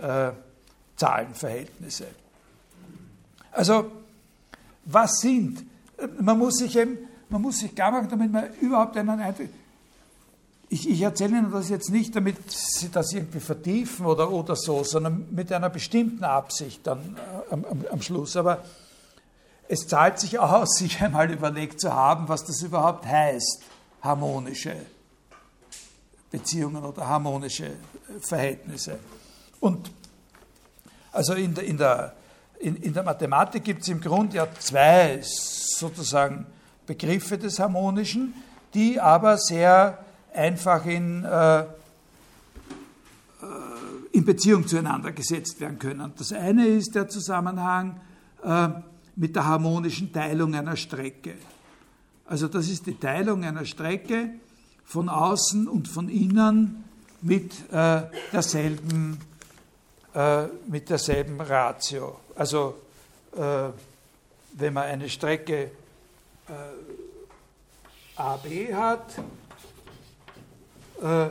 äh, 0.00 0.30
Zahlenverhältnisse. 0.96 2.06
Also, 3.52 3.90
was 4.84 5.20
sind 5.20 5.64
man 6.20 6.38
muss 6.38 6.58
sich 6.58 6.76
eben, 6.76 6.98
man 7.28 7.42
muss 7.42 7.58
sich 7.58 7.74
gar 7.74 7.90
machen, 7.90 8.08
damit 8.10 8.32
man 8.32 8.48
überhaupt 8.60 8.96
einen 8.96 9.10
Eindruck. 9.10 9.48
Ich, 10.70 10.88
ich 10.88 11.00
erzähle 11.00 11.38
Ihnen 11.38 11.50
das 11.50 11.70
jetzt 11.70 11.90
nicht, 11.90 12.14
damit 12.14 12.36
Sie 12.50 12.90
das 12.90 13.12
irgendwie 13.12 13.40
vertiefen 13.40 14.04
oder, 14.04 14.30
oder 14.30 14.54
so, 14.54 14.84
sondern 14.84 15.26
mit 15.30 15.50
einer 15.50 15.70
bestimmten 15.70 16.24
Absicht 16.24 16.86
dann 16.86 17.16
äh, 17.16 17.52
am, 17.52 17.64
am, 17.64 17.84
am 17.90 18.02
Schluss. 18.02 18.36
Aber 18.36 18.62
es 19.68 19.86
zahlt 19.86 20.18
sich 20.18 20.38
aus, 20.38 20.74
sich 20.78 21.00
einmal 21.00 21.30
überlegt 21.30 21.80
zu 21.80 21.92
haben, 21.92 22.28
was 22.28 22.44
das 22.44 22.62
überhaupt 22.62 23.06
heißt, 23.06 23.62
harmonische 24.02 24.74
Beziehungen 26.30 26.84
oder 26.84 27.06
harmonische 27.06 27.72
Verhältnisse. 28.20 28.98
Und 29.60 29.90
also 31.12 31.34
in 31.34 31.54
der, 31.54 31.64
in 31.64 31.78
der, 31.78 32.14
in, 32.58 32.76
in 32.76 32.92
der 32.92 33.02
Mathematik 33.02 33.64
gibt 33.64 33.82
es 33.82 33.88
im 33.88 34.00
Grunde 34.00 34.36
ja 34.36 34.46
zwei 34.58 35.20
sozusagen 35.22 36.46
Begriffe 36.86 37.38
des 37.38 37.58
Harmonischen, 37.58 38.34
die 38.74 39.00
aber 39.00 39.38
sehr 39.38 40.04
einfach 40.34 40.84
in, 40.84 41.24
äh, 41.24 41.60
äh, 41.60 41.66
in 44.12 44.24
Beziehung 44.24 44.66
zueinander 44.66 45.12
gesetzt 45.12 45.60
werden 45.60 45.78
können. 45.78 46.12
Das 46.16 46.32
eine 46.32 46.66
ist 46.66 46.94
der 46.94 47.08
Zusammenhang 47.08 48.00
äh, 48.42 48.68
mit 49.18 49.34
der 49.34 49.44
harmonischen 49.46 50.12
Teilung 50.12 50.54
einer 50.54 50.76
Strecke. 50.76 51.34
Also 52.26 52.46
das 52.46 52.68
ist 52.68 52.86
die 52.86 52.98
Teilung 52.98 53.42
einer 53.42 53.64
Strecke 53.64 54.30
von 54.84 55.08
außen 55.08 55.66
und 55.66 55.88
von 55.88 56.08
innen 56.08 56.84
mit 57.20 57.52
äh, 57.72 58.02
derselben, 58.32 59.18
äh, 60.14 60.44
mit 60.68 60.88
derselben 60.88 61.40
Ratio. 61.40 62.20
Also 62.36 62.76
äh, 63.36 63.70
wenn 64.52 64.72
man 64.72 64.84
eine 64.84 65.08
Strecke 65.08 65.72
äh, 66.48 66.52
AB 68.16 68.72
hat, 68.72 69.18
äh, 71.02 71.28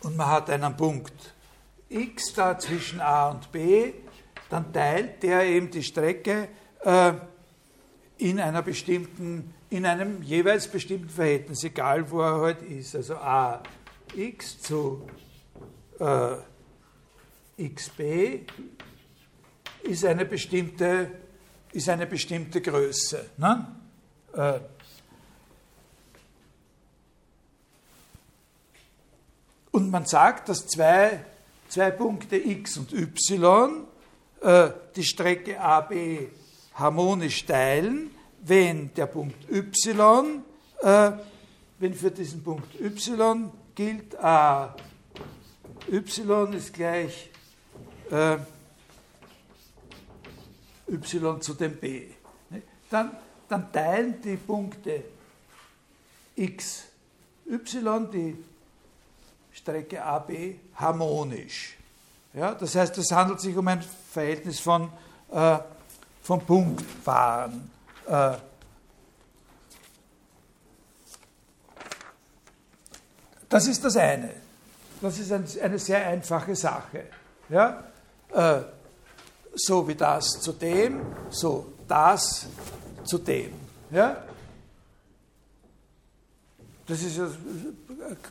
und 0.00 0.16
man 0.16 0.28
hat 0.28 0.48
einen 0.48 0.74
Punkt 0.76 1.34
x 1.90 2.32
da 2.34 2.58
zwischen 2.58 3.00
A 3.00 3.28
und 3.28 3.52
B, 3.52 3.92
dann 4.54 4.72
teilt 4.72 5.20
der 5.24 5.42
eben 5.46 5.68
die 5.68 5.82
Strecke 5.82 6.46
äh, 6.84 7.12
in 8.18 8.38
einer 8.38 8.62
bestimmten, 8.62 9.52
in 9.68 9.84
einem 9.84 10.22
jeweils 10.22 10.68
bestimmten 10.68 11.08
Verhältnis, 11.08 11.64
egal 11.64 12.08
wo 12.08 12.20
er 12.20 12.40
halt 12.40 12.62
ist. 12.62 12.94
Also 12.94 13.16
AX 13.16 14.60
zu 14.62 15.08
äh, 15.98 16.36
XB 17.68 18.48
ist 19.82 20.04
eine 20.04 20.24
bestimmte, 20.24 21.10
ist 21.72 21.88
eine 21.88 22.06
bestimmte 22.06 22.60
Größe. 22.60 23.30
Ne? 23.36 23.74
Äh, 24.34 24.60
und 29.72 29.90
man 29.90 30.06
sagt, 30.06 30.48
dass 30.48 30.68
zwei, 30.68 31.24
zwei 31.68 31.90
Punkte 31.90 32.36
x 32.36 32.78
und 32.78 32.92
y 32.92 33.88
äh, 34.44 34.70
die 34.94 35.04
Strecke 35.04 35.58
AB 35.58 36.28
harmonisch 36.74 37.46
teilen, 37.46 38.10
wenn 38.42 38.92
der 38.94 39.06
Punkt 39.06 39.50
y, 39.50 39.64
äh, 40.82 41.12
wenn 41.78 41.94
für 41.94 42.10
diesen 42.10 42.44
Punkt 42.44 42.74
y 42.78 42.90
gilt, 43.74 44.16
a 44.22 44.76
y 45.90 46.54
ist 46.54 46.74
gleich 46.74 47.30
äh, 48.10 48.36
y 50.88 51.40
zu 51.40 51.54
dem 51.54 51.76
b. 51.76 52.08
Dann, 52.90 53.16
dann 53.48 53.72
teilen 53.72 54.20
die 54.20 54.36
Punkte 54.36 55.04
x, 56.36 56.84
y 57.46 58.10
die 58.12 58.36
Strecke 59.52 60.04
AB 60.04 60.56
harmonisch. 60.74 61.76
Ja, 62.34 62.52
das 62.52 62.74
heißt, 62.74 62.98
es 62.98 63.12
handelt 63.12 63.40
sich 63.40 63.56
um 63.56 63.68
ein 63.68 63.80
Verhältnis 64.12 64.58
von, 64.58 64.90
äh, 65.30 65.58
von 66.20 66.44
Punktpaaren. 66.44 67.70
Äh, 68.08 68.32
das 73.48 73.68
ist 73.68 73.84
das 73.84 73.96
eine. 73.96 74.30
Das 75.00 75.18
ist 75.18 75.30
ein, 75.30 75.44
eine 75.62 75.78
sehr 75.78 76.04
einfache 76.08 76.56
Sache. 76.56 77.04
Ja? 77.48 77.84
Äh, 78.32 78.62
so 79.54 79.86
wie 79.86 79.94
das 79.94 80.40
zu 80.40 80.52
dem, 80.52 81.02
so 81.30 81.72
das 81.86 82.46
zu 83.04 83.18
dem. 83.18 83.52
Ja? 83.92 84.24
Das 86.86 87.02
ist 87.02 87.16
ja 87.16 87.26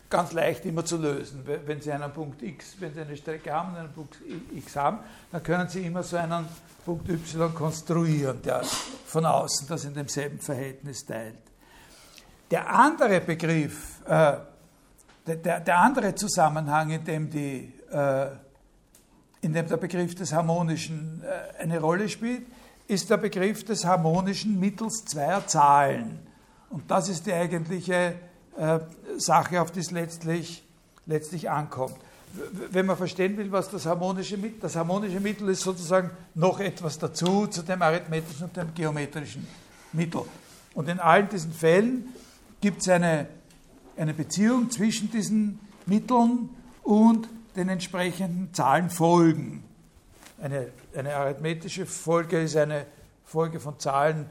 ganz 0.09 0.31
leicht 0.31 0.65
immer 0.65 0.85
zu 0.85 0.97
lösen. 0.97 1.43
Wenn 1.43 1.81
Sie 1.81 1.91
einen 1.91 2.11
Punkt 2.11 2.41
x, 2.43 2.75
wenn 2.79 2.93
Sie 2.93 3.01
eine 3.01 3.17
Strecke 3.17 3.51
haben 3.51 3.71
und 3.71 3.77
einen 3.77 3.93
Punkt 3.93 4.17
x 4.55 4.75
haben, 4.75 4.99
dann 5.31 5.41
können 5.41 5.67
Sie 5.67 5.85
immer 5.85 6.03
so 6.03 6.17
einen 6.17 6.47
Punkt 6.85 7.09
y 7.09 7.53
konstruieren, 7.55 8.41
der 8.43 8.63
von 8.63 9.25
außen 9.25 9.67
das 9.67 9.85
in 9.85 9.95
demselben 9.95 10.39
Verhältnis 10.39 11.03
teilt. 11.05 11.39
Der 12.51 12.69
andere 12.69 13.21
Begriff, 13.21 14.01
äh, 14.05 14.37
der, 15.25 15.59
der, 15.61 15.77
andere 15.79 16.13
Zusammenhang, 16.13 16.91
in 16.91 17.03
dem, 17.03 17.29
die, 17.31 17.73
äh, 17.91 18.27
in 19.41 19.53
dem 19.53 19.67
der 19.67 19.77
Begriff 19.77 20.13
des 20.13 20.31
Harmonischen 20.31 21.23
äh, 21.23 21.63
eine 21.63 21.79
Rolle 21.79 22.07
spielt, 22.07 22.45
ist 22.87 23.09
der 23.09 23.17
Begriff 23.17 23.63
des 23.65 23.83
Harmonischen 23.83 24.59
mittels 24.59 25.05
zweier 25.05 25.47
Zahlen. 25.47 26.19
Und 26.69 26.91
das 26.91 27.09
ist 27.09 27.25
die 27.25 27.33
eigentliche 27.33 28.15
äh, 28.57 28.79
Sache, 29.17 29.61
auf 29.61 29.71
die 29.71 29.79
es 29.79 29.91
letztlich, 29.91 30.63
letztlich 31.05 31.49
ankommt. 31.49 31.95
Wenn 32.71 32.87
man 32.87 32.97
verstehen 32.97 33.37
will, 33.37 33.51
was 33.51 33.69
das 33.69 33.85
harmonische 33.85 34.37
Mittel, 34.37 34.59
das 34.59 34.75
harmonische 34.75 35.19
Mittel 35.19 35.49
ist 35.49 35.61
sozusagen 35.61 36.09
noch 36.33 36.59
etwas 36.59 36.97
dazu 36.97 37.45
zu 37.47 37.61
dem 37.61 37.81
arithmetischen 37.81 38.45
und 38.45 38.57
dem 38.57 38.73
geometrischen 38.73 39.47
Mittel. 39.91 40.21
Und 40.73 40.89
in 40.89 40.99
allen 40.99 41.29
diesen 41.29 41.53
Fällen 41.53 42.07
gibt 42.59 42.81
es 42.81 42.89
eine, 42.89 43.27
eine 43.97 44.15
Beziehung 44.15 44.71
zwischen 44.71 45.11
diesen 45.11 45.59
Mitteln 45.85 46.49
und 46.81 47.29
den 47.55 47.69
entsprechenden 47.69 48.51
Zahlenfolgen. 48.53 49.63
Eine, 50.41 50.67
eine 50.95 51.15
arithmetische 51.15 51.85
Folge 51.85 52.41
ist 52.41 52.57
eine 52.57 52.87
Folge 53.23 53.59
von 53.59 53.79
Zahlen 53.79 54.25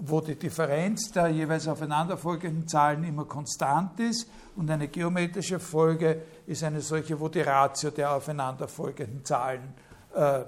wo 0.00 0.20
die 0.20 0.34
Differenz 0.34 1.12
der 1.12 1.28
jeweils 1.28 1.68
aufeinanderfolgenden 1.68 2.66
Zahlen 2.66 3.04
immer 3.04 3.26
konstant 3.26 4.00
ist 4.00 4.28
und 4.56 4.70
eine 4.70 4.88
geometrische 4.88 5.60
Folge 5.60 6.22
ist 6.46 6.64
eine 6.64 6.80
solche, 6.80 7.20
wo 7.20 7.28
die 7.28 7.42
Ratio 7.42 7.90
der 7.90 8.14
aufeinanderfolgenden 8.14 9.24
Zahlen 9.24 9.74
äh, 10.14 10.40
äh, 10.40 10.44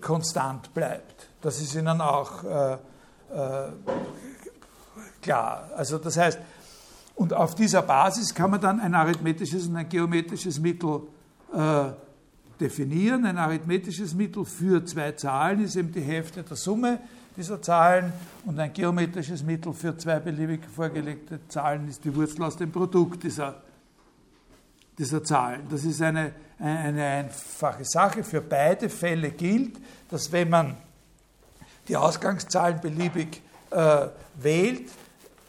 konstant 0.00 0.72
bleibt. 0.72 1.28
Das 1.40 1.60
ist 1.60 1.74
Ihnen 1.74 2.00
auch 2.00 2.44
äh, 2.44 2.74
äh 2.74 2.78
klar. 5.20 5.70
Also 5.76 5.98
das 5.98 6.16
heißt, 6.16 6.38
und 7.16 7.32
auf 7.32 7.54
dieser 7.54 7.82
Basis 7.82 8.32
kann 8.32 8.50
man 8.50 8.60
dann 8.60 8.78
ein 8.78 8.94
arithmetisches 8.94 9.66
und 9.66 9.76
ein 9.76 9.88
geometrisches 9.88 10.60
Mittel 10.60 11.00
äh, 11.52 11.86
definieren. 12.60 13.24
Ein 13.26 13.38
arithmetisches 13.38 14.14
Mittel 14.14 14.44
für 14.44 14.84
zwei 14.84 15.12
Zahlen 15.12 15.64
ist 15.64 15.76
eben 15.76 15.90
die 15.92 16.00
Hälfte 16.00 16.42
der 16.42 16.56
Summe 16.56 17.00
dieser 17.36 17.60
Zahlen 17.60 18.12
und 18.46 18.58
ein 18.58 18.72
geometrisches 18.72 19.42
Mittel 19.42 19.72
für 19.72 19.96
zwei 19.96 20.18
beliebig 20.18 20.62
vorgelegte 20.74 21.40
Zahlen 21.48 21.88
ist 21.88 22.04
die 22.04 22.14
Wurzel 22.14 22.44
aus 22.44 22.56
dem 22.56 22.72
Produkt 22.72 23.22
dieser, 23.22 23.62
dieser 24.98 25.22
Zahlen. 25.22 25.66
Das 25.70 25.84
ist 25.84 26.00
eine, 26.00 26.32
eine 26.58 27.04
einfache 27.04 27.84
Sache. 27.84 28.24
Für 28.24 28.40
beide 28.40 28.88
Fälle 28.88 29.30
gilt, 29.30 29.76
dass 30.08 30.32
wenn 30.32 30.48
man 30.48 30.76
die 31.88 31.96
Ausgangszahlen 31.96 32.80
beliebig 32.80 33.42
äh, 33.70 34.06
wählt, 34.36 34.90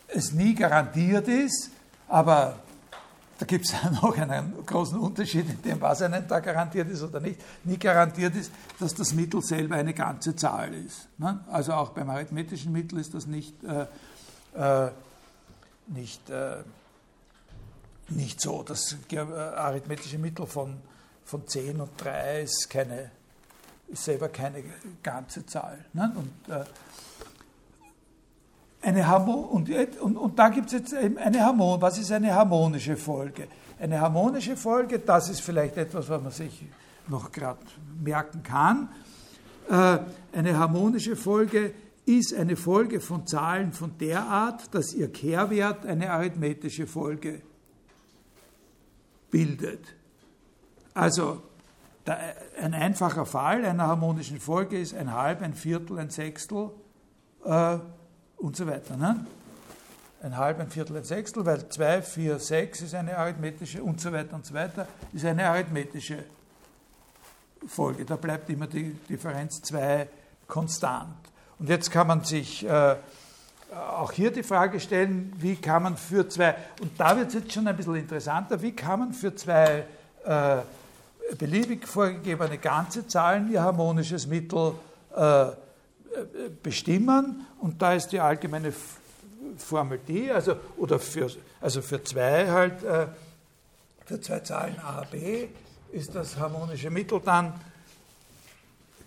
es 0.07 0.33
nie 0.33 0.55
garantiert 0.55 1.27
ist, 1.27 1.71
aber 2.07 2.59
da 3.37 3.45
gibt 3.45 3.65
es 3.65 3.73
noch 4.01 4.17
einen 4.17 4.65
großen 4.65 4.97
Unterschied 4.97 5.49
in 5.49 5.61
dem, 5.61 5.81
was 5.81 6.01
einem 6.01 6.27
da 6.27 6.39
garantiert 6.39 6.89
ist 6.89 7.03
oder 7.03 7.19
nicht. 7.19 7.39
Nie 7.63 7.77
garantiert 7.77 8.35
ist, 8.35 8.51
dass 8.79 8.93
das 8.93 9.13
Mittel 9.13 9.41
selber 9.41 9.75
eine 9.75 9.93
ganze 9.93 10.35
Zahl 10.35 10.73
ist. 10.73 11.07
Ne? 11.17 11.39
Also 11.51 11.73
auch 11.73 11.89
beim 11.89 12.09
arithmetischen 12.09 12.71
Mittel 12.71 12.99
ist 12.99 13.13
das 13.13 13.27
nicht, 13.27 13.53
äh, 13.63 13.85
äh, 14.55 14.91
nicht, 15.87 16.29
äh, 16.29 16.57
nicht 18.09 18.41
so. 18.41 18.63
Das 18.63 18.95
äh, 19.11 19.17
arithmetische 19.17 20.17
Mittel 20.17 20.47
von, 20.47 20.77
von 21.23 21.47
10 21.47 21.79
und 21.79 21.91
3 21.97 22.41
ist, 22.41 22.69
keine, 22.69 23.11
ist 23.87 24.03
selber 24.03 24.29
keine 24.29 24.63
ganze 25.03 25.45
Zahl. 25.45 25.85
Ne? 25.93 26.11
Und, 26.15 26.53
äh, 26.53 26.65
eine 28.87 29.05
Harmon 29.05 29.43
und, 29.43 29.69
und, 29.99 30.15
und 30.15 30.39
da 30.39 30.47
gibt 30.47 30.67
es 30.67 30.71
jetzt 30.71 30.93
eben 30.93 31.17
eine 31.17 31.41
Harmon. 31.41 31.81
Was 31.81 31.97
ist 31.97 32.09
eine 32.11 32.33
harmonische 32.33 32.95
Folge? 32.95 33.47
Eine 33.79 33.99
harmonische 33.99 34.55
Folge, 34.55 34.99
das 34.99 35.29
ist 35.29 35.41
vielleicht 35.41 35.75
etwas, 35.75 36.07
was 36.07 36.21
man 36.21 36.31
sich 36.31 36.65
noch 37.09 37.31
gerade 37.33 37.59
merken 38.01 38.43
kann. 38.43 38.89
Äh, 39.69 39.99
eine 40.31 40.57
harmonische 40.57 41.17
Folge 41.17 41.73
ist 42.05 42.33
eine 42.33 42.55
Folge 42.55 43.01
von 43.01 43.27
Zahlen 43.27 43.73
von 43.73 43.97
der 43.97 44.21
Art, 44.21 44.73
dass 44.73 44.93
ihr 44.93 45.11
Kehrwert 45.11 45.85
eine 45.85 46.09
arithmetische 46.09 46.87
Folge 46.87 47.41
bildet. 49.29 49.81
Also 50.93 51.41
ein 52.61 52.73
einfacher 52.73 53.25
Fall 53.25 53.65
einer 53.65 53.87
harmonischen 53.87 54.39
Folge 54.39 54.79
ist 54.79 54.95
ein 54.95 55.13
Halb, 55.13 55.41
ein 55.41 55.55
Viertel, 55.55 55.99
ein 55.99 56.09
Sechstel. 56.09 56.69
Äh, 57.43 57.79
und 58.37 58.55
so 58.55 58.67
weiter. 58.67 58.97
Ne? 58.97 59.25
Ein 60.21 60.37
halb, 60.37 60.59
ein 60.59 60.69
Viertel, 60.69 60.97
ein 60.97 61.03
Sechstel, 61.03 61.45
weil 61.45 61.67
2, 61.69 62.01
4, 62.01 62.39
6 62.39 62.81
ist 62.81 62.95
eine 62.95 63.17
arithmetische 63.17 63.83
und 63.83 64.01
so 64.01 64.11
weiter 64.11 64.35
und 64.35 64.45
so 64.45 64.53
weiter, 64.53 64.87
ist 65.13 65.25
eine 65.25 65.47
arithmetische 65.47 66.23
Folge. 67.67 68.05
Da 68.05 68.15
bleibt 68.15 68.49
immer 68.49 68.67
die 68.67 68.93
Differenz 69.09 69.61
2 69.61 70.07
konstant. 70.47 71.15
Und 71.59 71.69
jetzt 71.69 71.91
kann 71.91 72.07
man 72.07 72.23
sich 72.23 72.67
äh, 72.67 72.95
auch 73.75 74.11
hier 74.11 74.31
die 74.31 74.43
Frage 74.43 74.79
stellen, 74.79 75.33
wie 75.37 75.55
kann 75.55 75.83
man 75.83 75.97
für 75.97 76.27
zwei, 76.29 76.55
und 76.81 76.99
da 76.99 77.17
wird 77.17 77.29
es 77.29 77.33
jetzt 77.33 77.53
schon 77.53 77.67
ein 77.67 77.75
bisschen 77.75 77.95
interessanter, 77.95 78.61
wie 78.61 78.71
kann 78.71 78.99
man 78.99 79.13
für 79.13 79.35
zwei 79.35 79.85
äh, 80.25 80.57
beliebig 81.37 81.87
vorgegebene 81.87 82.57
ganze 82.57 83.07
Zahlen 83.07 83.51
ihr 83.51 83.61
harmonisches 83.61 84.27
Mittel 84.27 84.73
äh, 85.15 85.47
bestimmen 86.63 87.45
und 87.59 87.81
da 87.81 87.93
ist 87.93 88.09
die 88.09 88.19
allgemeine 88.19 88.73
Formel 89.57 89.99
die, 90.07 90.31
also, 90.31 90.55
oder 90.77 90.99
für, 90.99 91.29
also 91.61 91.81
für 91.81 92.03
zwei 92.03 92.49
halt, 92.49 92.83
äh, 92.83 93.07
für 94.05 94.21
zwei 94.21 94.39
Zahlen 94.39 94.79
a, 94.79 95.03
b 95.09 95.47
ist 95.91 96.13
das 96.13 96.37
harmonische 96.37 96.89
Mittel 96.89 97.21
dann 97.23 97.53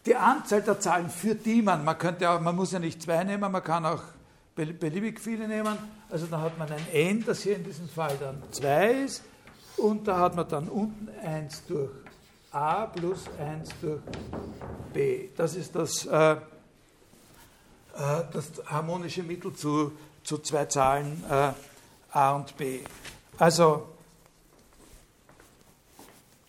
die 0.06 0.16
Anzahl 0.16 0.62
der 0.62 0.80
Zahlen, 0.80 1.10
für 1.10 1.34
die 1.34 1.62
man, 1.62 1.84
man 1.84 1.98
könnte 1.98 2.28
auch, 2.30 2.40
man 2.40 2.56
muss 2.56 2.72
ja 2.72 2.78
nicht 2.78 3.02
zwei 3.02 3.22
nehmen, 3.24 3.52
man 3.52 3.62
kann 3.62 3.84
auch 3.84 4.02
beliebig 4.54 5.20
viele 5.20 5.46
nehmen, 5.46 5.76
also 6.10 6.26
da 6.26 6.40
hat 6.40 6.58
man 6.58 6.70
ein 6.70 6.86
n, 6.92 7.24
das 7.24 7.42
hier 7.42 7.56
in 7.56 7.64
diesem 7.64 7.88
Fall 7.88 8.16
dann 8.18 8.42
2 8.50 8.90
ist 9.04 9.22
und 9.76 10.06
da 10.06 10.18
hat 10.18 10.36
man 10.36 10.48
dann 10.48 10.68
unten 10.68 11.08
1 11.22 11.66
durch 11.66 11.90
a 12.52 12.86
plus 12.86 13.24
1 13.38 13.70
durch 13.80 14.00
b. 14.92 15.28
Das 15.36 15.54
ist 15.54 15.74
das 15.74 16.04
äh, 16.06 16.36
das 18.32 18.52
harmonische 18.66 19.22
Mittel 19.22 19.52
zu, 19.52 19.92
zu 20.22 20.38
zwei 20.38 20.66
Zahlen 20.66 21.22
äh, 21.28 21.52
a 22.12 22.32
und 22.32 22.56
b. 22.56 22.80
Also 23.38 23.88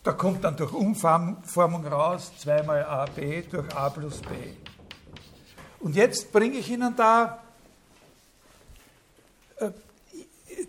da 0.03 0.13
kommt 0.13 0.43
dann 0.43 0.57
durch 0.57 0.73
Umformung 0.73 1.85
raus 1.85 2.31
2 2.39 2.63
mal 2.63 2.83
ab 2.83 3.11
durch 3.15 3.75
a 3.75 3.89
plus 3.89 4.19
b. 4.21 4.27
Und 5.79 5.95
jetzt 5.95 6.31
bringe 6.31 6.57
ich 6.57 6.69
Ihnen 6.69 6.95
da 6.95 7.39
äh, 9.57 9.71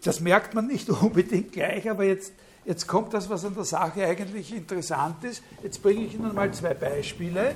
das 0.05 0.20
merkt 0.20 0.55
man 0.55 0.66
nicht 0.66 0.89
unbedingt 1.03 1.53
gleich, 1.53 1.89
aber 1.89 2.05
jetzt, 2.05 2.33
jetzt 2.64 2.87
kommt 2.87 3.14
das, 3.14 3.29
was 3.31 3.45
an 3.45 3.55
der 3.55 3.64
Sache 3.64 4.07
eigentlich 4.07 4.55
interessant 4.55 5.25
ist. 5.25 5.43
Jetzt 5.62 5.83
bringe 5.83 6.05
ich 6.05 6.14
Ihnen 6.14 6.35
mal 6.35 6.53
zwei 6.53 6.75
Beispiele, 6.75 7.55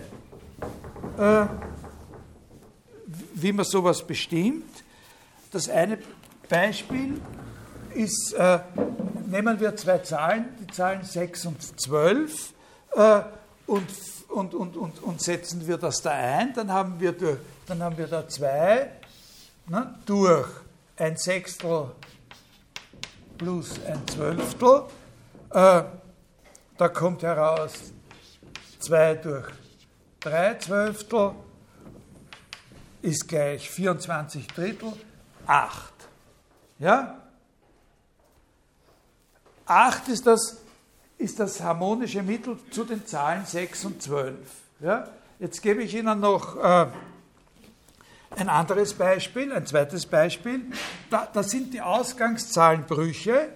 äh, 1.19 1.47
wie 3.37 3.53
man 3.53 3.65
sowas 3.65 4.03
bestimmt. 4.03 4.65
Das 5.53 5.69
eine 5.69 5.99
Beispiel 6.49 7.21
ist, 7.95 8.33
äh, 8.33 8.61
nehmen 9.27 9.61
wir 9.61 9.77
zwei 9.77 9.99
Zahlen, 9.99 10.47
die 10.61 10.67
Zahlen 10.73 11.05
6 11.05 11.47
und 11.47 11.81
12, 11.81 12.53
äh, 12.95 13.21
und, 13.67 13.89
und, 14.29 14.55
und, 14.55 14.77
und, 14.77 15.03
und 15.03 15.21
setzen 15.21 15.67
wir 15.67 15.77
das 15.77 16.01
da 16.01 16.11
ein, 16.11 16.55
dann 16.55 16.73
haben 16.73 16.99
wir, 16.99 17.15
dann 17.67 17.83
haben 17.83 17.99
wir 17.99 18.07
da 18.07 18.27
2 18.27 18.91
ne, 19.69 19.95
durch 20.07 20.49
ein 20.97 21.17
Sechstel 21.17 21.91
plus 23.37 23.79
ein 23.87 24.07
Zwölftel. 24.09 24.83
Äh, 25.51 25.83
da 26.79 26.89
kommt 26.89 27.23
heraus 27.23 27.93
2 28.79 29.15
durch 29.17 29.47
3 30.21 30.55
Zwölftel 30.55 31.33
ist 33.07 33.29
gleich 33.29 33.71
24 33.71 34.49
Drittel, 34.49 34.93
8. 35.47 35.93
Ja? 36.81 37.23
8 39.65 40.09
ist 40.09 40.27
das, 40.27 40.57
ist 41.17 41.39
das 41.39 41.63
harmonische 41.63 42.23
Mittel 42.23 42.59
zu 42.71 42.85
den 42.85 43.07
Zahlen 43.07 43.47
6 43.47 43.85
und 43.85 44.03
12. 44.03 44.37
Ja? 44.81 45.09
Jetzt 45.39 45.63
gebe 45.63 45.85
ich 45.85 45.95
Ihnen 45.95 46.19
noch 46.19 46.57
äh, 46.57 46.87
ein 48.37 48.49
anderes 48.49 48.93
Beispiel, 48.95 49.53
ein 49.53 49.67
zweites 49.67 50.05
Beispiel. 50.07 50.63
Da, 51.09 51.29
da 51.33 51.45
sind 51.45 51.75
die 51.75 51.81
Ausgangszahlenbrüche 51.81 53.49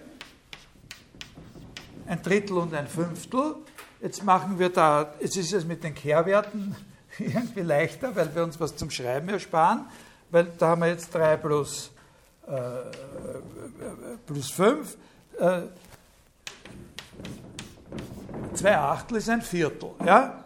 ein 2.07 2.21
Drittel 2.21 2.57
und 2.57 2.73
ein 2.73 2.87
Fünftel. 2.87 3.55
Jetzt 4.01 4.23
machen 4.23 4.59
wir 4.59 4.69
da, 4.69 5.13
jetzt 5.19 5.35
ist 5.35 5.53
es 5.53 5.65
mit 5.65 5.83
den 5.83 5.93
Kehrwerten 5.93 6.75
irgendwie 7.19 7.61
leichter, 7.61 8.15
weil 8.15 8.33
wir 8.33 8.43
uns 8.43 8.59
was 8.59 8.75
zum 8.75 8.89
Schreiben 8.89 9.29
ersparen, 9.29 9.85
weil 10.29 10.47
da 10.57 10.69
haben 10.69 10.81
wir 10.81 10.87
jetzt 10.87 11.13
3 11.13 11.37
plus, 11.37 11.91
äh, 12.47 12.51
plus 14.25 14.51
5. 14.51 14.97
Äh, 15.39 15.61
zwei 18.53 18.77
Achtel 18.77 19.17
ist 19.17 19.29
ein 19.29 19.41
Viertel. 19.41 19.91
Ja? 20.05 20.43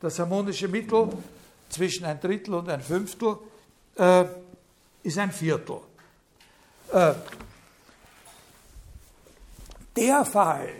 Das 0.00 0.18
harmonische 0.18 0.68
Mittel 0.68 1.08
zwischen 1.68 2.04
ein 2.04 2.20
Drittel 2.20 2.54
und 2.54 2.68
ein 2.68 2.80
Fünftel 2.80 3.38
äh, 3.96 4.24
ist 5.02 5.18
ein 5.18 5.30
Viertel. 5.30 5.80
Äh, 6.92 7.14
der 9.96 10.24
Fall, 10.24 10.70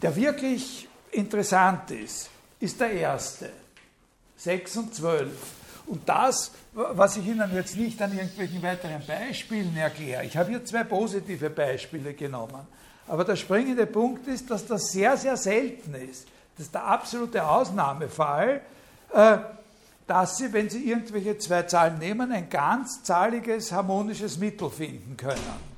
der 0.00 0.14
wirklich 0.14 0.88
interessant 1.10 1.90
ist, 1.90 2.30
ist 2.60 2.80
der 2.80 2.92
erste. 2.92 3.50
6 4.40 4.76
und 4.78 4.94
12. 4.94 5.30
Und 5.86 6.08
das, 6.08 6.52
was 6.72 7.16
ich 7.16 7.26
Ihnen 7.26 7.50
jetzt 7.54 7.76
nicht 7.76 8.00
an 8.00 8.12
irgendwelchen 8.12 8.62
weiteren 8.62 9.04
Beispielen 9.06 9.76
erkläre, 9.76 10.24
ich 10.24 10.36
habe 10.36 10.50
hier 10.50 10.64
zwei 10.64 10.84
positive 10.84 11.50
Beispiele 11.50 12.14
genommen, 12.14 12.60
aber 13.06 13.24
der 13.24 13.36
springende 13.36 13.86
Punkt 13.86 14.26
ist, 14.28 14.50
dass 14.50 14.66
das 14.66 14.92
sehr, 14.92 15.16
sehr 15.16 15.36
selten 15.36 15.94
ist. 15.94 16.28
Das 16.56 16.66
ist 16.66 16.74
der 16.74 16.84
absolute 16.84 17.44
Ausnahmefall, 17.44 18.60
äh, 19.12 19.38
dass 20.06 20.38
Sie, 20.38 20.52
wenn 20.52 20.70
Sie 20.70 20.88
irgendwelche 20.88 21.36
zwei 21.38 21.64
Zahlen 21.64 21.98
nehmen, 21.98 22.32
ein 22.32 22.48
ganzzahliges 22.48 23.72
harmonisches 23.72 24.38
Mittel 24.38 24.70
finden 24.70 25.16
können. 25.16 25.70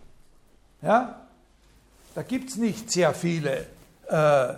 Ja? 0.83 1.27
Da 2.15 2.23
gibt 2.23 2.51
es 2.51 2.57
nicht 2.57 2.93
sehr 2.93 3.15
viele, 3.15 3.67
äh, 4.09 4.55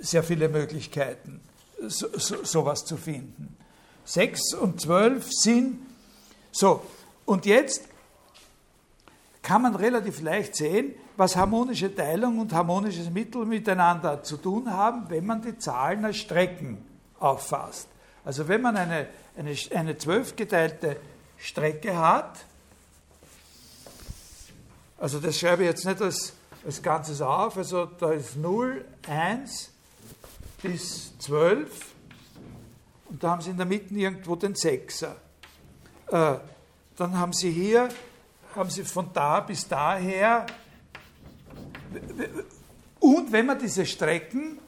sehr 0.00 0.22
viele 0.22 0.48
Möglichkeiten, 0.48 1.40
so, 1.88 2.06
so, 2.16 2.72
zu 2.72 2.96
finden. 2.96 3.56
6 4.04 4.54
und 4.54 4.80
12 4.80 5.32
sind 5.32 5.86
so. 6.52 6.82
Und 7.24 7.46
jetzt 7.46 7.82
kann 9.42 9.62
man 9.62 9.74
relativ 9.74 10.20
leicht 10.20 10.56
sehen, 10.56 10.94
was 11.16 11.36
harmonische 11.36 11.94
Teilung 11.94 12.38
und 12.38 12.52
harmonisches 12.52 13.10
Mittel 13.10 13.44
miteinander 13.44 14.22
zu 14.22 14.36
tun 14.36 14.70
haben, 14.70 15.08
wenn 15.08 15.26
man 15.26 15.42
die 15.42 15.56
Zahlen 15.58 16.04
als 16.04 16.16
Strecken 16.16 16.84
auffasst. 17.20 17.88
Also 18.24 18.48
wenn 18.48 18.62
man 18.62 18.76
eine, 18.76 19.06
eine, 19.36 19.54
eine 19.74 19.96
12 19.96 20.36
geteilte 20.36 20.96
Strecke 21.36 21.96
hat, 21.96 22.44
also 24.98 25.18
das 25.18 25.38
schreibe 25.38 25.62
ich 25.62 25.68
jetzt 25.68 25.84
nicht 25.84 26.00
als, 26.00 26.32
als 26.64 26.82
Ganzes 26.82 27.20
auf, 27.20 27.56
also 27.56 27.86
da 27.86 28.12
ist 28.12 28.36
0, 28.36 28.84
1 29.06 29.73
bis 30.64 31.12
12 31.18 31.94
und 33.10 33.22
da 33.22 33.32
haben 33.32 33.42
Sie 33.42 33.50
in 33.50 33.58
der 33.58 33.66
Mitte 33.66 33.92
irgendwo 33.94 34.34
den 34.34 34.54
Sechser. 34.54 35.16
Äh, 36.10 36.36
dann 36.96 37.18
haben 37.18 37.34
Sie 37.34 37.50
hier, 37.50 37.90
haben 38.56 38.70
Sie 38.70 38.82
von 38.82 39.10
da 39.12 39.40
bis 39.40 39.68
daher 39.68 40.46
und 42.98 43.30
wenn 43.30 43.44
man 43.44 43.58
diese 43.58 43.84
Strecken, 43.84 44.58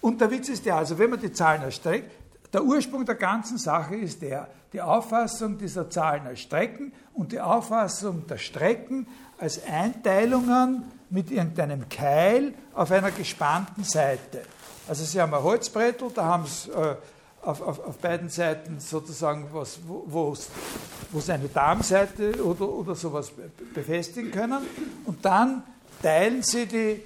und 0.00 0.20
der 0.22 0.30
Witz 0.30 0.48
ist 0.48 0.64
ja, 0.64 0.78
also 0.78 0.98
wenn 0.98 1.10
man 1.10 1.20
die 1.20 1.32
Zahlen 1.32 1.62
erstreckt, 1.62 2.12
der 2.52 2.64
Ursprung 2.64 3.04
der 3.04 3.16
ganzen 3.16 3.58
Sache 3.58 3.96
ist 3.96 4.22
der, 4.22 4.48
die 4.72 4.80
Auffassung 4.80 5.58
dieser 5.58 5.90
Zahlen 5.90 6.26
als 6.26 6.40
Strecken 6.40 6.94
und 7.12 7.32
die 7.32 7.40
Auffassung 7.40 8.26
der 8.26 8.38
Strecken 8.38 9.06
als 9.38 9.62
Einteilungen 9.66 10.84
mit 11.10 11.30
irgendeinem 11.30 11.88
Keil 11.90 12.54
auf 12.72 12.90
einer 12.90 13.10
gespannten 13.10 13.84
Seite. 13.84 14.42
Also 14.88 15.04
Sie 15.04 15.20
haben 15.20 15.34
ein 15.34 15.42
Holzbrettel, 15.42 16.10
da 16.14 16.24
haben 16.24 16.46
Sie 16.46 16.70
äh, 16.70 16.96
auf, 17.42 17.60
auf, 17.60 17.86
auf, 17.86 17.98
beiden 17.98 18.28
Seiten 18.28 18.80
sozusagen 18.80 19.48
was, 19.52 19.78
wo, 19.86 20.34
Sie 20.34 21.32
eine 21.32 21.48
Darmseite 21.48 22.44
oder, 22.44 22.68
oder 22.68 22.94
sowas 22.94 23.32
befestigen 23.74 24.30
können 24.30 24.66
und 25.04 25.24
dann 25.24 25.62
teilen 26.02 26.42
Sie 26.42 26.66
die 26.66 27.02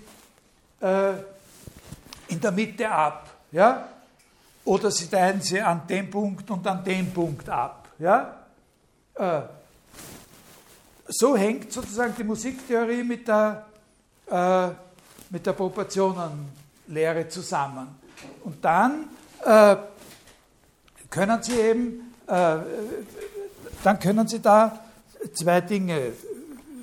äh, 0.81 1.13
in 2.29 2.41
der 2.41 2.53
Mitte 2.53 2.91
ab. 2.91 3.29
Ja? 3.53 3.89
Oder 4.65 4.91
Sie 4.91 5.07
teilen 5.07 5.41
sie 5.41 5.61
an 5.61 5.87
dem 5.89 6.11
Punkt 6.11 6.51
und 6.51 6.67
an 6.67 6.85
dem 6.85 7.13
Punkt 7.13 7.49
ab. 7.49 7.89
Ja? 7.99 8.37
Äh, 9.15 9.43
so 11.09 11.37
hängt 11.37 11.73
sozusagen 11.73 12.15
die 12.17 12.25
Musiktheorie 12.25 13.03
mit 13.03 13.27
der, 13.27 13.67
äh, 14.27 14.69
mit 15.31 15.45
der 15.45 15.53
Proportionenlehre 16.91 17.29
zusammen. 17.29 17.89
Und 18.45 18.65
dann 18.65 19.09
äh, 19.45 19.77
können 21.09 21.43
Sie 21.43 21.59
eben, 21.59 22.15
äh, 22.27 22.57
dann 23.83 23.99
können 23.99 24.27
Sie 24.29 24.41
da 24.41 24.85
zwei 25.33 25.61
Dinge 25.61 26.13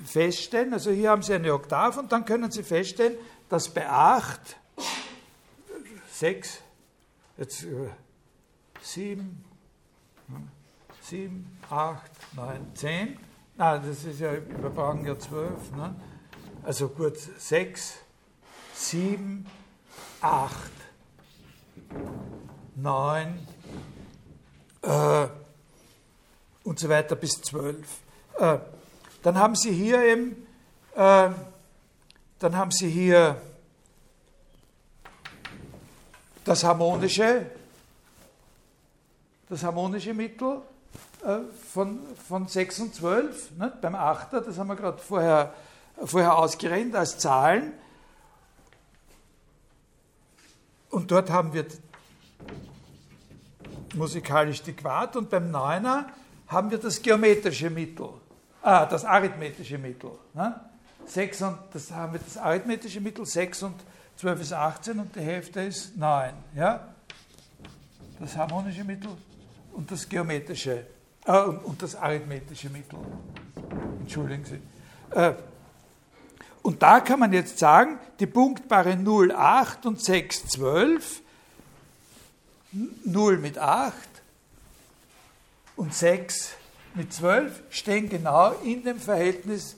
feststellen. 0.05 0.73
Also 0.73 0.91
hier 0.91 1.11
haben 1.11 1.21
Sie 1.21 1.33
eine 1.33 1.53
Oktav 1.53 1.97
und 1.97 2.11
dann 2.11 2.25
können 2.25 2.49
Sie 2.49 2.63
feststellen, 2.63 3.15
dass 3.49 3.69
bei 3.69 3.87
8, 3.87 4.39
6, 6.13 6.59
jetzt 7.37 7.65
7, 8.81 9.45
7, 11.01 11.59
8, 11.69 12.01
9, 12.35 12.75
10, 12.75 13.19
nein, 13.55 13.81
das 13.85 14.03
ist 14.03 14.19
ja, 14.19 14.33
wir 14.33 14.69
brauchen 14.69 15.05
ja 15.05 15.17
12, 15.17 15.71
ne? 15.75 15.95
also 16.63 16.89
gut, 16.89 17.17
6, 17.17 17.97
7, 18.73 19.45
8, 20.21 20.71
9 22.75 23.47
äh, 24.81 25.27
und 26.63 26.79
so 26.79 26.89
weiter 26.89 27.15
bis 27.15 27.41
12. 27.41 27.77
Äh, 28.39 28.57
dann 29.23 29.37
haben 29.37 29.55
Sie 29.55 29.71
hier 29.71 30.03
eben, 30.03 30.47
äh, 30.95 31.29
dann 32.39 32.55
haben 32.55 32.71
Sie 32.71 32.89
hier 32.89 33.41
das 36.43 36.63
harmonische, 36.63 37.45
das 39.49 39.63
harmonische 39.63 40.13
Mittel 40.13 40.61
äh, 41.23 41.39
von, 41.73 41.99
von 42.27 42.47
6 42.47 42.79
und 42.79 42.95
12, 42.95 43.51
ne, 43.57 43.73
beim 43.81 43.95
Achter, 43.95 44.41
das 44.41 44.57
haben 44.57 44.67
wir 44.67 44.75
gerade 44.75 44.97
vorher, 44.99 45.53
vorher 46.05 46.37
ausgerechnet 46.37 46.95
als 46.95 47.17
Zahlen. 47.17 47.73
Und 50.97 51.11
dort 51.11 51.29
haben 51.29 51.53
wir 51.53 51.65
musikalisch 53.95 54.63
die 54.63 54.73
Quart 54.73 55.15
und 55.15 55.29
beim 55.29 55.51
Neuner 55.51 56.07
haben 56.47 56.71
wir 56.71 56.79
das 56.79 57.01
geometrische 57.01 57.69
Mittel 57.69 58.09
ah, 58.67 58.85
das 58.85 59.05
arithmetische 59.05 59.77
Mittel. 59.77 60.11
Ne? 60.33 60.59
6 61.05 61.41
und, 61.43 61.57
das 61.71 61.91
haben 61.91 62.13
wir 62.13 62.19
das 62.19 62.37
arithmetische 62.37 62.99
Mittel, 62.99 63.25
6 63.25 63.63
und 63.63 63.75
12 64.17 64.41
ist 64.41 64.53
18 64.53 64.99
und 64.99 65.15
die 65.15 65.21
Hälfte 65.21 65.61
ist 65.61 65.95
9. 65.95 66.33
Ja? 66.55 66.87
Das 68.19 68.35
harmonische 68.35 68.83
Mittel 68.83 69.11
und 69.73 69.89
das 69.91 70.09
geometrische, 70.09 70.85
äh, 71.25 71.39
und, 71.39 71.81
das 71.81 71.95
arithmetische 71.95 72.69
Mittel. 72.69 72.97
Entschuldigen 74.01 74.43
Sie. 74.43 74.59
Äh, 75.17 75.33
und 76.61 76.81
da 76.81 76.99
kann 76.99 77.19
man 77.19 77.33
jetzt 77.33 77.59
sagen, 77.59 77.99
die 78.19 78.25
Punktpaare 78.25 78.95
0, 78.95 79.31
8 79.31 79.85
und 79.85 80.01
6, 80.01 80.47
12, 80.47 81.21
0 83.05 83.37
mit 83.37 83.57
8 83.57 83.93
und 85.75 85.93
6 85.93 86.53
mit 86.95 87.13
12 87.13 87.63
stehen 87.69 88.09
genau 88.09 88.51
in 88.63 88.83
dem 88.83 88.99
Verhältnis, 88.99 89.75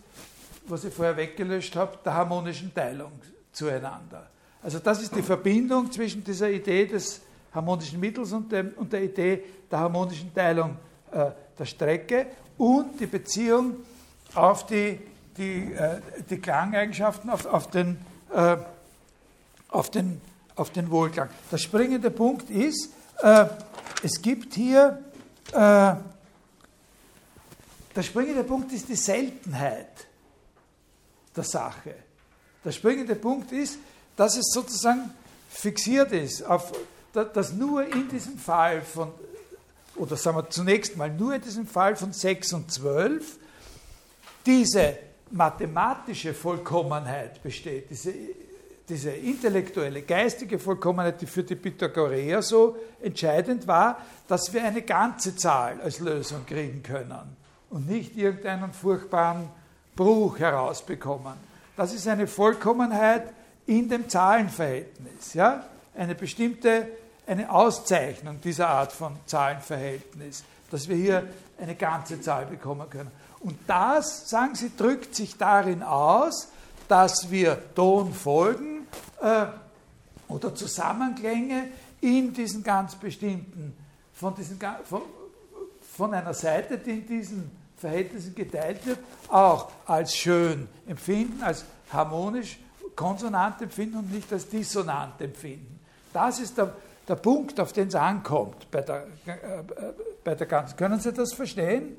was 0.68 0.84
ich 0.84 0.94
vorher 0.94 1.18
weggelöscht 1.18 1.76
habe, 1.76 1.98
der 2.04 2.14
harmonischen 2.14 2.74
Teilung 2.74 3.12
zueinander. 3.52 4.30
Also 4.62 4.80
das 4.80 5.02
ist 5.02 5.16
die 5.16 5.22
Verbindung 5.22 5.92
zwischen 5.92 6.24
dieser 6.24 6.50
Idee 6.50 6.86
des 6.86 7.22
harmonischen 7.54 8.00
Mittels 8.00 8.32
und, 8.32 8.52
dem, 8.52 8.74
und 8.76 8.92
der 8.92 9.04
Idee 9.04 9.44
der 9.70 9.80
harmonischen 9.80 10.34
Teilung 10.34 10.78
äh, 11.12 11.32
der 11.58 11.66
Strecke 11.66 12.28
und 12.58 13.00
die 13.00 13.06
Beziehung 13.06 13.78
auf 14.34 14.66
die, 14.66 15.00
die, 15.40 15.74
äh, 15.74 16.02
die 16.30 16.38
Klangeigenschaften, 16.38 17.30
auf, 17.30 17.46
auf, 17.46 17.70
den, 17.72 17.98
äh, 18.32 18.58
auf, 19.70 19.90
den, 19.90 20.22
auf 20.56 20.70
den 20.70 20.92
Wohlklang. 20.92 21.30
Der 21.52 21.58
springende 21.58 22.12
Punkt 22.12 22.50
ist, 22.50 22.90
äh, 23.22 23.46
es 24.04 24.22
gibt 24.22 24.54
hier, 24.54 25.00
äh, 25.52 25.96
der 27.96 28.04
springende 28.04 28.44
Punkt 28.44 28.72
ist 28.72 28.88
die 28.90 28.96
Seltenheit 28.96 30.08
der 31.36 31.44
Sache. 31.44 31.96
Der 32.64 32.72
springende 32.72 33.16
Punkt 33.16 33.52
ist, 33.52 33.80
dass 34.16 34.38
es 34.38 34.52
sozusagen 34.54 35.14
fixiert 35.50 36.12
ist, 36.12 36.44
auf, 36.44 36.74
dass 37.14 37.54
nur 37.54 37.86
in 37.86 38.10
diesem 38.10 38.38
Fall 38.38 38.82
von, 38.82 39.12
oder 39.96 40.18
sagen 40.18 40.38
wir 40.38 40.50
zunächst 40.50 40.98
mal, 40.98 41.10
nur 41.10 41.36
in 41.36 41.42
diesem 41.42 41.66
Fall 41.66 41.96
von 41.96 42.12
6 42.12 42.54
und 42.54 42.72
12 42.72 43.38
diese 44.46 44.98
mathematische 45.32 46.34
Vollkommenheit 46.34 47.42
besteht, 47.42 47.90
diese, 47.90 48.14
diese 48.88 49.12
intellektuelle, 49.12 50.02
geistige 50.02 50.60
Vollkommenheit, 50.60 51.22
die 51.22 51.28
für 51.28 51.44
die 51.44 51.56
Pythagoreer 51.56 52.42
so 52.42 52.78
entscheidend 53.02 53.68
war, 53.68 53.98
dass 54.28 54.52
wir 54.54 54.64
eine 54.64 54.82
ganze 54.82 55.36
Zahl 55.36 55.80
als 55.82 56.00
Lösung 56.00 56.46
kriegen 56.46 56.82
können 56.82 57.38
und 57.70 57.88
nicht 57.88 58.18
irgendeinen 58.18 58.74
furchtbaren 58.74 59.50
Bruch 59.96 60.40
herausbekommen. 60.40 61.34
Das 61.76 61.94
ist 61.94 62.08
eine 62.08 62.28
Vollkommenheit 62.28 63.34
in 63.66 63.88
dem 63.88 64.10
Zahlenverhältnis, 64.10 65.34
ja? 65.34 65.64
eine 65.96 66.16
bestimmte 66.16 66.88
eine 67.30 67.52
Auszeichnung 67.52 68.42
dieser 68.42 68.70
Art 68.70 68.92
von 68.92 69.16
Zahlenverhältnis, 69.28 70.44
dass 70.70 70.88
wir 70.88 70.96
hier 70.96 71.28
eine 71.60 71.76
ganze 71.76 72.22
Zahl 72.22 72.46
bekommen 72.46 72.90
können. 72.90 73.12
Und 73.42 73.58
das, 73.68 74.30
sagen 74.30 74.56
Sie, 74.56 74.72
drückt 74.76 75.16
sich 75.16 75.38
darin 75.38 75.84
aus, 75.84 76.50
dass 76.88 77.30
wir 77.32 77.74
Tonfolgen 77.76 78.88
äh, 79.22 79.46
oder 80.28 80.54
Zusammenklänge 80.54 81.68
in 82.02 82.34
diesen 82.34 82.64
ganz 82.64 82.96
bestimmten, 82.96 83.76
von, 84.14 84.36
diesen, 84.36 84.60
von, 84.86 85.02
von 85.96 86.14
einer 86.14 86.34
Seite, 86.34 86.78
die 86.78 86.92
in 86.92 87.08
diesen 87.08 87.52
Verhältnissen 87.78 88.36
geteilt 88.36 88.86
wird, 88.86 89.00
auch 89.30 89.70
als 89.86 90.16
schön 90.16 90.68
empfinden, 90.88 91.42
als 91.44 91.64
harmonisch 91.92 92.60
konsonant 92.96 93.62
empfinden 93.62 93.98
und 93.98 94.12
nicht 94.12 94.32
als 94.34 94.50
dissonant 94.50 95.22
empfinden. 95.22 95.80
Das 96.12 96.40
ist 96.40 96.58
der, 96.58 96.74
der 97.08 97.16
Punkt, 97.16 97.60
auf 97.60 97.72
den 97.72 97.88
es 97.88 97.96
ankommt 97.96 98.70
bei 98.72 98.82
der, 98.82 99.08
äh, 99.26 99.64
bei 100.30 100.36
der 100.36 100.46
ganzen. 100.46 100.78
Können 100.78 101.00
Sie 101.00 101.12
das 101.12 101.34
verstehen? 101.34 101.98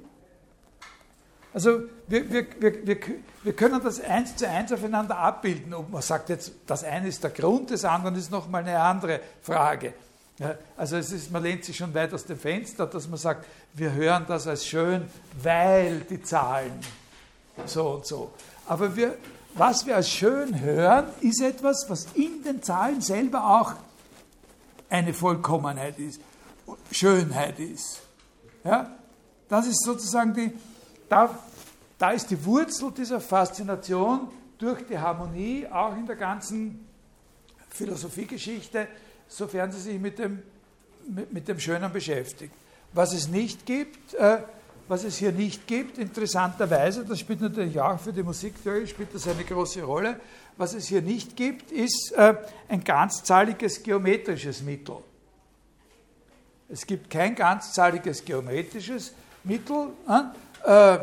Also 1.53 1.81
wir, 2.07 2.31
wir, 2.31 2.47
wir, 2.61 2.97
wir, 3.43 3.53
können 3.55 3.83
das 3.83 4.01
eins 4.01 4.37
zu 4.37 4.49
eins 4.49 4.73
aufeinander 4.73 5.19
abbilden. 5.19 5.75
Ob 5.75 5.91
man 5.91 6.01
sagt 6.01 6.29
jetzt, 6.29 6.53
das 6.65 6.85
eine 6.85 7.09
ist 7.09 7.25
der 7.25 7.33
Grund, 7.33 7.73
das 7.73 7.85
andere 7.85 8.17
ist 8.17 8.31
nochmal 8.31 8.63
eine 8.63 8.79
andere 8.79 9.19
Frage. 9.43 9.95
also 10.77 10.97
es 10.97 11.11
ist, 11.11 11.33
man 11.33 11.43
lehnt 11.43 11.65
sich 11.65 11.77
schon 11.77 11.93
weit 11.93 12.15
aus 12.15 12.25
dem 12.25 12.39
Fenster, 12.39 12.87
dass 12.87 13.09
man 13.09 13.19
sagt, 13.19 13.47
wir 13.75 13.93
hören 13.95 14.27
das 14.29 14.47
als 14.47 14.65
schön, 14.65 15.09
weil 15.43 16.01
die 16.09 16.23
Zahlen 16.23 16.79
so 17.67 17.95
und 17.95 18.07
so. 18.07 18.31
Aber 18.69 18.95
wir, 18.95 19.17
was 19.55 19.85
wir 19.87 19.97
als 19.97 20.09
schön 20.09 20.61
hören, 20.61 21.07
ist 21.21 21.43
etwas, 21.43 21.87
was 21.89 22.07
in 22.15 22.45
den 22.45 22.63
Zahlen 22.63 23.01
selber 23.01 23.61
auch 23.61 23.73
eine 24.89 25.15
Vollkommenheit 25.15 25.99
ist, 25.99 26.21
Schönheit 26.93 27.59
ist. 27.59 28.03
Ja? 28.65 28.97
Das 29.49 29.67
ist 29.67 29.85
sozusagen 29.85 30.35
die, 30.35 30.53
da, 31.09 31.39
da 31.99 32.11
ist 32.11 32.31
die 32.31 32.45
Wurzel 32.45 32.93
dieser 32.93 33.21
Faszination 33.21 34.29
durch 34.59 34.87
die 34.87 34.99
Harmonie, 34.99 35.67
auch 35.67 35.97
in 35.97 36.07
der 36.07 36.17
ganzen 36.17 36.87
Philosophiegeschichte, 37.71 38.87
sofern 39.27 39.73
sie 39.73 39.81
sich 39.81 40.01
mit 40.01 40.19
dem, 40.19 40.43
mit, 41.09 41.33
mit 41.33 41.49
dem 41.49 41.59
Schönen 41.59 41.93
beschäftigt. 41.93 42.55
Was 42.93 43.13
es 43.13 43.29
nicht 43.29 43.65
gibt, 43.67 44.15
äh, 44.15 44.39
was 44.89 45.05
es 45.05 45.17
hier 45.17 45.33
nicht 45.33 45.67
gibt, 45.67 45.99
interessanterweise, 45.99 47.05
das 47.05 47.21
spielt 47.21 47.41
natürlich 47.41 47.81
auch 47.81 47.99
für 47.99 48.13
die 48.13 48.25
Musiktheorie, 48.25 48.87
spielt 48.87 49.15
das 49.15 49.29
eine 49.29 49.45
große 49.45 49.83
Rolle, 49.83 50.21
was 50.57 50.75
es 50.75 50.89
hier 50.89 51.01
nicht 51.01 51.37
gibt, 51.37 51.71
ist 51.71 52.13
äh, 52.17 52.35
ein 52.69 52.83
ganzzahliges 52.83 53.83
geometrisches 53.83 54.63
Mittel. 54.63 54.97
Es 56.73 56.87
gibt 56.87 57.11
kein 57.11 57.35
ganzzahliges 57.35 58.25
geometrisches 58.25 59.13
Mittel. 59.43 59.89
Äh, 60.65 60.99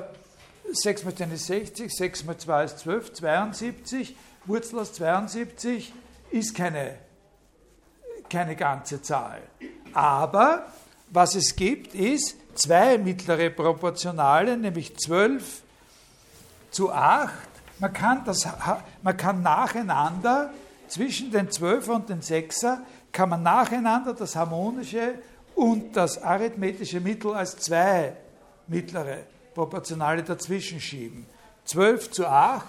6 0.72 1.04
mal 1.04 1.14
10 1.14 1.32
ist 1.32 1.48
60, 1.48 1.94
6 1.94 2.24
mal 2.24 2.38
2 2.38 2.64
ist 2.64 2.80
12, 2.80 3.14
72. 3.14 4.16
Wurzel 4.46 4.80
aus 4.80 4.94
72 4.94 5.94
ist 6.32 6.56
keine, 6.56 6.96
keine 8.30 8.56
ganze 8.56 9.02
Zahl. 9.02 9.42
Aber 9.94 10.68
was 11.10 11.36
es 11.36 11.56
gibt, 11.56 11.94
ist 11.94 12.38
zwei 12.56 12.98
mittlere 12.98 13.50
Proportionale, 13.50 14.58
nämlich 14.58 14.98
12 14.98 15.64
zu 16.72 16.94
8. 16.94 17.34
Man 17.80 17.92
kann, 17.92 18.24
das, 18.24 18.48
man 19.02 19.18
kann 19.18 19.42
nacheinander 19.42 20.52
zwischen 20.88 21.32
den 21.32 21.50
12er 21.50 21.92
und 21.92 22.10
den 22.10 22.22
6er 22.22 22.80
kann 23.12 23.30
man 23.30 23.44
nacheinander 23.44 24.14
das 24.14 24.36
harmonische 24.36 25.16
und 25.58 25.96
das 25.96 26.22
arithmetische 26.22 27.00
Mittel 27.00 27.34
als 27.34 27.58
zwei 27.58 28.14
mittlere 28.68 29.24
Proportionale 29.56 30.22
dazwischen 30.22 30.80
schieben. 30.80 31.26
12 31.66 32.12
zu 32.12 32.28
8, 32.28 32.64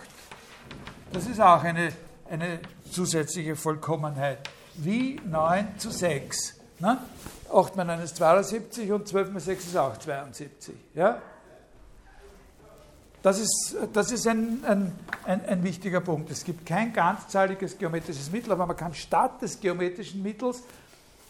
das 1.13 1.27
ist 1.27 1.39
auch 1.39 1.63
eine, 1.63 1.93
eine 2.31 2.61
zusätzliche 2.91 3.57
Vollkommenheit, 3.57 4.39
wie 4.77 5.21
9 5.23 5.79
zu 5.79 5.91
6. 5.91 6.55
Ne? 6.79 6.99
8 7.53 7.77
mal 7.77 7.85
9 7.85 8.01
ist 8.01 8.17
72 8.17 8.91
und 8.91 9.07
12 9.07 9.33
mal 9.33 9.41
6 9.41 9.67
ist 9.67 9.77
auch 9.77 9.99
72. 9.99 10.75
Ja? 10.95 11.21
Das 13.23 13.39
ist, 13.39 13.77
das 13.93 14.13
ist 14.13 14.27
ein, 14.27 14.65
ein, 14.65 14.93
ein, 15.27 15.45
ein, 15.45 15.63
wichtiger 15.63 16.01
Punkt. 16.01 16.31
Es 16.31 16.43
gibt 16.43 16.65
kein 16.65 16.95
ganzzahliges 16.95 17.77
geometrisches 17.77 18.33
Mittel, 18.33 18.53
aber 18.53 18.65
man 18.65 18.77
kann 18.77 18.95
statt 18.95 19.43
des 19.43 19.61
geometrischen 19.61 20.23
Mittels 20.23 20.63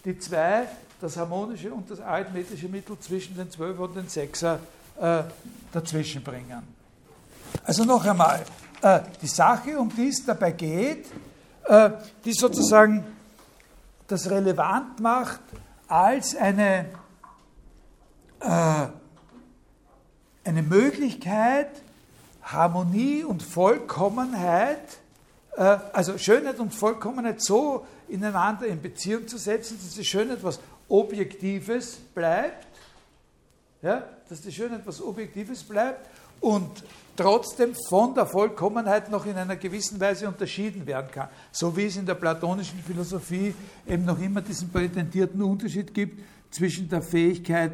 die 0.04 0.16
zwei, 0.18 0.68
das 1.00 1.16
harmonische 1.16 1.72
und 1.72 1.90
das 1.90 2.00
arithmetische 2.00 2.68
Mittel 2.68 2.98
zwischen 2.98 3.36
den 3.36 3.50
12 3.50 3.78
und 3.78 3.96
den 3.96 4.08
6er 4.08 4.58
äh, 5.00 5.22
dazwischen 5.72 6.22
bringen. 6.22 6.62
Also 7.64 7.84
noch 7.84 8.04
einmal, 8.04 8.44
äh, 8.82 9.00
die 9.22 9.28
Sache, 9.28 9.78
um 9.78 9.94
die 9.94 10.08
es 10.08 10.24
dabei 10.24 10.52
geht, 10.52 11.06
äh, 11.64 11.90
die 12.24 12.32
sozusagen 12.32 13.04
das 14.06 14.28
relevant 14.30 15.00
macht 15.00 15.40
als 15.86 16.34
eine, 16.34 16.86
äh, 18.40 18.86
eine 20.44 20.62
Möglichkeit, 20.62 21.68
Harmonie 22.42 23.22
und 23.22 23.42
Vollkommenheit, 23.42 24.98
äh, 25.56 25.76
also 25.92 26.16
Schönheit 26.18 26.58
und 26.58 26.74
Vollkommenheit 26.74 27.42
so 27.42 27.86
ineinander 28.08 28.66
in 28.66 28.80
Beziehung 28.80 29.28
zu 29.28 29.36
setzen, 29.36 29.78
dass 29.82 29.94
die 29.94 30.04
Schönheit 30.04 30.38
etwas 30.38 30.60
Objektives 30.88 31.96
bleibt, 32.14 32.66
ja, 33.82 34.04
dass 34.28 34.40
die 34.40 34.52
Schönheit 34.52 34.80
etwas 34.80 35.02
Objektives 35.02 35.62
bleibt 35.62 36.08
und 36.40 36.84
trotzdem 37.16 37.74
von 37.88 38.14
der 38.14 38.26
Vollkommenheit 38.26 39.10
noch 39.10 39.26
in 39.26 39.36
einer 39.36 39.56
gewissen 39.56 40.00
Weise 40.00 40.28
unterschieden 40.28 40.86
werden 40.86 41.10
kann. 41.10 41.28
So 41.50 41.76
wie 41.76 41.86
es 41.86 41.96
in 41.96 42.06
der 42.06 42.14
platonischen 42.14 42.78
Philosophie 42.80 43.54
eben 43.86 44.04
noch 44.04 44.20
immer 44.20 44.40
diesen 44.40 44.70
prätendierten 44.70 45.42
Unterschied 45.42 45.92
gibt 45.92 46.22
zwischen 46.50 46.88
der 46.88 47.02
Fähigkeit, 47.02 47.72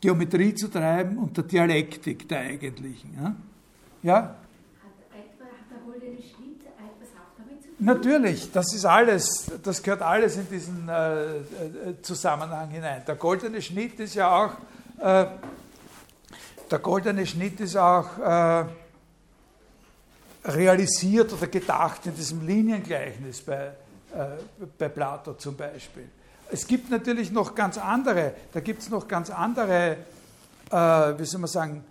Geometrie 0.00 0.54
zu 0.54 0.68
treiben 0.68 1.18
und 1.18 1.36
der 1.36 1.44
Dialektik 1.44 2.28
der 2.28 2.40
eigentlichen. 2.40 3.14
Ja? 3.16 3.36
ja? 4.02 4.36
Natürlich, 7.84 8.52
das 8.52 8.72
ist 8.74 8.84
alles, 8.84 9.50
das 9.62 9.82
gehört 9.82 10.02
alles 10.02 10.36
in 10.36 10.48
diesen 10.48 10.88
äh, 10.88 11.36
äh, 11.36 11.40
Zusammenhang 12.00 12.70
hinein. 12.70 13.02
Der 13.06 13.16
goldene 13.16 13.60
Schnitt 13.60 13.98
ist 13.98 14.14
ja 14.14 14.30
auch 14.30 14.52
äh, 15.00 15.26
der 16.70 16.78
goldene 16.78 17.26
Schnitt 17.26 17.60
ist 17.60 17.76
auch 17.76 18.18
äh, 18.18 18.64
realisiert 20.44 21.32
oder 21.32 21.48
gedacht 21.48 22.06
in 22.06 22.14
diesem 22.14 22.46
Liniengleichnis 22.46 23.42
bei, 23.42 23.72
äh, 24.14 24.64
bei 24.78 24.88
Plato 24.88 25.34
zum 25.34 25.54
Beispiel. 25.56 26.08
Es 26.50 26.66
gibt 26.66 26.90
natürlich 26.90 27.30
noch 27.30 27.54
ganz 27.54 27.76
andere, 27.76 28.32
da 28.52 28.60
gibt 28.60 28.80
es 28.80 28.88
noch 28.88 29.06
ganz 29.06 29.28
andere, 29.28 29.96
äh, 30.70 30.74
wie 31.18 31.24
soll 31.24 31.40
man 31.40 31.50
sagen, 31.50 31.84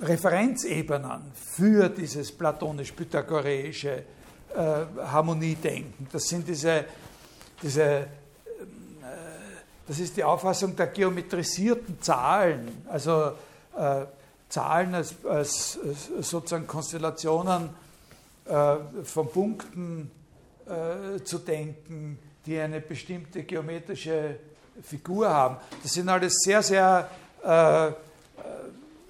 Referenzebenen 0.00 1.30
für 1.34 1.88
dieses 1.90 2.32
platonisch-pythagoreische 2.32 4.02
äh, 4.54 4.84
Harmoniedenken. 5.04 6.08
Das 6.12 6.24
sind 6.24 6.46
diese, 6.46 6.84
diese 7.62 7.82
äh, 7.82 8.06
das 9.86 9.98
ist 9.98 10.16
die 10.16 10.24
Auffassung 10.24 10.76
der 10.76 10.88
geometrisierten 10.88 12.00
Zahlen, 12.00 12.82
also 12.88 13.32
äh, 13.76 14.04
Zahlen 14.48 14.94
als, 14.94 15.14
als, 15.24 15.78
als, 15.86 16.28
sozusagen 16.28 16.66
Konstellationen 16.66 17.70
äh, 18.44 18.76
von 19.04 19.30
Punkten 19.30 20.10
äh, 20.66 21.22
zu 21.22 21.38
denken, 21.38 22.18
die 22.44 22.58
eine 22.58 22.80
bestimmte 22.80 23.42
geometrische 23.44 24.36
Figur 24.82 25.28
haben. 25.28 25.56
Das 25.82 25.92
sind 25.92 26.08
alles 26.08 26.34
sehr, 26.42 26.62
sehr 26.62 27.10
äh, 27.42 27.92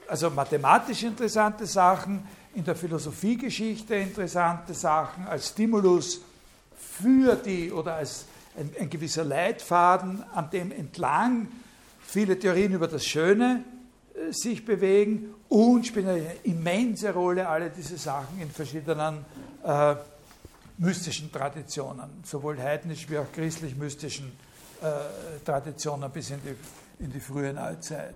also 0.09 0.30
mathematisch 0.30 1.03
interessante 1.03 1.66
Sachen, 1.66 2.26
in 2.59 2.64
der 2.64 2.74
Philosophiegeschichte 2.74 3.94
interessante 3.94 4.74
Sachen, 4.74 5.28
als 5.28 5.50
Stimulus 5.50 6.20
für 6.76 7.36
die 7.36 7.70
oder 7.70 7.94
als 7.94 8.24
ein, 8.59 8.68
ein 8.80 8.90
gewisser 8.90 9.22
Leitfaden, 9.22 10.24
an 10.34 10.50
dem 10.50 10.72
entlang 10.72 11.46
viele 12.04 12.36
Theorien 12.36 12.72
über 12.72 12.88
das 12.88 13.06
Schöne 13.06 13.62
äh, 14.12 14.32
sich 14.32 14.64
bewegen 14.64 15.32
und 15.48 15.86
spielen 15.86 16.09
eine 16.09 16.34
immense 16.42 17.12
Rolle 17.12 17.48
alle 17.48 17.70
diese 17.70 17.96
Sachen 17.96 18.40
in 18.40 18.50
verschiedenen 18.50 19.24
äh, 19.62 19.94
mystischen 20.78 21.30
Traditionen, 21.30 22.11
sowohl 22.24 22.59
heidnisch 22.59 23.09
wie 23.09 23.18
auch 23.18 23.30
christlich-mystischen 23.32 24.32
äh, 24.82 25.44
Traditionen 25.44 26.11
bis 26.11 26.30
in 26.30 26.40
die, 26.42 27.04
in 27.04 27.12
die 27.12 27.20
frühe 27.20 27.52
Neuzeit. 27.52 28.14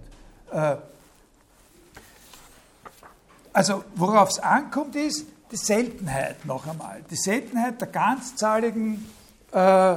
Äh, 3.53 3.57
also 3.57 3.85
worauf 3.95 4.31
es 4.31 4.39
ankommt, 4.39 4.97
ist 4.97 5.27
die 5.51 5.57
Seltenheit 5.57 6.45
noch 6.47 6.67
einmal. 6.67 7.03
Die 7.11 7.17
Seltenheit 7.17 7.81
der 7.81 7.89
ganzzahligen 7.89 9.07
äh, 9.53 9.97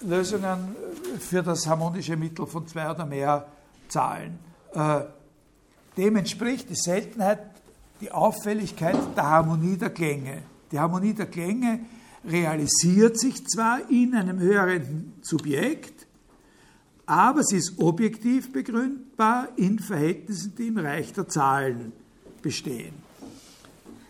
Lösungen 0.00 0.74
für 1.20 1.42
das 1.42 1.66
harmonische 1.66 2.16
Mittel 2.16 2.46
von 2.46 2.66
zwei 2.66 2.90
oder 2.90 3.06
mehr 3.06 3.46
Zahlen. 3.88 4.38
Äh, 4.74 5.00
dem 5.96 6.16
entspricht 6.16 6.68
die 6.70 6.74
Seltenheit 6.74 7.38
die 8.00 8.10
Auffälligkeit 8.10 8.96
der 9.16 9.30
Harmonie 9.30 9.76
der 9.76 9.90
Klänge. 9.90 10.42
Die 10.72 10.80
Harmonie 10.80 11.12
der 11.12 11.26
Klänge 11.26 11.80
realisiert 12.24 13.18
sich 13.18 13.46
zwar 13.46 13.78
in 13.90 14.14
einem 14.14 14.40
höheren 14.40 15.14
Subjekt, 15.22 16.06
aber 17.06 17.44
sie 17.44 17.58
ist 17.58 17.78
objektiv 17.78 18.52
begründbar 18.52 19.48
in 19.56 19.78
Verhältnissen, 19.78 20.54
die 20.56 20.68
im 20.68 20.78
Reich 20.78 21.12
der 21.12 21.28
Zahlen 21.28 21.92
bestehen. 22.42 22.94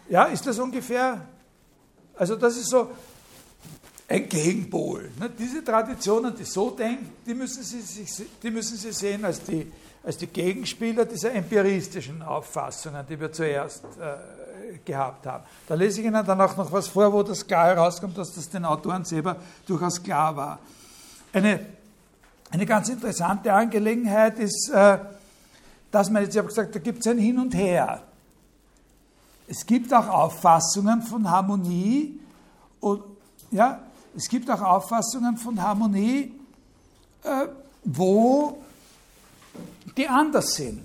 Ja, 0.09 0.25
ist 0.25 0.47
das 0.47 0.59
ungefähr, 0.59 1.21
also 2.17 2.37
das 2.37 2.57
ist 2.57 2.71
so 2.71 2.91
ein 4.09 4.29
Gegenpol. 4.29 5.11
Ne? 5.19 5.31
Diese 5.39 5.65
Traditionen, 5.65 6.35
die 6.37 6.45
so 6.45 6.71
denken, 6.71 7.11
die 7.25 7.35
müssen 7.35 7.63
Sie, 7.63 7.81
sich, 7.81 8.27
die 8.43 8.51
müssen 8.51 8.77
Sie 8.77 8.93
sehen 8.93 9.25
als 9.25 9.43
die, 9.43 9.71
als 10.05 10.19
die 10.19 10.27
Gegenspieler 10.27 11.05
dieser 11.07 11.33
empiristischen 11.33 12.21
Auffassungen, 12.23 13.07
die 13.09 13.19
wir 13.19 13.33
zuerst 13.33 13.85
äh, 13.85 14.79
gehabt 14.85 15.27
haben. 15.27 15.45
Da 15.67 15.75
lese 15.75 16.01
ich 16.01 16.07
Ihnen 16.07 16.27
dann 16.27 16.41
auch 16.41 16.57
noch 16.57 16.71
was 16.73 16.89
vor, 16.89 17.13
wo 17.13 17.23
das 17.23 17.47
klar 17.47 17.69
herauskommt, 17.69 18.19
dass 18.19 18.35
das 18.35 18.51
den 18.51 18.65
Autoren 18.65 19.05
selber 19.05 19.37
durchaus 19.67 20.03
klar 20.03 20.37
war. 20.37 20.59
Eine, 21.33 21.61
eine 22.51 22.67
ganz 22.67 22.89
interessante 22.91 23.53
Angelegenheit 23.53 24.39
ist, 24.39 24.71
äh, 24.75 24.99
dass 25.91 26.11
man 26.11 26.23
jetzt, 26.23 26.35
ich 26.35 26.39
habe 26.39 26.49
gesagt, 26.49 26.75
da 26.75 26.81
gibt 26.81 27.01
es 27.01 27.07
ein 27.07 27.19
Hin 27.19 27.39
und 27.39 27.55
Her. 27.55 28.03
Es 29.47 29.67
gibt 29.67 29.93
auch 29.93 30.09
Auffassungen 30.09 31.03
von 31.03 31.29
Harmonie 31.31 32.19
und 32.81 33.03
ja, 33.51 33.81
es 34.17 34.29
gibt 34.29 34.51
auch 34.51 34.61
Auffassungen 34.61 35.37
von 35.37 35.61
Harmonie, 35.61 36.33
äh, 37.23 37.47
wo 37.85 38.59
die 39.97 40.09
anders 40.09 40.55
sind. 40.55 40.83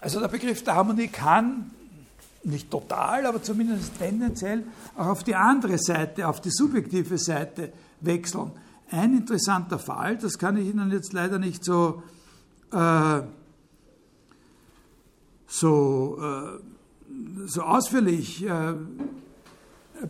Also 0.00 0.20
der 0.20 0.28
Begriff 0.28 0.62
der 0.64 0.74
Harmonie 0.74 1.08
kann 1.08 1.70
nicht 2.44 2.70
total, 2.70 3.24
aber 3.26 3.42
zumindest 3.42 3.98
tendenziell 3.98 4.64
auch 4.96 5.06
auf 5.06 5.24
die 5.24 5.34
andere 5.34 5.78
Seite, 5.78 6.28
auf 6.28 6.40
die 6.40 6.50
subjektive 6.50 7.18
Seite 7.18 7.72
wechseln. 8.00 8.52
Ein 8.90 9.16
interessanter 9.16 9.78
Fall, 9.78 10.18
das 10.18 10.38
kann 10.38 10.56
ich 10.58 10.68
Ihnen 10.68 10.90
jetzt 10.92 11.12
leider 11.14 11.38
nicht 11.38 11.64
so, 11.64 12.02
äh, 12.70 13.22
so 15.46 16.18
äh, 16.20 16.73
so 17.46 17.62
ausführlich 17.62 18.44
äh, 18.44 18.74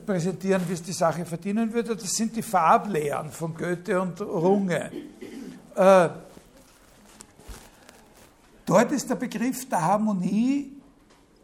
präsentieren, 0.07 0.63
wie 0.69 0.73
es 0.73 0.83
die 0.83 0.93
Sache 0.93 1.25
verdienen 1.25 1.73
würde, 1.73 1.97
das 1.97 2.11
sind 2.11 2.35
die 2.37 2.43
Farblehren 2.43 3.31
von 3.31 3.55
Goethe 3.55 4.01
und 4.01 4.21
Runge. 4.21 4.91
Äh, 5.75 6.09
dort 8.67 8.93
ist 8.93 9.11
der 9.11 9.17
Begriff 9.17 9.69
der 9.69 9.83
Harmonie 9.83 10.73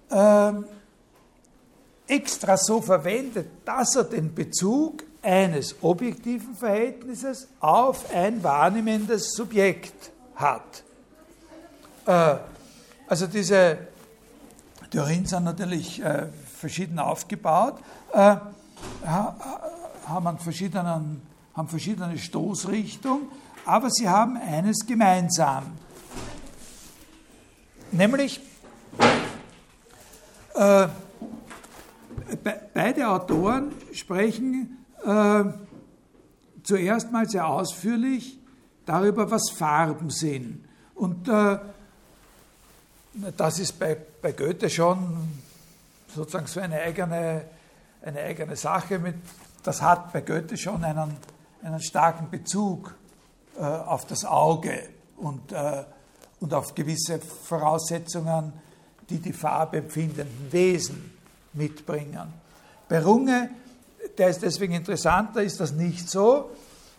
äh, 0.08 0.52
extra 2.06 2.56
so 2.56 2.80
verwendet, 2.80 3.48
dass 3.64 3.96
er 3.96 4.04
den 4.04 4.34
Bezug 4.34 5.04
eines 5.22 5.76
objektiven 5.82 6.54
Verhältnisses 6.54 7.48
auf 7.60 8.12
ein 8.14 8.42
wahrnehmendes 8.42 9.32
Subjekt 9.32 10.10
hat. 10.34 10.82
Äh, 12.06 12.36
also 13.06 13.26
diese 13.26 13.78
Theorien 14.90 15.24
sind 15.24 15.44
natürlich 15.44 16.02
äh, 16.02 16.26
verschieden 16.58 16.98
aufgebaut, 16.98 17.78
äh, 18.12 18.36
haben, 19.04 20.38
verschiedenen, 20.38 21.22
haben 21.54 21.68
verschiedene 21.68 22.18
Stoßrichtungen, 22.18 23.28
aber 23.64 23.88
sie 23.90 24.08
haben 24.08 24.36
eines 24.36 24.84
gemeinsam. 24.86 25.66
Nämlich, 27.92 28.40
äh, 30.54 30.88
be 32.42 32.60
beide 32.74 33.08
Autoren 33.08 33.72
sprechen 33.92 34.84
äh, 35.04 35.44
zuerst 36.62 37.12
mal 37.12 37.28
sehr 37.28 37.46
ausführlich 37.46 38.40
darüber, 38.86 39.30
was 39.30 39.50
Farben 39.50 40.10
sind. 40.10 40.64
Und 40.94 41.28
äh, 41.28 41.58
das 43.36 43.58
ist 43.58 43.78
bei, 43.78 43.96
bei 44.22 44.32
Goethe 44.32 44.70
schon 44.70 45.28
sozusagen 46.14 46.46
so 46.46 46.60
eine 46.60 46.80
eigene, 46.80 47.44
eine 48.02 48.20
eigene 48.20 48.56
Sache. 48.56 48.98
Mit, 48.98 49.16
das 49.62 49.82
hat 49.82 50.12
bei 50.12 50.20
Goethe 50.20 50.56
schon 50.56 50.84
einen, 50.84 51.16
einen 51.62 51.80
starken 51.80 52.30
Bezug 52.30 52.94
äh, 53.58 53.62
auf 53.62 54.06
das 54.06 54.24
Auge 54.24 54.88
und, 55.16 55.52
äh, 55.52 55.84
und 56.40 56.54
auf 56.54 56.74
gewisse 56.74 57.18
Voraussetzungen, 57.18 58.52
die 59.08 59.18
die 59.18 59.32
farbempfindenden 59.32 60.52
Wesen 60.52 61.12
mitbringen. 61.52 62.32
Bei 62.88 63.02
Runge, 63.02 63.50
der 64.18 64.28
ist 64.28 64.42
deswegen 64.42 64.74
interessanter, 64.74 65.42
ist 65.42 65.60
das 65.60 65.72
nicht 65.72 66.08
so, 66.08 66.50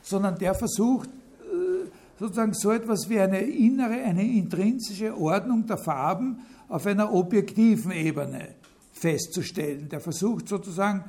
sondern 0.04 0.38
der 0.38 0.56
versucht 0.56 1.10
sozusagen 2.22 2.54
so 2.54 2.72
etwas 2.72 3.10
wie 3.10 3.20
eine 3.20 3.42
innere, 3.42 3.96
eine 3.96 4.24
intrinsische 4.24 5.18
Ordnung 5.18 5.66
der 5.66 5.80
Farben 5.80 6.46
auf 6.70 6.86
einer 6.86 7.12
objektiven 7.12 7.92
Ebene 7.92 8.50
festzustellen. 8.94 9.90
Der 9.90 10.02
versucht 10.02 10.48
sozusagen, 10.48 11.04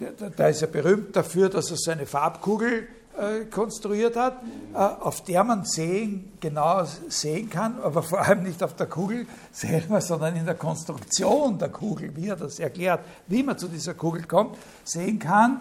der, 0.00 0.48
ist 0.48 0.62
ja 0.62 0.66
berühmt 0.66 1.14
dafür, 1.14 1.50
dass 1.50 1.70
er 1.70 1.76
seine 1.76 2.06
Farbkugel 2.06 2.88
äh, 3.18 3.44
konstruiert 3.50 4.16
hat, 4.16 4.42
äh, 4.72 4.78
auf 4.78 5.22
der 5.22 5.44
man 5.44 5.66
sehen, 5.66 6.32
genau 6.40 6.82
sehen 7.08 7.50
kann, 7.50 7.78
aber 7.82 8.02
vor 8.02 8.20
allem 8.22 8.44
nicht 8.44 8.62
auf 8.62 8.74
der 8.74 8.86
Kugel 8.86 9.26
selber, 9.52 10.00
sondern 10.00 10.34
in 10.34 10.46
der 10.46 10.54
Konstruktion 10.54 11.58
der 11.58 11.68
Kugel, 11.68 12.16
wie 12.16 12.28
er 12.28 12.36
das 12.36 12.58
erklärt, 12.58 13.00
wie 13.26 13.42
man 13.42 13.58
zu 13.58 13.68
dieser 13.68 13.92
Kugel 13.92 14.22
kommt, 14.22 14.56
sehen 14.82 15.18
kann, 15.18 15.60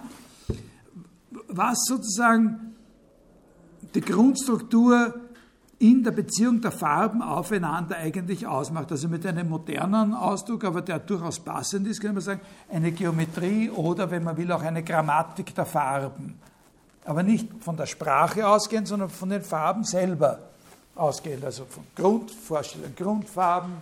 was 1.49 1.79
sozusagen 1.83 2.66
die 3.93 4.01
Grundstruktur 4.01 5.13
in 5.79 6.03
der 6.03 6.11
Beziehung 6.11 6.59
der 6.61 6.71
Farben 6.71 7.21
aufeinander 7.21 7.97
eigentlich 7.97 8.47
ausmacht. 8.47 8.91
Also 8.91 9.07
mit 9.07 9.25
einem 9.25 9.49
modernen 9.49 10.13
Ausdruck, 10.13 10.63
aber 10.63 10.81
der 10.81 10.99
durchaus 10.99 11.39
passend 11.39 11.87
ist, 11.87 12.01
kann 12.01 12.13
man 12.13 12.21
sagen, 12.21 12.41
eine 12.69 12.91
Geometrie 12.91 13.69
oder, 13.69 14.09
wenn 14.09 14.23
man 14.23 14.37
will, 14.37 14.51
auch 14.51 14.63
eine 14.63 14.83
Grammatik 14.83 15.53
der 15.53 15.65
Farben. 15.65 16.39
Aber 17.05 17.23
nicht 17.23 17.47
von 17.61 17.77
der 17.77 17.85
Sprache 17.85 18.47
ausgehend, 18.47 18.87
sondern 18.87 19.09
von 19.09 19.29
den 19.29 19.43
Farben 19.43 19.83
selber 19.83 20.39
ausgehend. 20.95 21.45
Also 21.45 21.65
von 21.65 21.83
Grundvorstellungen, 21.95 22.95
Grundfarben 22.95 23.73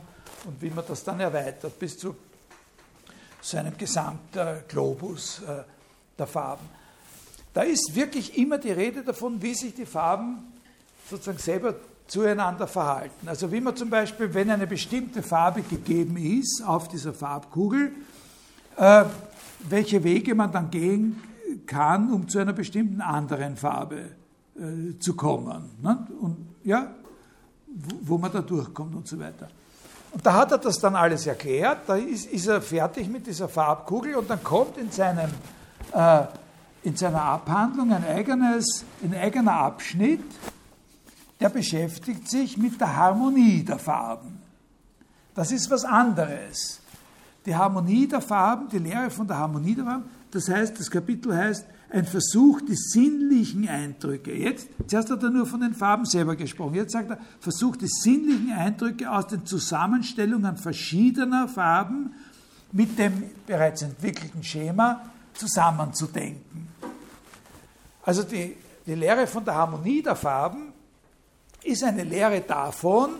und 0.45 0.61
wie 0.61 0.69
man 0.69 0.83
das 0.87 1.03
dann 1.03 1.19
erweitert 1.19 1.79
bis 1.79 1.97
zu 1.97 2.15
so 3.41 3.57
einem 3.57 3.77
Gesamtglobus 3.77 5.41
äh, 5.43 5.63
der 6.17 6.27
Farben. 6.27 6.67
Da 7.55 7.61
ist 7.61 7.95
wirklich 7.95 8.37
immer 8.37 8.57
die 8.57 8.71
Rede 8.71 9.01
davon, 9.01 9.41
wie 9.41 9.53
sich 9.53 9.73
die 9.73 9.85
Farben 9.85 10.39
sozusagen 11.09 11.37
selber 11.37 11.75
zueinander 12.05 12.67
verhalten. 12.67 13.29
Also 13.29 13.49
wie 13.49 13.61
man 13.61 13.77
zum 13.77 13.89
Beispiel, 13.89 14.33
wenn 14.33 14.51
eine 14.51 14.67
bestimmte 14.67 15.23
Farbe 15.23 15.61
gegeben 15.61 16.17
ist 16.17 16.61
auf 16.67 16.89
dieser 16.89 17.13
Farbkugel, 17.13 17.93
äh, 18.75 19.05
welche 19.69 20.03
Wege 20.03 20.35
man 20.35 20.51
dann 20.51 20.69
gehen 20.69 21.23
kann, 21.65 22.11
um 22.11 22.27
zu 22.27 22.39
einer 22.39 22.51
bestimmten 22.51 22.99
anderen 22.99 23.55
Farbe 23.55 24.09
äh, 24.57 24.99
zu 24.99 25.15
kommen. 25.15 25.71
Ne? 25.81 26.07
Und 26.19 26.49
ja, 26.65 26.93
wo, 27.67 28.15
wo, 28.15 28.17
man 28.17 28.33
da 28.33 28.41
durchkommt 28.41 28.95
und 28.95 29.07
so 29.07 29.17
weiter. 29.17 29.47
Und 30.11 30.25
da 30.25 30.33
hat 30.33 30.51
er 30.51 30.57
das 30.57 30.77
dann 30.77 30.97
alles 30.97 31.25
erklärt, 31.25 31.87
da 31.87 31.95
ist, 31.95 32.25
ist 32.25 32.47
er 32.47 32.61
fertig 32.61 33.07
mit 33.07 33.25
dieser 33.25 33.47
Farbkugel 33.47 34.15
und 34.15 34.29
dann 34.29 34.43
kommt 34.43 34.77
in, 34.77 34.91
seinem, 34.91 35.29
äh, 35.93 36.23
in 36.85 36.95
seiner 36.95 37.21
Abhandlung 37.21 37.91
ein, 37.91 38.05
eigenes, 38.05 38.85
ein 39.03 39.15
eigener 39.15 39.53
Abschnitt, 39.53 40.23
der 41.39 41.49
beschäftigt 41.49 42.29
sich 42.29 42.57
mit 42.57 42.79
der 42.79 42.95
Harmonie 42.95 43.63
der 43.63 43.79
Farben. 43.79 44.39
Das 45.33 45.51
ist 45.51 45.69
was 45.69 45.83
anderes. 45.83 46.79
Die 47.45 47.55
Harmonie 47.55 48.07
der 48.07 48.21
Farben, 48.21 48.69
die 48.69 48.79
Lehre 48.79 49.09
von 49.09 49.27
der 49.27 49.37
Harmonie 49.37 49.75
der 49.75 49.85
Farben, 49.85 50.05
das 50.31 50.47
heißt, 50.47 50.79
das 50.79 50.89
Kapitel 50.89 51.35
heißt, 51.35 51.65
ein 51.89 52.05
Versuch, 52.05 52.61
die 52.61 52.75
sinnlichen 52.75 53.67
Eindrücke. 53.67 54.33
Jetzt, 54.33 54.67
zuerst 54.87 55.09
hat 55.09 55.23
er 55.23 55.29
nur 55.29 55.45
von 55.45 55.61
den 55.61 55.73
Farben 55.73 56.05
selber 56.05 56.35
gesprochen. 56.35 56.75
Jetzt 56.75 56.93
sagt 56.93 57.11
er, 57.11 57.19
Versuch, 57.39 57.75
die 57.75 57.87
sinnlichen 57.87 58.51
Eindrücke 58.51 59.09
aus 59.09 59.27
den 59.27 59.45
Zusammenstellungen 59.45 60.57
verschiedener 60.57 61.47
Farben 61.47 62.13
mit 62.71 62.97
dem 62.97 63.23
bereits 63.45 63.81
entwickelten 63.81 64.43
Schema 64.43 65.01
zusammenzudenken. 65.35 66.74
Also 68.05 68.23
die, 68.23 68.55
die 68.85 68.95
Lehre 68.95 69.25
von 69.25 69.43
der 69.43 69.55
Harmonie 69.55 70.01
der 70.01 70.15
Farben 70.15 70.71
ist 71.63 71.83
eine 71.83 72.03
Lehre 72.03 72.41
davon, 72.41 73.15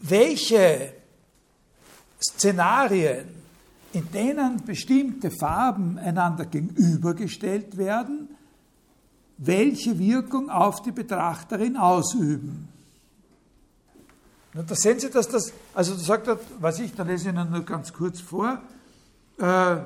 welche 0.00 0.92
Szenarien, 2.20 3.28
in 3.92 4.10
denen 4.10 4.64
bestimmte 4.64 5.30
Farben 5.30 5.98
einander 5.98 6.46
gegenübergestellt 6.46 7.76
werden, 7.76 8.28
welche 9.38 9.96
Wirkung 9.98 10.50
auf 10.50 10.82
die 10.82 10.90
Betrachterin 10.90 11.76
ausüben. 11.76 12.68
Und 14.54 14.68
da 14.68 14.74
sehen 14.74 14.98
Sie, 14.98 15.10
dass 15.10 15.28
das, 15.28 15.52
also 15.74 15.94
da 15.94 16.00
sagt 16.00 16.26
er, 16.26 16.40
was 16.58 16.80
ich, 16.80 16.92
da 16.92 17.04
lese 17.04 17.28
ich 17.28 17.34
Ihnen 17.34 17.50
nur 17.50 17.64
ganz 17.64 17.92
kurz 17.92 18.20
vor, 18.20 18.60
äh, 19.38 19.76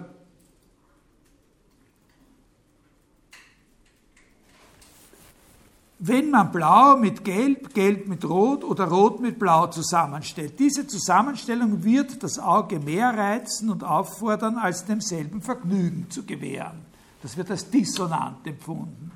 wenn 6.05 6.31
man 6.31 6.51
Blau 6.51 6.97
mit 6.97 7.25
Gelb, 7.25 7.73
Gelb 7.73 8.09
mit 8.09 8.25
Rot 8.25 8.65
oder 8.65 8.87
Rot 8.87 9.21
mit 9.21 9.39
Blau 9.39 9.69
zusammenstellt. 9.69 10.59
Diese 10.59 10.85
Zusammenstellung 10.85 11.85
wird 11.85 12.25
das 12.25 12.41
Auge 12.41 12.81
mehr 12.81 13.17
reizen 13.17 13.71
und 13.71 13.85
auffordern, 13.85 14.59
als 14.59 14.85
demselben 14.85 15.41
Vergnügen 15.41 16.11
zu 16.11 16.25
gewähren. 16.25 16.85
Das 17.23 17.37
wird 17.37 17.53
als 17.53 17.71
dissonant 17.71 18.45
empfunden. 18.45 19.13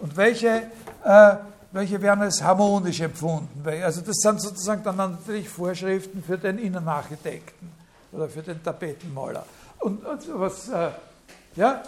Und 0.00 0.14
welche, 0.14 0.64
äh, 1.02 1.36
welche 1.72 2.02
werden 2.02 2.20
als 2.20 2.42
harmonisch 2.42 3.00
empfunden? 3.00 3.66
Also 3.82 4.02
das 4.02 4.16
sind 4.16 4.38
sozusagen 4.38 4.84
dann 4.84 4.96
natürlich 4.96 5.48
Vorschriften 5.48 6.22
für 6.22 6.36
den 6.36 6.58
Innenarchitekten 6.58 7.72
oder 8.12 8.28
für 8.28 8.42
den 8.42 8.62
Tapetenmaler. 8.62 9.46
Und, 9.78 10.04
und 10.04 10.28
was, 10.34 10.68
äh, 10.68 10.90
ja, 11.56 11.82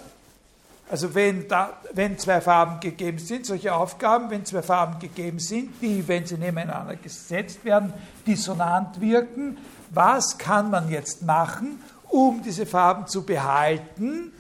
also 0.94 1.12
wenn, 1.12 1.48
da, 1.48 1.76
wenn 1.92 2.16
zwei 2.20 2.40
Farben 2.40 2.78
gegeben 2.78 3.18
sind, 3.18 3.46
solche 3.46 3.74
Aufgaben, 3.74 4.30
wenn 4.30 4.44
zwei 4.44 4.62
Farben 4.62 5.00
gegeben 5.00 5.40
sind, 5.40 5.82
die, 5.82 6.06
wenn 6.06 6.24
sie 6.24 6.38
nebeneinander 6.38 6.94
gesetzt 6.94 7.64
werden, 7.64 7.92
dissonant 8.24 9.00
wirken, 9.00 9.58
was 9.90 10.38
kann 10.38 10.70
man 10.70 10.88
jetzt 10.88 11.22
machen, 11.22 11.80
um 12.04 12.42
diese 12.44 12.64
Farben 12.64 13.08
zu 13.08 13.26
behalten? 13.26 14.30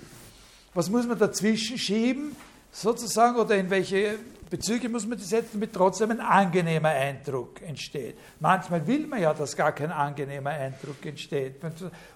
Was 0.74 0.88
muss 0.90 1.08
man 1.08 1.18
dazwischen 1.18 1.76
schieben, 1.76 2.36
sozusagen, 2.70 3.36
oder 3.36 3.56
in 3.56 3.68
welche 3.68 4.14
Bezüge 4.54 4.88
muss 4.88 5.04
man 5.04 5.18
setzen, 5.18 5.48
damit 5.54 5.72
trotzdem 5.72 6.12
ein 6.12 6.20
angenehmer 6.20 6.90
Eindruck 6.90 7.60
entsteht. 7.62 8.16
Manchmal 8.38 8.86
will 8.86 9.04
man 9.08 9.20
ja, 9.20 9.34
dass 9.34 9.56
gar 9.56 9.72
kein 9.72 9.90
angenehmer 9.90 10.50
Eindruck 10.50 11.04
entsteht. 11.04 11.56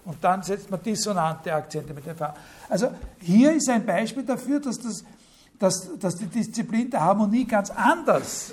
Und 0.04 0.18
dann 0.20 0.44
setzt 0.44 0.70
man 0.70 0.80
dissonante 0.80 1.52
Akzente 1.52 1.92
mit 1.92 2.06
den 2.06 2.14
Farben. 2.14 2.38
Also 2.68 2.90
hier 3.20 3.54
ist 3.54 3.68
ein 3.68 3.84
Beispiel 3.84 4.22
dafür, 4.22 4.60
dass, 4.60 4.78
das, 4.78 5.04
dass, 5.58 5.98
dass 5.98 6.14
die 6.14 6.26
Disziplin 6.26 6.88
der 6.88 7.00
Harmonie 7.00 7.44
ganz 7.44 7.70
anders 7.70 8.52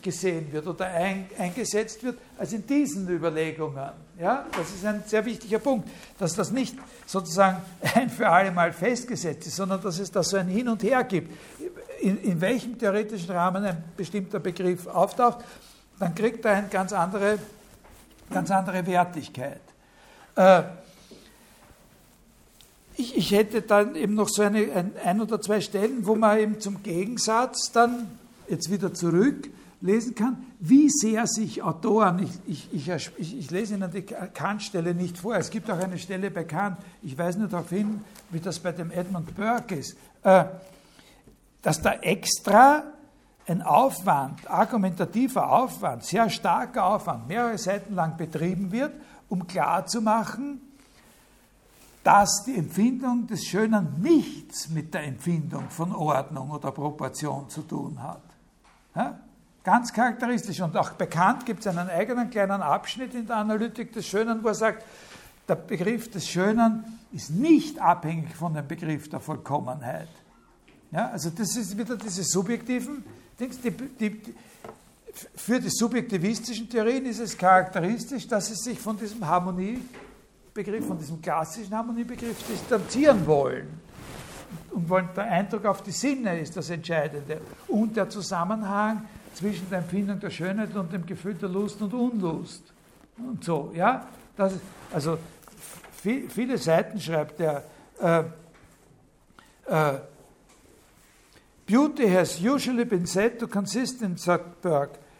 gesehen 0.00 0.50
wird 0.50 0.66
oder 0.66 0.86
ein, 0.86 1.26
eingesetzt 1.38 2.02
wird 2.04 2.18
als 2.38 2.52
in 2.52 2.66
diesen 2.66 3.08
Überlegungen. 3.08 3.90
Ja, 4.18 4.46
das 4.56 4.70
ist 4.70 4.84
ein 4.84 5.02
sehr 5.06 5.24
wichtiger 5.24 5.58
Punkt, 5.58 5.88
dass 6.18 6.34
das 6.34 6.50
nicht 6.50 6.74
sozusagen 7.04 7.60
ein 7.94 8.08
für 8.08 8.28
alle 8.28 8.50
Mal 8.50 8.72
festgesetzt 8.72 9.46
ist, 9.46 9.56
sondern 9.56 9.82
dass 9.82 9.98
es 9.98 10.10
da 10.10 10.22
so 10.22 10.38
ein 10.38 10.48
Hin 10.48 10.68
und 10.68 10.82
Her 10.82 11.04
gibt 11.04 11.30
in, 12.00 12.18
in 12.22 12.40
welchem 12.40 12.78
theoretischen 12.78 13.30
Rahmen 13.30 13.64
ein 13.64 13.84
bestimmter 13.96 14.40
Begriff 14.40 14.86
auftaucht, 14.86 15.38
dann 15.98 16.14
kriegt 16.14 16.44
er 16.44 16.52
eine 16.52 16.68
ganz 16.68 16.92
andere, 16.92 17.38
ganz 18.30 18.50
andere 18.50 18.86
Wertigkeit. 18.86 19.60
Äh, 20.34 20.62
ich, 22.96 23.16
ich, 23.16 23.30
hätte 23.32 23.62
dann 23.62 23.94
eben 23.94 24.14
noch 24.14 24.28
so 24.28 24.42
eine, 24.42 24.72
ein, 24.72 24.92
ein 25.04 25.20
oder 25.20 25.40
zwei 25.40 25.60
Stellen, 25.60 26.06
wo 26.06 26.14
man 26.14 26.38
eben 26.38 26.60
zum 26.60 26.82
Gegensatz 26.82 27.70
dann 27.72 28.08
jetzt 28.48 28.70
wieder 28.70 28.94
zurück 28.94 29.50
lesen 29.82 30.14
kann, 30.14 30.38
wie 30.58 30.88
sehr 30.88 31.26
sich 31.26 31.62
Autoren, 31.62 32.26
ich, 32.46 32.68
ich, 32.72 32.88
ich, 32.88 33.10
ich 33.18 33.50
lese 33.50 33.74
Ihnen 33.74 33.90
die 33.90 34.02
Kant-Stelle 34.02 34.94
nicht 34.94 35.18
vor, 35.18 35.36
es 35.36 35.50
gibt 35.50 35.70
auch 35.70 35.78
eine 35.78 35.98
Stelle 35.98 36.30
bei 36.30 36.44
Kant, 36.44 36.78
ich 37.02 37.16
weise 37.18 37.38
nur 37.38 37.48
darauf 37.48 37.68
hin, 37.68 38.00
wie 38.30 38.40
das 38.40 38.58
bei 38.58 38.72
dem 38.72 38.90
Edmund 38.90 39.34
Burke 39.36 39.76
ist, 39.76 39.96
äh, 40.22 40.44
dass 41.66 41.82
da 41.82 41.94
extra 41.94 42.84
ein 43.48 43.60
Aufwand, 43.60 44.48
argumentativer 44.48 45.50
Aufwand, 45.50 46.04
sehr 46.04 46.30
starker 46.30 46.84
Aufwand, 46.84 47.26
mehrere 47.26 47.58
Seiten 47.58 47.96
lang 47.96 48.16
betrieben 48.16 48.70
wird, 48.70 48.92
um 49.28 49.48
klarzumachen, 49.48 50.60
dass 52.04 52.44
die 52.46 52.56
Empfindung 52.56 53.26
des 53.26 53.46
Schönen 53.46 54.00
nichts 54.00 54.68
mit 54.68 54.94
der 54.94 55.08
Empfindung 55.08 55.68
von 55.68 55.92
Ordnung 55.92 56.52
oder 56.52 56.70
Proportion 56.70 57.50
zu 57.50 57.62
tun 57.62 58.00
hat. 58.00 58.22
Ja? 58.94 59.18
Ganz 59.64 59.92
charakteristisch 59.92 60.60
und 60.60 60.76
auch 60.76 60.92
bekannt 60.92 61.46
gibt 61.46 61.66
es 61.66 61.66
einen 61.66 61.90
eigenen 61.90 62.30
kleinen 62.30 62.62
Abschnitt 62.62 63.12
in 63.12 63.26
der 63.26 63.38
Analytik 63.38 63.92
des 63.92 64.06
Schönen, 64.06 64.44
wo 64.44 64.48
er 64.48 64.54
sagt, 64.54 64.84
der 65.48 65.56
Begriff 65.56 66.12
des 66.12 66.28
Schönen 66.28 67.00
ist 67.10 67.30
nicht 67.30 67.80
abhängig 67.80 68.36
von 68.36 68.54
dem 68.54 68.68
Begriff 68.68 69.08
der 69.08 69.18
Vollkommenheit. 69.18 70.06
Ja, 70.90 71.10
also 71.10 71.30
das 71.30 71.56
ist 71.56 71.76
wieder 71.76 71.96
diese 71.96 72.22
subjektiven 72.22 73.04
Dings. 73.38 73.60
Die, 73.60 73.70
die, 73.70 74.20
für 75.34 75.60
die 75.60 75.70
subjektivistischen 75.70 76.68
Theorien 76.68 77.06
ist 77.06 77.20
es 77.20 77.36
charakteristisch, 77.36 78.26
dass 78.28 78.46
sie 78.46 78.54
sich 78.54 78.78
von 78.78 78.98
diesem 78.98 79.26
Harmoniebegriff, 79.26 80.86
von 80.86 80.98
diesem 80.98 81.20
klassischen 81.20 81.74
Harmoniebegriff 81.74 82.42
distanzieren 82.46 83.26
wollen. 83.26 83.80
Und 84.70 84.88
wollen, 84.88 85.08
der 85.16 85.24
Eindruck 85.24 85.64
auf 85.64 85.82
die 85.82 85.90
Sinne 85.90 86.38
ist 86.38 86.56
das 86.56 86.70
Entscheidende. 86.70 87.40
Und 87.68 87.96
der 87.96 88.08
Zusammenhang 88.08 89.04
zwischen 89.34 89.68
der 89.70 89.78
Empfindung 89.78 90.20
der 90.20 90.30
Schönheit 90.30 90.74
und 90.76 90.92
dem 90.92 91.04
Gefühl 91.04 91.34
der 91.34 91.48
Lust 91.48 91.80
und 91.82 91.92
Unlust. 91.92 92.62
Und 93.18 93.42
so, 93.42 93.72
ja. 93.74 94.06
Das, 94.36 94.52
also 94.92 95.18
viel, 96.02 96.28
viele 96.28 96.58
Seiten 96.58 97.00
schreibt 97.00 97.40
er. 97.40 97.64
Äh, 98.00 98.24
äh, 99.66 99.98
Beauty 101.66 102.06
has 102.06 102.40
usually 102.40 102.84
been 102.84 103.06
said 103.06 103.38
to 103.40 103.48
consist 103.48 104.00
in, 104.00 104.16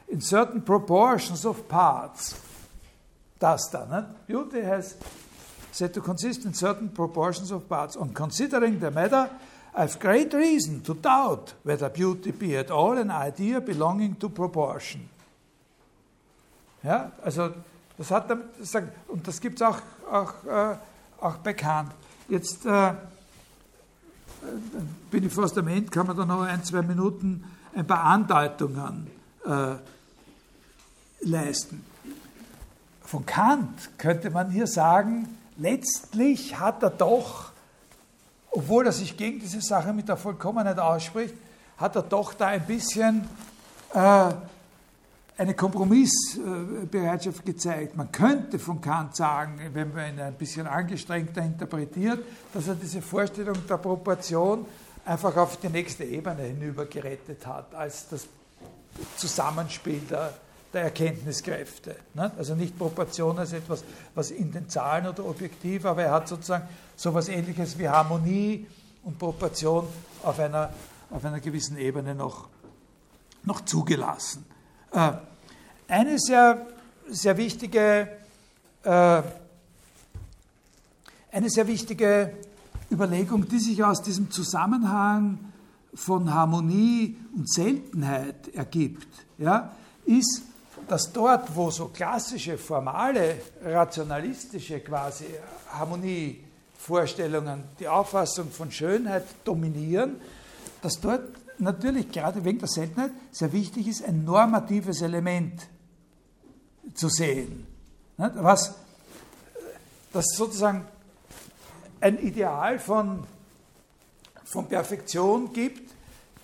in 0.09 0.21
certain 0.21 0.63
proportions 0.63 1.45
of 1.45 1.69
parts. 1.69 2.41
Das 3.39 3.69
da? 3.71 4.05
Beauty 4.27 4.63
has 4.63 4.97
said 5.73 5.93
to 5.93 6.01
consist 6.01 6.45
in 6.45 6.55
certain 6.55 6.89
proportions 6.89 7.51
of 7.51 7.69
parts. 7.69 7.97
On 7.97 8.15
considering 8.15 8.79
the 8.79 8.91
matter, 8.91 9.29
I've 9.75 9.99
great 9.99 10.33
reason 10.33 10.81
to 10.83 10.95
doubt 10.95 11.53
whether 11.65 11.91
beauty 11.91 12.31
be 12.31 12.57
at 12.57 12.71
all 12.71 12.97
an 12.97 13.11
idea 13.11 13.61
belonging 13.61 14.15
to 14.17 14.29
proportion. 14.29 15.09
Ja, 16.83 17.11
also 17.23 17.53
das 17.99 18.11
hat 18.11 18.31
er 18.31 18.39
und 19.09 19.27
das 19.27 19.41
gibt 19.41 19.61
es 19.61 19.63
auch, 19.63 19.81
auch, 20.11 20.45
äh, 20.45 20.77
auch 21.21 21.37
bekannt. 21.39 21.93
Jetzt 22.29 22.65
äh, 22.65 22.93
bin 25.11 25.25
ich 25.25 25.33
fast 25.33 25.57
am 25.59 25.69
Ende, 25.69 25.91
kann 25.91 26.07
man 26.07 26.17
da 26.17 26.25
noch 26.25 26.43
ein, 26.43 26.63
zwei 26.65 26.83
Minuten 26.83 27.45
ein 27.75 27.87
paar 27.87 28.05
Andeutungen 28.05 29.07
äh, 29.45 29.75
leisten. 31.21 31.85
von 33.05 33.25
Kant 33.25 33.99
könnte 33.99 34.31
man 34.31 34.51
hier 34.51 34.67
sagen, 34.67 35.29
letztlich 35.57 36.59
hat 36.59 36.83
er 36.83 36.91
doch, 36.91 37.53
obwohl 38.51 38.87
er 38.87 38.93
sich 38.93 39.17
gegen 39.17 39.41
diese 39.41 39.61
Sache 39.61 39.93
mit 39.93 40.09
der 40.09 40.17
Vollkommenheit 40.17 40.79
ausspricht, 40.79 41.35
hat 41.79 41.97
er 41.97 42.03
doch 42.03 42.35
da 42.35 42.47
ein 42.47 42.67
bisschen 42.67 43.29
äh, 43.93 44.33
eine 45.39 45.55
Kompromissbereitschaft 45.55 47.45
gezeigt. 47.45 47.97
Man 47.97 48.11
könnte 48.11 48.59
von 48.59 48.81
Kant 48.81 49.17
sagen, 49.17 49.61
wenn 49.75 49.93
man 49.93 50.15
ihn 50.15 50.21
ein 50.21 50.35
bisschen 50.35 50.67
angestrengter 50.67 51.43
interpretiert, 51.43 52.21
dass 52.55 52.69
er 52.69 52.75
diese 52.75 53.03
Vorstellung 53.03 53.57
der 53.69 53.77
Proportion 53.77 54.65
einfach 55.05 55.37
auf 55.37 55.59
die 55.59 55.69
nächste 55.69 56.05
Ebene 56.05 56.43
hinüber 56.43 56.87
gerettet 56.87 57.47
hat, 57.47 57.75
als 57.75 58.09
das 58.09 58.27
Zusammenspiel 59.17 60.01
der, 60.11 60.33
der 60.73 60.85
Erkenntniskräfte. 60.85 61.97
Ne? 62.15 62.33
Also 62.39 62.55
nicht 62.55 62.79
Proportion 62.79 63.39
als 63.39 63.53
etwas, 63.53 63.85
was 64.15 64.31
in 64.31 64.53
den 64.53 64.71
Zahlen 64.71 65.07
oder 65.07 65.27
objektiv, 65.27 65.85
aber 65.85 66.05
er 66.05 66.13
hat 66.13 66.29
sozusagen 66.29 66.67
so 66.97 67.11
etwas 67.11 67.29
Ähnliches 67.29 67.79
wie 67.79 67.89
Harmonie 67.89 68.67
und 69.05 69.19
Proportion 69.19 69.87
auf 70.23 70.39
einer, 70.39 70.73
auf 71.11 71.23
einer 71.25 71.41
gewissen 71.41 71.77
Ebene 71.77 72.15
noch, 72.15 72.49
noch 73.45 73.61
zugelassen. 73.67 74.47
Äh, 74.97 75.13
eine 75.89 76.19
sehr, 76.19 76.67
sehr 77.09 77.37
wichtige, 77.37 78.09
äh, 78.83 79.23
eine 81.31 81.51
sehr 81.51 81.67
wichtige 81.67 82.33
Überlegung, 82.91 83.47
die 83.47 83.59
sich 83.59 83.85
aus 83.85 84.01
diesem 84.01 84.31
Zusammenhang 84.31 85.39
von 85.95 86.33
Harmonie 86.33 87.19
und 87.37 87.47
Seltenheit 87.53 88.49
ergibt, 88.55 89.07
ja, 89.37 89.71
ist, 90.07 90.43
dass 90.89 91.13
dort, 91.13 91.55
wo 91.55 91.71
so 91.71 91.89
klassische, 91.89 92.57
formale, 92.57 93.37
rationalistische 93.63 94.81
quasi 94.81 95.27
Harmonievorstellungen, 95.73 97.65
die 97.79 97.87
Auffassung 97.87 98.51
von 98.51 98.71
Schönheit 98.71 99.27
dominieren, 99.45 100.17
dass 100.81 100.99
dort 101.01 101.46
natürlich 101.59 102.11
gerade 102.11 102.45
wegen 102.45 102.59
der 102.59 102.69
Seltenheit 102.69 103.11
sehr 103.33 103.53
wichtig 103.53 103.89
ist, 103.89 104.05
ein 104.05 104.25
normatives 104.25 105.03
Element 105.03 105.67
zu 106.95 107.09
sehen. 107.09 107.67
Was 108.17 108.75
das 110.13 110.27
sozusagen 110.35 110.87
ein 112.01 112.19
Ideal 112.19 112.79
von, 112.79 113.27
von 114.45 114.69
Perfektion 114.69 115.53
gibt, 115.53 115.93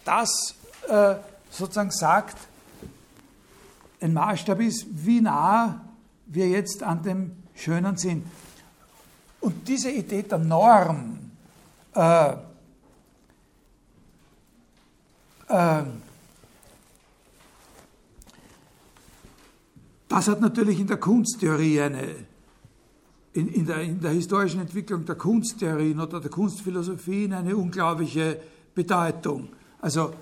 das 0.04 0.54
äh, 0.88 1.14
sozusagen 1.50 1.90
sagt, 1.90 2.36
ein 4.00 4.12
Maßstab 4.12 4.60
ist, 4.60 4.86
wie 4.90 5.20
nah 5.20 5.84
wir 6.26 6.48
jetzt 6.48 6.82
an 6.82 7.02
dem 7.02 7.36
Schönen 7.54 7.96
sind. 7.96 8.26
Und 9.40 9.68
diese 9.68 9.90
Idee 9.90 10.22
der 10.22 10.38
Norm, 10.38 11.30
äh, 11.94 12.30
äh, 12.30 12.36
das 20.08 20.28
hat 20.28 20.40
natürlich 20.40 20.80
in 20.80 20.86
der 20.86 20.96
Kunsttheorie 20.96 21.80
eine, 21.80 22.08
in, 23.34 23.48
in, 23.48 23.66
der, 23.66 23.80
in 23.82 24.00
der 24.00 24.12
historischen 24.12 24.60
Entwicklung 24.60 25.04
der 25.04 25.16
Kunsttheorien 25.16 26.00
oder 26.00 26.20
der 26.20 26.30
Kunstphilosophien 26.30 27.32
eine 27.34 27.56
unglaubliche 27.56 28.40
Bedeutung. 28.74 29.48
Also 29.80 30.14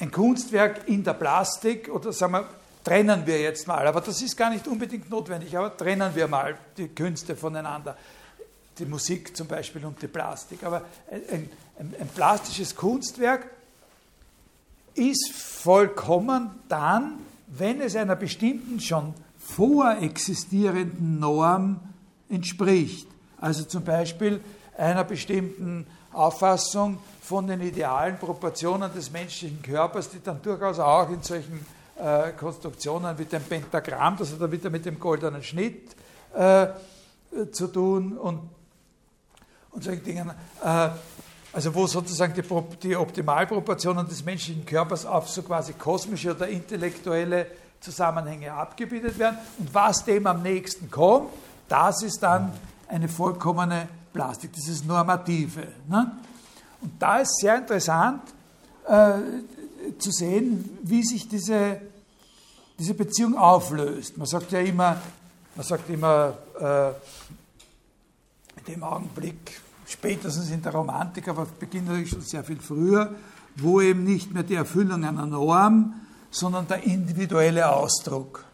ein 0.00 0.10
Kunstwerk 0.10 0.88
in 0.88 1.04
der 1.04 1.14
Plastik 1.14 1.88
oder 1.88 2.12
sagen 2.12 2.32
wir, 2.32 2.48
trennen 2.82 3.26
wir 3.26 3.40
jetzt 3.40 3.66
mal, 3.66 3.86
aber 3.86 4.00
das 4.00 4.20
ist 4.20 4.36
gar 4.36 4.50
nicht 4.50 4.66
unbedingt 4.66 5.08
notwendig, 5.10 5.56
aber 5.56 5.76
trennen 5.76 6.14
wir 6.14 6.28
mal 6.28 6.58
die 6.76 6.88
Künste 6.88 7.36
voneinander, 7.36 7.96
die 8.78 8.86
Musik 8.86 9.36
zum 9.36 9.46
Beispiel 9.46 9.84
und 9.84 10.00
die 10.00 10.08
Plastik. 10.08 10.64
Aber 10.64 10.82
ein, 11.10 11.48
ein, 11.78 11.94
ein 12.00 12.08
plastisches 12.08 12.74
Kunstwerk 12.74 13.46
ist 14.94 15.32
vollkommen 15.32 16.50
dann, 16.68 17.18
wenn 17.48 17.80
es 17.80 17.96
einer 17.96 18.16
bestimmten 18.16 18.80
schon 18.80 19.14
vorexistierenden 19.38 21.18
Norm 21.18 21.80
entspricht. 22.28 23.06
Also 23.40 23.64
zum 23.64 23.84
Beispiel 23.84 24.40
einer 24.76 25.04
bestimmten 25.04 25.86
Auffassung 26.12 26.98
von 27.20 27.46
den 27.46 27.60
idealen 27.60 28.18
Proportionen 28.18 28.92
des 28.94 29.10
menschlichen 29.10 29.62
Körpers, 29.62 30.10
die 30.10 30.22
dann 30.22 30.40
durchaus 30.42 30.78
auch 30.78 31.10
in 31.10 31.22
solchen 31.22 31.64
äh, 31.96 32.32
Konstruktionen 32.32 33.18
wie 33.18 33.24
dem 33.24 33.42
Pentagramm, 33.42 34.16
das 34.16 34.32
hat 34.32 34.40
er 34.40 34.50
wieder 34.50 34.70
mit 34.70 34.84
dem 34.84 34.98
goldenen 34.98 35.42
Schnitt 35.42 35.94
äh, 36.34 36.68
zu 37.52 37.68
tun 37.68 38.16
und, 38.16 38.40
und 39.74 39.84
solchen 39.84 40.04
Dingen, 40.04 40.30
äh, 40.62 40.88
also 41.52 41.74
wo 41.74 41.86
sozusagen 41.86 42.34
die, 42.34 42.42
die 42.82 42.96
Optimalproportionen 42.96 44.08
des 44.08 44.24
menschlichen 44.24 44.64
Körpers 44.64 45.04
auf 45.06 45.28
so 45.28 45.42
quasi 45.42 45.74
kosmische 45.74 46.34
oder 46.34 46.48
intellektuelle 46.48 47.46
Zusammenhänge 47.80 48.52
abgebildet 48.52 49.18
werden. 49.18 49.38
Und 49.58 49.72
was 49.74 50.04
dem 50.04 50.26
am 50.26 50.42
nächsten 50.42 50.90
kommt, 50.90 51.30
das 51.68 52.02
ist 52.02 52.22
dann 52.22 52.52
eine 52.88 53.08
vollkommene 53.08 53.88
Plastik, 54.12 54.52
dieses 54.52 54.84
Normative. 54.84 55.68
Ne? 55.88 56.12
Und 56.80 56.92
da 57.00 57.18
ist 57.18 57.38
sehr 57.40 57.56
interessant 57.56 58.22
äh, 58.86 59.92
zu 59.98 60.10
sehen, 60.10 60.78
wie 60.82 61.02
sich 61.02 61.28
diese, 61.28 61.80
diese 62.78 62.94
Beziehung 62.94 63.36
auflöst. 63.36 64.16
Man 64.16 64.26
sagt 64.26 64.52
ja 64.52 64.60
immer, 64.60 65.00
man 65.54 65.66
sagt 65.66 65.88
immer, 65.90 66.36
äh, 66.60 66.88
in 68.60 68.74
dem 68.74 68.82
Augenblick, 68.82 69.60
spätestens 69.94 70.50
in 70.50 70.60
der 70.60 70.72
Romantik, 70.72 71.28
aber 71.28 71.46
beginnt 71.46 71.86
natürlich 71.86 72.10
schon 72.10 72.20
sehr 72.20 72.44
viel 72.44 72.60
früher, 72.60 73.14
wo 73.56 73.80
eben 73.80 74.04
nicht 74.04 74.32
mehr 74.32 74.42
die 74.42 74.56
Erfüllung 74.56 75.04
einer 75.04 75.26
Norm, 75.26 75.94
sondern 76.30 76.66
der 76.66 76.82
individuelle 76.82 77.70
Ausdruck, 77.70 78.44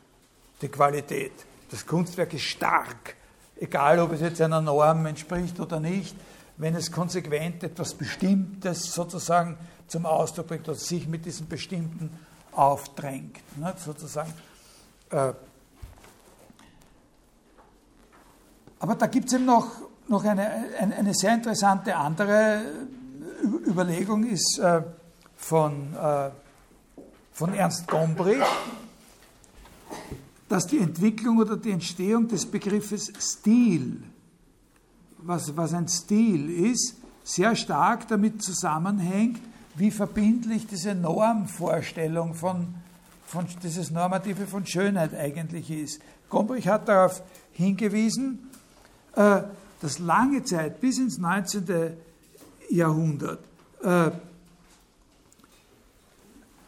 die 0.61 0.69
Qualität. 0.69 1.33
Das 1.71 1.87
Kunstwerk 1.87 2.35
ist 2.35 2.43
stark, 2.43 3.17
egal 3.57 4.01
ob 4.01 4.12
es 4.12 4.21
jetzt 4.21 4.41
einer 4.41 4.61
Norm 4.61 5.07
entspricht 5.07 5.59
oder 5.61 5.81
nicht, 5.81 6.15
wenn 6.59 6.75
es 6.75 6.93
konsequent 6.93 7.62
etwas 7.65 7.95
Bestimmtes 7.95 8.93
sozusagen 8.93 9.57
zum 9.89 10.05
Ausdruck 10.05 10.49
bringt 10.49 10.69
oder 10.69 10.77
sich 10.77 11.09
mit 11.09 11.25
diesem 11.25 11.49
Bestimmten 11.49 12.11
aufdrängt. 12.53 13.39
Ne, 13.57 13.75
sozusagen. 13.83 14.33
Äh, 15.11 15.33
aber 18.79 18.95
da 18.95 19.07
gibt 19.07 19.29
es 19.29 19.35
eben 19.35 19.47
noch, 19.47 19.69
noch 20.11 20.24
eine, 20.24 20.51
eine, 20.78 21.15
sehr 21.15 21.35
interessante 21.35 21.97
andere 21.97 22.62
Überlegung, 23.66 24.27
ist 24.27 24.59
äh, 24.59 24.82
von 25.37 25.95
äh, 25.95 26.31
von 27.41 27.55
Ernst 27.55 27.89
Gombrich, 27.89 28.43
dass 30.51 30.66
die 30.66 30.78
Entwicklung 30.78 31.39
oder 31.39 31.57
die 31.57 31.70
Entstehung 31.70 32.28
des 32.28 32.45
Begriffes 32.45 33.11
Stil, 33.19 34.03
was, 35.16 35.57
was 35.57 35.73
ein 35.73 35.89
Stil 35.89 36.51
ist, 36.51 36.97
sehr 37.24 37.57
stark 37.57 38.09
damit 38.09 38.43
zusammenhängt, 38.43 39.41
wie 39.74 39.91
verbindlich 39.91 40.66
diese 40.66 40.95
Normvorstellung 40.95 42.35
von, 42.35 42.74
von 43.24 43.47
dieses 43.62 43.91
Normative 43.91 44.47
von 44.47 44.66
Schönheit 44.66 45.15
eigentlich 45.15 45.70
ist. 45.70 46.03
Gombrich 46.28 46.69
hat 46.69 46.89
darauf 46.89 47.23
hingewiesen, 47.53 48.51
äh, 49.16 49.45
dass 49.81 49.98
lange 49.98 50.44
Zeit 50.44 50.81
bis 50.81 50.98
ins 50.98 51.19
19. 51.19 51.94
Jahrhundert 52.70 53.40
äh, 53.82 54.11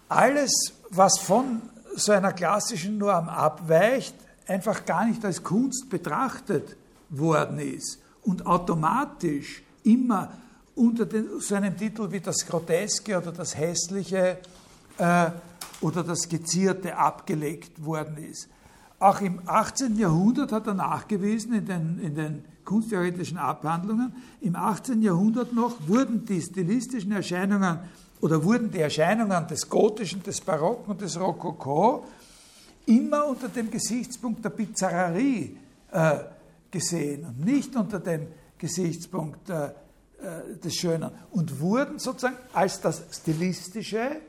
alles, 0.08 0.72
was 0.90 1.18
von 1.18 1.62
so 1.94 2.12
einer 2.12 2.32
klassischen 2.32 2.98
Norm 2.98 3.28
abweicht, 3.28 4.14
einfach 4.46 4.84
gar 4.84 5.06
nicht 5.06 5.24
als 5.24 5.42
Kunst 5.42 5.88
betrachtet 5.88 6.76
worden 7.08 7.58
ist 7.58 7.98
und 8.22 8.46
automatisch 8.46 9.62
immer 9.84 10.32
unter 10.74 11.06
den, 11.06 11.40
so 11.40 11.54
einem 11.54 11.76
Titel 11.76 12.10
wie 12.10 12.20
das 12.20 12.46
Groteske 12.46 13.18
oder 13.18 13.32
das 13.32 13.56
Hässliche 13.56 14.38
äh, 14.98 15.30
oder 15.80 16.02
das 16.02 16.28
Gezierte 16.28 16.96
abgelegt 16.96 17.84
worden 17.84 18.16
ist. 18.18 18.48
Auch 18.98 19.20
im 19.20 19.40
18. 19.46 19.98
Jahrhundert 19.98 20.52
hat 20.52 20.66
er 20.66 20.74
nachgewiesen 20.74 21.54
in 21.54 21.66
den, 21.66 21.98
in 22.00 22.14
den 22.14 22.44
kunsttheoretischen 22.64 23.38
Abhandlungen, 23.38 24.14
im 24.40 24.56
18. 24.56 25.02
Jahrhundert 25.02 25.52
noch 25.52 25.76
wurden 25.86 26.24
die 26.24 26.40
stilistischen 26.40 27.12
Erscheinungen 27.12 27.78
oder 28.20 28.44
wurden 28.44 28.70
die 28.70 28.78
Erscheinungen 28.78 29.46
des 29.48 29.68
Gotischen, 29.68 30.22
des 30.22 30.40
Barocken 30.40 30.92
und 30.92 31.00
des 31.00 31.18
Rokoko 31.18 32.04
immer 32.86 33.26
unter 33.26 33.48
dem 33.48 33.70
Gesichtspunkt 33.70 34.44
der 34.44 34.50
Bizarrerie 34.50 35.56
äh, 35.90 36.18
gesehen 36.70 37.24
und 37.26 37.44
nicht 37.44 37.74
unter 37.76 38.00
dem 38.00 38.28
Gesichtspunkt 38.58 39.50
äh, 39.50 39.66
äh, 39.66 40.56
des 40.62 40.74
Schönen 40.76 41.10
und 41.32 41.60
wurden 41.60 41.98
sozusagen 41.98 42.36
als 42.52 42.80
das 42.80 43.02
Stilistische 43.10 44.20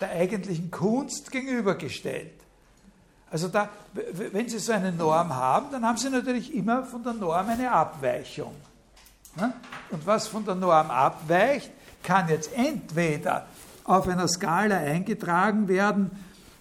der 0.00 0.10
eigentlichen 0.10 0.70
Kunst 0.70 1.30
gegenübergestellt. 1.30 2.43
Also 3.34 3.48
da, 3.48 3.68
wenn 3.92 4.48
Sie 4.48 4.60
so 4.60 4.70
eine 4.70 4.92
Norm 4.92 5.34
haben, 5.34 5.66
dann 5.72 5.84
haben 5.84 5.98
Sie 5.98 6.08
natürlich 6.08 6.54
immer 6.54 6.84
von 6.84 7.02
der 7.02 7.14
Norm 7.14 7.48
eine 7.48 7.68
Abweichung. 7.68 8.54
Ne? 9.34 9.52
Und 9.90 10.06
was 10.06 10.28
von 10.28 10.44
der 10.44 10.54
Norm 10.54 10.88
abweicht, 10.88 11.72
kann 12.04 12.28
jetzt 12.28 12.52
entweder 12.54 13.46
auf 13.82 14.06
einer 14.06 14.28
Skala 14.28 14.76
eingetragen 14.76 15.66
werden, 15.66 16.12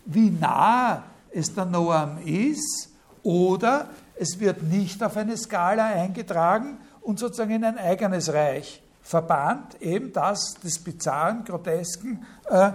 wie 0.06 0.32
nah 0.32 1.04
es 1.30 1.54
der 1.54 1.66
Norm 1.66 2.18
ist, 2.26 2.90
oder 3.22 3.90
es 4.16 4.40
wird 4.40 4.64
nicht 4.64 5.04
auf 5.04 5.16
eine 5.16 5.38
Skala 5.38 5.86
eingetragen 5.86 6.80
und 7.02 7.20
sozusagen 7.20 7.52
in 7.52 7.66
ein 7.66 7.78
eigenes 7.78 8.34
Reich 8.34 8.82
verbannt, 9.04 9.80
eben 9.80 10.12
das 10.12 10.56
des 10.56 10.84
Bizarren, 10.84 11.46
Grotesken 11.46 12.26
äh, 12.50 12.72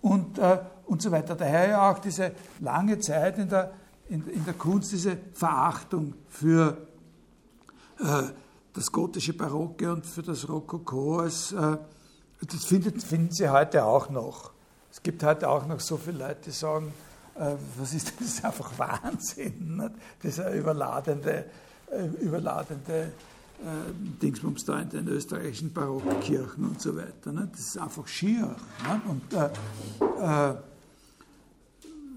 und, 0.00 0.38
äh, 0.38 0.56
und 0.86 1.02
so 1.02 1.10
weiter. 1.10 1.34
Daher 1.34 1.68
ja 1.68 1.90
auch 1.90 1.98
diese 1.98 2.32
lange 2.60 2.98
Zeit 2.98 3.38
in 3.38 3.48
der, 3.48 3.72
in, 4.08 4.26
in 4.28 4.44
der 4.44 4.54
Kunst, 4.54 4.92
diese 4.92 5.16
Verachtung 5.34 6.14
für 6.28 6.76
äh, 7.98 8.22
das 8.72 8.90
gotische 8.90 9.34
Barocke 9.34 9.92
und 9.92 10.06
für 10.06 10.22
das 10.22 10.48
Rokoko. 10.48 11.20
Als, 11.20 11.52
äh, 11.52 11.76
das 12.40 12.64
findet, 12.64 13.02
finden 13.02 13.32
Sie 13.32 13.48
heute 13.48 13.84
auch 13.84 14.10
noch. 14.10 14.52
Es 14.90 15.02
gibt 15.02 15.22
heute 15.22 15.48
auch 15.48 15.66
noch 15.66 15.80
so 15.80 15.96
viele 15.96 16.18
Leute, 16.18 16.42
die 16.46 16.50
sagen, 16.50 16.92
äh, 17.34 17.54
was 17.78 17.94
ist 17.94 18.08
das? 18.08 18.16
das 18.18 18.26
ist 18.34 18.44
einfach 18.44 18.78
Wahnsinn, 18.78 19.76
nicht? 19.76 19.92
dieser 20.22 20.52
überladende, 20.52 21.46
äh, 21.90 22.06
überladende 22.20 23.12
äh, 23.62 23.92
Dingsbums 24.20 24.64
da 24.64 24.80
in 24.80 24.90
den 24.90 25.08
österreichischen 25.08 25.72
Barockkirchen 25.72 26.64
und 26.64 26.80
so 26.80 26.96
weiter. 26.96 27.32
Ne? 27.32 27.48
Das 27.50 27.60
ist 27.60 27.78
einfach 27.78 28.06
schier. 28.08 28.56
Ne? 28.82 29.02
Und 29.06 29.32
äh, 29.32 30.50
äh, 30.50 30.54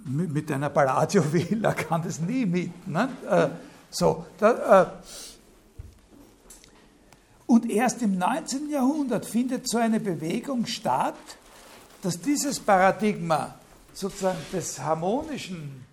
mit, 0.06 0.52
einer 0.52 0.70
Palladio-Villa 0.70 1.74
kann 1.74 2.04
das 2.04 2.20
nie 2.20 2.46
mit. 2.46 2.88
Ne? 2.88 3.10
Äh, 3.30 3.48
so, 3.90 4.26
da, 4.38 4.82
äh, 4.82 4.88
und 7.48 7.70
erst 7.70 8.02
im 8.02 8.18
19. 8.18 8.70
Jahrhundert 8.70 9.26
findet 9.26 9.70
so 9.70 9.78
eine 9.78 10.00
Bewegung 10.00 10.66
statt, 10.66 11.16
dass 12.02 12.20
dieses 12.20 12.60
Paradigma 12.60 13.56
sozusagen 13.94 14.40
des 14.52 14.80
Harmonischen 14.80 15.86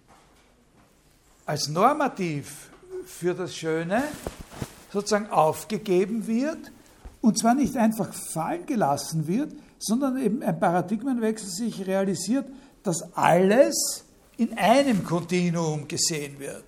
als 1.45 1.69
normativ 1.69 2.71
für 3.05 3.35
das 3.35 3.55
Schöne 3.55 4.05
sozusagen 4.93 5.31
aufgegeben 5.31 6.27
wird 6.27 6.73
und 7.21 7.39
zwar 7.39 7.55
nicht 7.55 7.77
einfach 7.77 8.13
fallen 8.13 8.67
gelassen 8.67 9.27
wird, 9.27 9.53
sondern 9.79 10.19
eben 10.19 10.43
ein 10.43 10.59
Paradigmenwechsel 10.59 11.49
sich 11.49 11.87
realisiert, 11.87 12.47
dass 12.83 13.17
alles 13.17 14.05
in 14.37 14.57
einem 14.57 15.05
Kontinuum 15.05 15.87
gesehen 15.87 16.39
wird. 16.39 16.65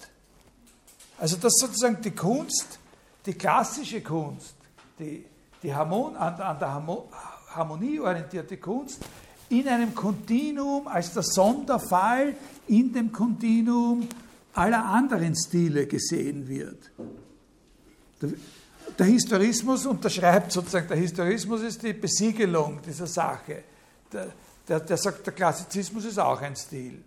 Also 1.18 1.36
dass 1.36 1.54
sozusagen 1.54 2.00
die 2.02 2.10
Kunst, 2.10 2.78
die 3.24 3.34
klassische 3.34 4.00
Kunst, 4.00 4.54
die, 4.98 5.24
die 5.62 5.74
Harmon, 5.74 6.16
an, 6.16 6.34
an 6.34 6.58
der 6.58 7.02
Harmonie 7.54 8.00
orientierte 8.00 8.56
Kunst 8.56 9.00
in 9.48 9.68
einem 9.68 9.94
Kontinuum 9.94 10.88
als 10.88 11.12
der 11.12 11.22
Sonderfall 11.22 12.34
in 12.66 12.92
dem 12.92 13.12
Kontinuum 13.12 14.08
aller 14.54 14.84
anderen 14.84 15.34
Stile 15.36 15.86
gesehen 15.86 16.48
wird. 16.48 16.90
Der 18.98 19.06
Historismus 19.06 19.86
unterschreibt 19.86 20.52
sozusagen, 20.52 20.88
der 20.88 20.96
Historismus 20.96 21.62
ist 21.62 21.82
die 21.82 21.92
Besiegelung 21.92 22.80
dieser 22.86 23.06
Sache. 23.06 23.64
Der, 24.12 24.32
der, 24.68 24.80
der 24.80 24.96
sagt, 24.96 25.26
der 25.26 25.32
Klassizismus 25.32 26.04
ist 26.04 26.18
auch 26.18 26.40
ein 26.40 26.56
Stil. 26.56 27.02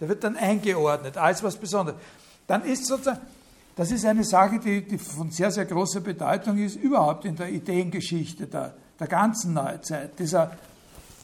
Der 0.00 0.08
wird 0.08 0.24
dann 0.24 0.36
eingeordnet, 0.36 1.16
alles 1.16 1.42
was 1.42 1.56
Besonderes. 1.56 2.00
Dann 2.46 2.64
ist 2.64 2.86
sozusagen, 2.86 3.20
das 3.76 3.90
ist 3.90 4.04
eine 4.04 4.24
Sache, 4.24 4.58
die, 4.58 4.82
die 4.82 4.98
von 4.98 5.30
sehr, 5.30 5.50
sehr 5.50 5.64
großer 5.64 6.00
Bedeutung 6.00 6.58
ist, 6.58 6.76
überhaupt 6.76 7.24
in 7.24 7.36
der 7.36 7.48
Ideengeschichte 7.48 8.46
der, 8.46 8.74
der 8.98 9.06
ganzen 9.06 9.54
Neuzeit. 9.54 10.18
Dieser, 10.18 10.56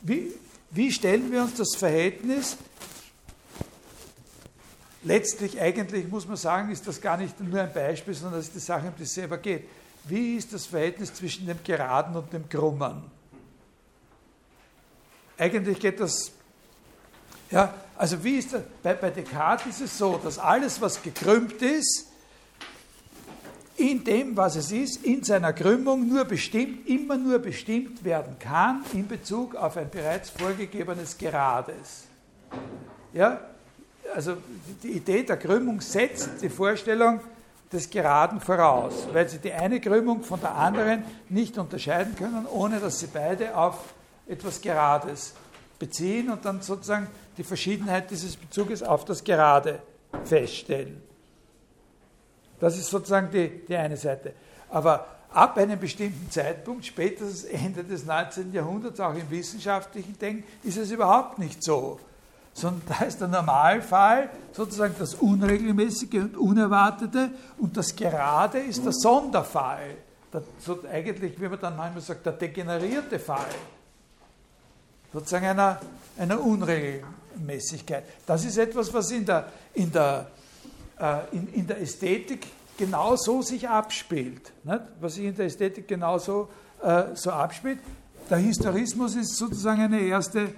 wie, 0.02 0.32
wie 0.70 0.90
stellen 0.90 1.30
wir 1.30 1.42
uns 1.42 1.54
das 1.56 1.74
Verhältnis 1.76 2.56
letztlich, 5.02 5.60
eigentlich 5.60 6.08
muss 6.08 6.26
man 6.26 6.36
sagen, 6.36 6.70
ist 6.70 6.86
das 6.86 7.00
gar 7.00 7.16
nicht 7.16 7.38
nur 7.40 7.60
ein 7.60 7.72
Beispiel, 7.72 8.14
sondern 8.14 8.40
das 8.40 8.46
ist 8.46 8.54
die 8.54 8.60
Sache, 8.60 8.88
um 8.88 8.94
die 8.96 9.02
es 9.02 9.14
selber 9.14 9.38
geht. 9.38 9.68
Wie 10.04 10.36
ist 10.36 10.52
das 10.52 10.66
Verhältnis 10.66 11.12
zwischen 11.12 11.46
dem 11.46 11.58
Geraden 11.62 12.16
und 12.16 12.32
dem 12.32 12.48
Krummen? 12.48 13.17
Eigentlich 15.38 15.78
geht 15.78 16.00
das, 16.00 16.32
ja, 17.50 17.72
also 17.96 18.22
wie 18.22 18.38
ist 18.38 18.52
das, 18.52 18.62
bei, 18.82 18.94
bei 18.94 19.10
Descartes 19.10 19.66
ist 19.66 19.80
es 19.80 19.98
so, 19.98 20.20
dass 20.22 20.38
alles, 20.38 20.80
was 20.80 21.00
gekrümmt 21.00 21.62
ist, 21.62 22.08
in 23.76 24.02
dem, 24.02 24.36
was 24.36 24.56
es 24.56 24.72
ist, 24.72 25.04
in 25.04 25.22
seiner 25.22 25.52
Krümmung 25.52 26.08
nur 26.08 26.24
bestimmt, 26.24 26.88
immer 26.88 27.16
nur 27.16 27.38
bestimmt 27.38 28.04
werden 28.04 28.36
kann 28.40 28.82
in 28.92 29.06
Bezug 29.06 29.54
auf 29.54 29.76
ein 29.76 29.88
bereits 29.88 30.30
vorgegebenes 30.30 31.16
Gerades. 31.16 32.04
Ja, 33.12 33.40
also 34.12 34.38
die 34.82 34.92
Idee 34.92 35.22
der 35.22 35.36
Krümmung 35.36 35.80
setzt 35.80 36.42
die 36.42 36.48
Vorstellung 36.48 37.20
des 37.72 37.88
Geraden 37.88 38.40
voraus, 38.40 39.06
weil 39.12 39.28
sie 39.28 39.38
die 39.38 39.52
eine 39.52 39.80
Krümmung 39.80 40.24
von 40.24 40.40
der 40.40 40.56
anderen 40.56 41.04
nicht 41.28 41.56
unterscheiden 41.56 42.16
können, 42.16 42.46
ohne 42.46 42.80
dass 42.80 42.98
sie 42.98 43.08
beide 43.12 43.56
auf 43.56 43.94
etwas 44.28 44.60
Gerades 44.60 45.34
beziehen 45.78 46.30
und 46.30 46.44
dann 46.44 46.60
sozusagen 46.60 47.08
die 47.36 47.44
Verschiedenheit 47.44 48.10
dieses 48.10 48.36
Bezuges 48.36 48.82
auf 48.82 49.04
das 49.04 49.24
Gerade 49.24 49.80
feststellen. 50.24 51.02
Das 52.60 52.76
ist 52.76 52.90
sozusagen 52.90 53.30
die, 53.30 53.64
die 53.66 53.76
eine 53.76 53.96
Seite. 53.96 54.32
Aber 54.70 55.06
ab 55.30 55.56
einem 55.56 55.78
bestimmten 55.78 56.30
Zeitpunkt, 56.30 56.84
spätestens 56.84 57.44
Ende 57.44 57.84
des 57.84 58.04
19. 58.04 58.52
Jahrhunderts, 58.52 58.98
auch 59.00 59.14
im 59.14 59.30
wissenschaftlichen 59.30 60.18
Denken, 60.18 60.44
ist 60.64 60.76
es 60.76 60.90
überhaupt 60.90 61.38
nicht 61.38 61.62
so 61.62 62.00
sondern 62.58 62.82
da 62.88 63.04
ist 63.04 63.20
der 63.20 63.28
Normalfall 63.28 64.30
sozusagen 64.52 64.94
das 64.98 65.14
Unregelmäßige 65.14 66.14
und 66.14 66.36
Unerwartete 66.36 67.30
und 67.58 67.76
das 67.76 67.94
Gerade 67.94 68.58
ist 68.58 68.84
der 68.84 68.92
Sonderfall. 68.92 69.96
Der, 70.32 70.42
so 70.58 70.78
eigentlich, 70.90 71.40
wie 71.40 71.48
man 71.48 71.60
dann 71.60 71.76
manchmal 71.76 72.02
sagt, 72.02 72.26
der 72.26 72.32
degenerierte 72.32 73.18
Fall. 73.18 73.46
Sozusagen 75.12 75.46
einer, 75.46 75.80
einer 76.18 76.40
Unregelmäßigkeit. 76.40 78.04
Das 78.26 78.44
ist 78.44 78.58
etwas, 78.58 78.92
was 78.92 79.10
in 79.10 79.24
der, 79.24 79.48
in 79.74 79.90
der, 79.90 80.30
äh, 80.98 81.20
in, 81.32 81.52
in 81.54 81.66
der 81.66 81.80
Ästhetik 81.80 82.46
genauso 82.76 83.42
sich 83.42 83.68
abspielt. 83.68 84.52
Nicht? 84.64 84.80
Was 85.00 85.14
sich 85.14 85.24
in 85.24 85.34
der 85.34 85.46
Ästhetik 85.46 85.88
genauso 85.88 86.48
äh, 86.82 87.14
so 87.14 87.30
abspielt. 87.30 87.80
Der 88.30 88.38
Historismus 88.38 89.16
ist 89.16 89.36
sozusagen 89.36 89.82
eine 89.82 90.00
erste 90.00 90.40
äh, 90.40 90.50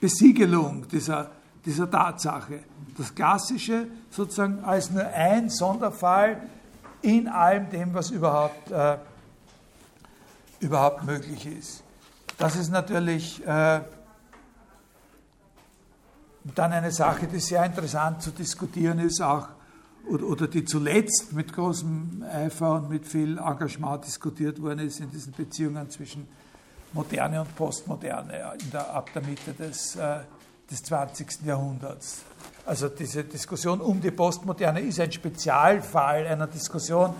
Besiegelung 0.00 0.86
dieser, 0.88 1.30
dieser 1.64 1.90
Tatsache. 1.90 2.60
Das 2.96 3.14
Klassische 3.14 3.86
sozusagen 4.10 4.62
als 4.62 4.90
nur 4.90 5.06
ein 5.06 5.48
Sonderfall 5.48 6.42
in 7.00 7.28
allem 7.28 7.70
dem, 7.70 7.94
was 7.94 8.10
überhaupt, 8.10 8.70
äh, 8.70 8.98
überhaupt 10.60 11.04
möglich 11.04 11.46
ist. 11.46 11.82
Das 12.42 12.56
ist 12.56 12.72
natürlich 12.72 13.40
äh, 13.46 13.80
dann 16.56 16.72
eine 16.72 16.90
Sache, 16.90 17.28
die 17.28 17.38
sehr 17.38 17.64
interessant 17.64 18.20
zu 18.20 18.32
diskutieren 18.32 18.98
ist, 18.98 19.20
auch 19.20 19.46
oder, 20.08 20.48
die 20.48 20.64
zuletzt 20.64 21.32
mit 21.32 21.52
großem 21.52 22.24
Eifer 22.28 22.72
und 22.72 22.90
mit 22.90 23.06
viel 23.06 23.38
Engagement 23.38 24.04
diskutiert 24.04 24.60
worden 24.60 24.80
ist 24.80 24.98
in 24.98 25.08
diesen 25.12 25.32
Beziehungen 25.32 25.88
zwischen 25.88 26.26
Moderne 26.92 27.42
und 27.42 27.54
Postmoderne 27.54 28.56
der, 28.72 28.92
ab 28.92 29.10
der 29.14 29.22
Mitte 29.22 29.52
des, 29.52 29.94
äh, 29.94 30.18
des 30.68 30.82
20. 30.82 31.44
Jahrhunderts. 31.46 32.22
Also 32.66 32.88
diese 32.88 33.22
Diskussion 33.22 33.80
um 33.80 34.00
die 34.00 34.10
Postmoderne 34.10 34.80
ist 34.80 34.98
ein 34.98 35.12
Spezialfall 35.12 36.26
einer 36.26 36.48
Diskussion, 36.48 37.14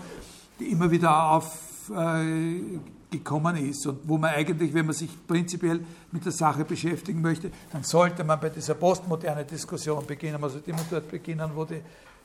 die 0.59 0.65
immer 0.65 0.91
wieder 0.91 1.31
aufgekommen 1.31 2.79
äh, 2.89 3.02
ist 3.19 3.85
und 3.87 3.99
wo 4.07 4.17
man 4.17 4.31
eigentlich, 4.31 4.73
wenn 4.73 4.85
man 4.85 4.95
sich 4.95 5.09
prinzipiell 5.27 5.83
mit 6.11 6.25
der 6.25 6.31
Sache 6.31 6.65
beschäftigen 6.65 7.21
möchte, 7.21 7.51
dann 7.71 7.83
sollte 7.83 8.23
man 8.23 8.39
bei 8.39 8.49
dieser 8.49 8.75
postmoderne 8.75 9.45
Diskussion 9.45 10.05
beginnen. 10.05 10.39
Man 10.39 10.49
sollte 10.49 10.71
immer 10.71 10.85
dort 10.89 11.09
beginnen, 11.09 11.51
wo 11.53 11.65
die, 11.65 11.81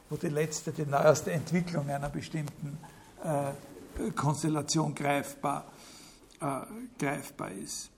wo 0.08 0.16
die 0.16 0.28
letzte, 0.28 0.72
die 0.72 0.86
neueste 0.86 1.32
Entwicklung 1.32 1.88
einer 1.88 2.08
bestimmten 2.08 2.78
äh, 3.24 4.10
Konstellation 4.12 4.94
greifbar 4.94 5.64
äh, 6.40 6.60
greifbar 6.98 7.50
ist. 7.50 7.90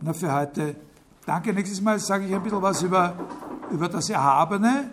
Na, 0.00 0.12
für 0.12 0.32
heute 0.32 0.76
danke. 1.26 1.52
Nächstes 1.52 1.80
Mal 1.80 1.98
sage 1.98 2.26
ich 2.26 2.34
ein 2.34 2.42
bisschen 2.42 2.62
was 2.62 2.82
über, 2.82 3.14
über 3.70 3.88
das 3.88 4.08
Erhabene 4.08 4.90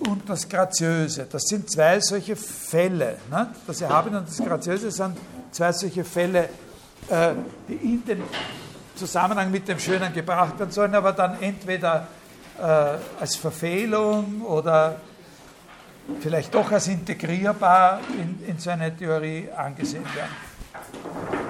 und 0.00 0.28
das 0.28 0.48
Graziöse. 0.48 1.26
Das 1.30 1.42
sind 1.42 1.70
zwei 1.70 2.00
solche 2.00 2.36
Fälle. 2.36 3.18
Ne? 3.30 3.48
Das 3.66 3.80
Erhabene 3.80 4.18
und 4.18 4.28
das 4.28 4.38
Graziöse 4.38 4.90
sind 4.90 5.16
zwei 5.50 5.72
solche 5.72 6.04
Fälle, 6.04 6.48
äh, 7.08 7.32
die 7.68 7.74
in 7.74 8.04
den 8.04 8.22
Zusammenhang 8.94 9.50
mit 9.50 9.66
dem 9.68 9.78
Schönen 9.78 10.12
gebracht 10.12 10.58
werden 10.58 10.70
sollen, 10.70 10.94
aber 10.94 11.12
dann 11.12 11.40
entweder 11.40 12.06
äh, 12.58 12.62
als 12.62 13.36
Verfehlung 13.36 14.42
oder 14.42 14.96
vielleicht 16.20 16.54
doch 16.54 16.70
als 16.70 16.88
integrierbar 16.88 18.00
in, 18.18 18.46
in 18.46 18.58
so 18.58 18.70
eine 18.70 18.94
Theorie 18.94 19.48
angesehen 19.56 20.04
werden. 20.14 21.49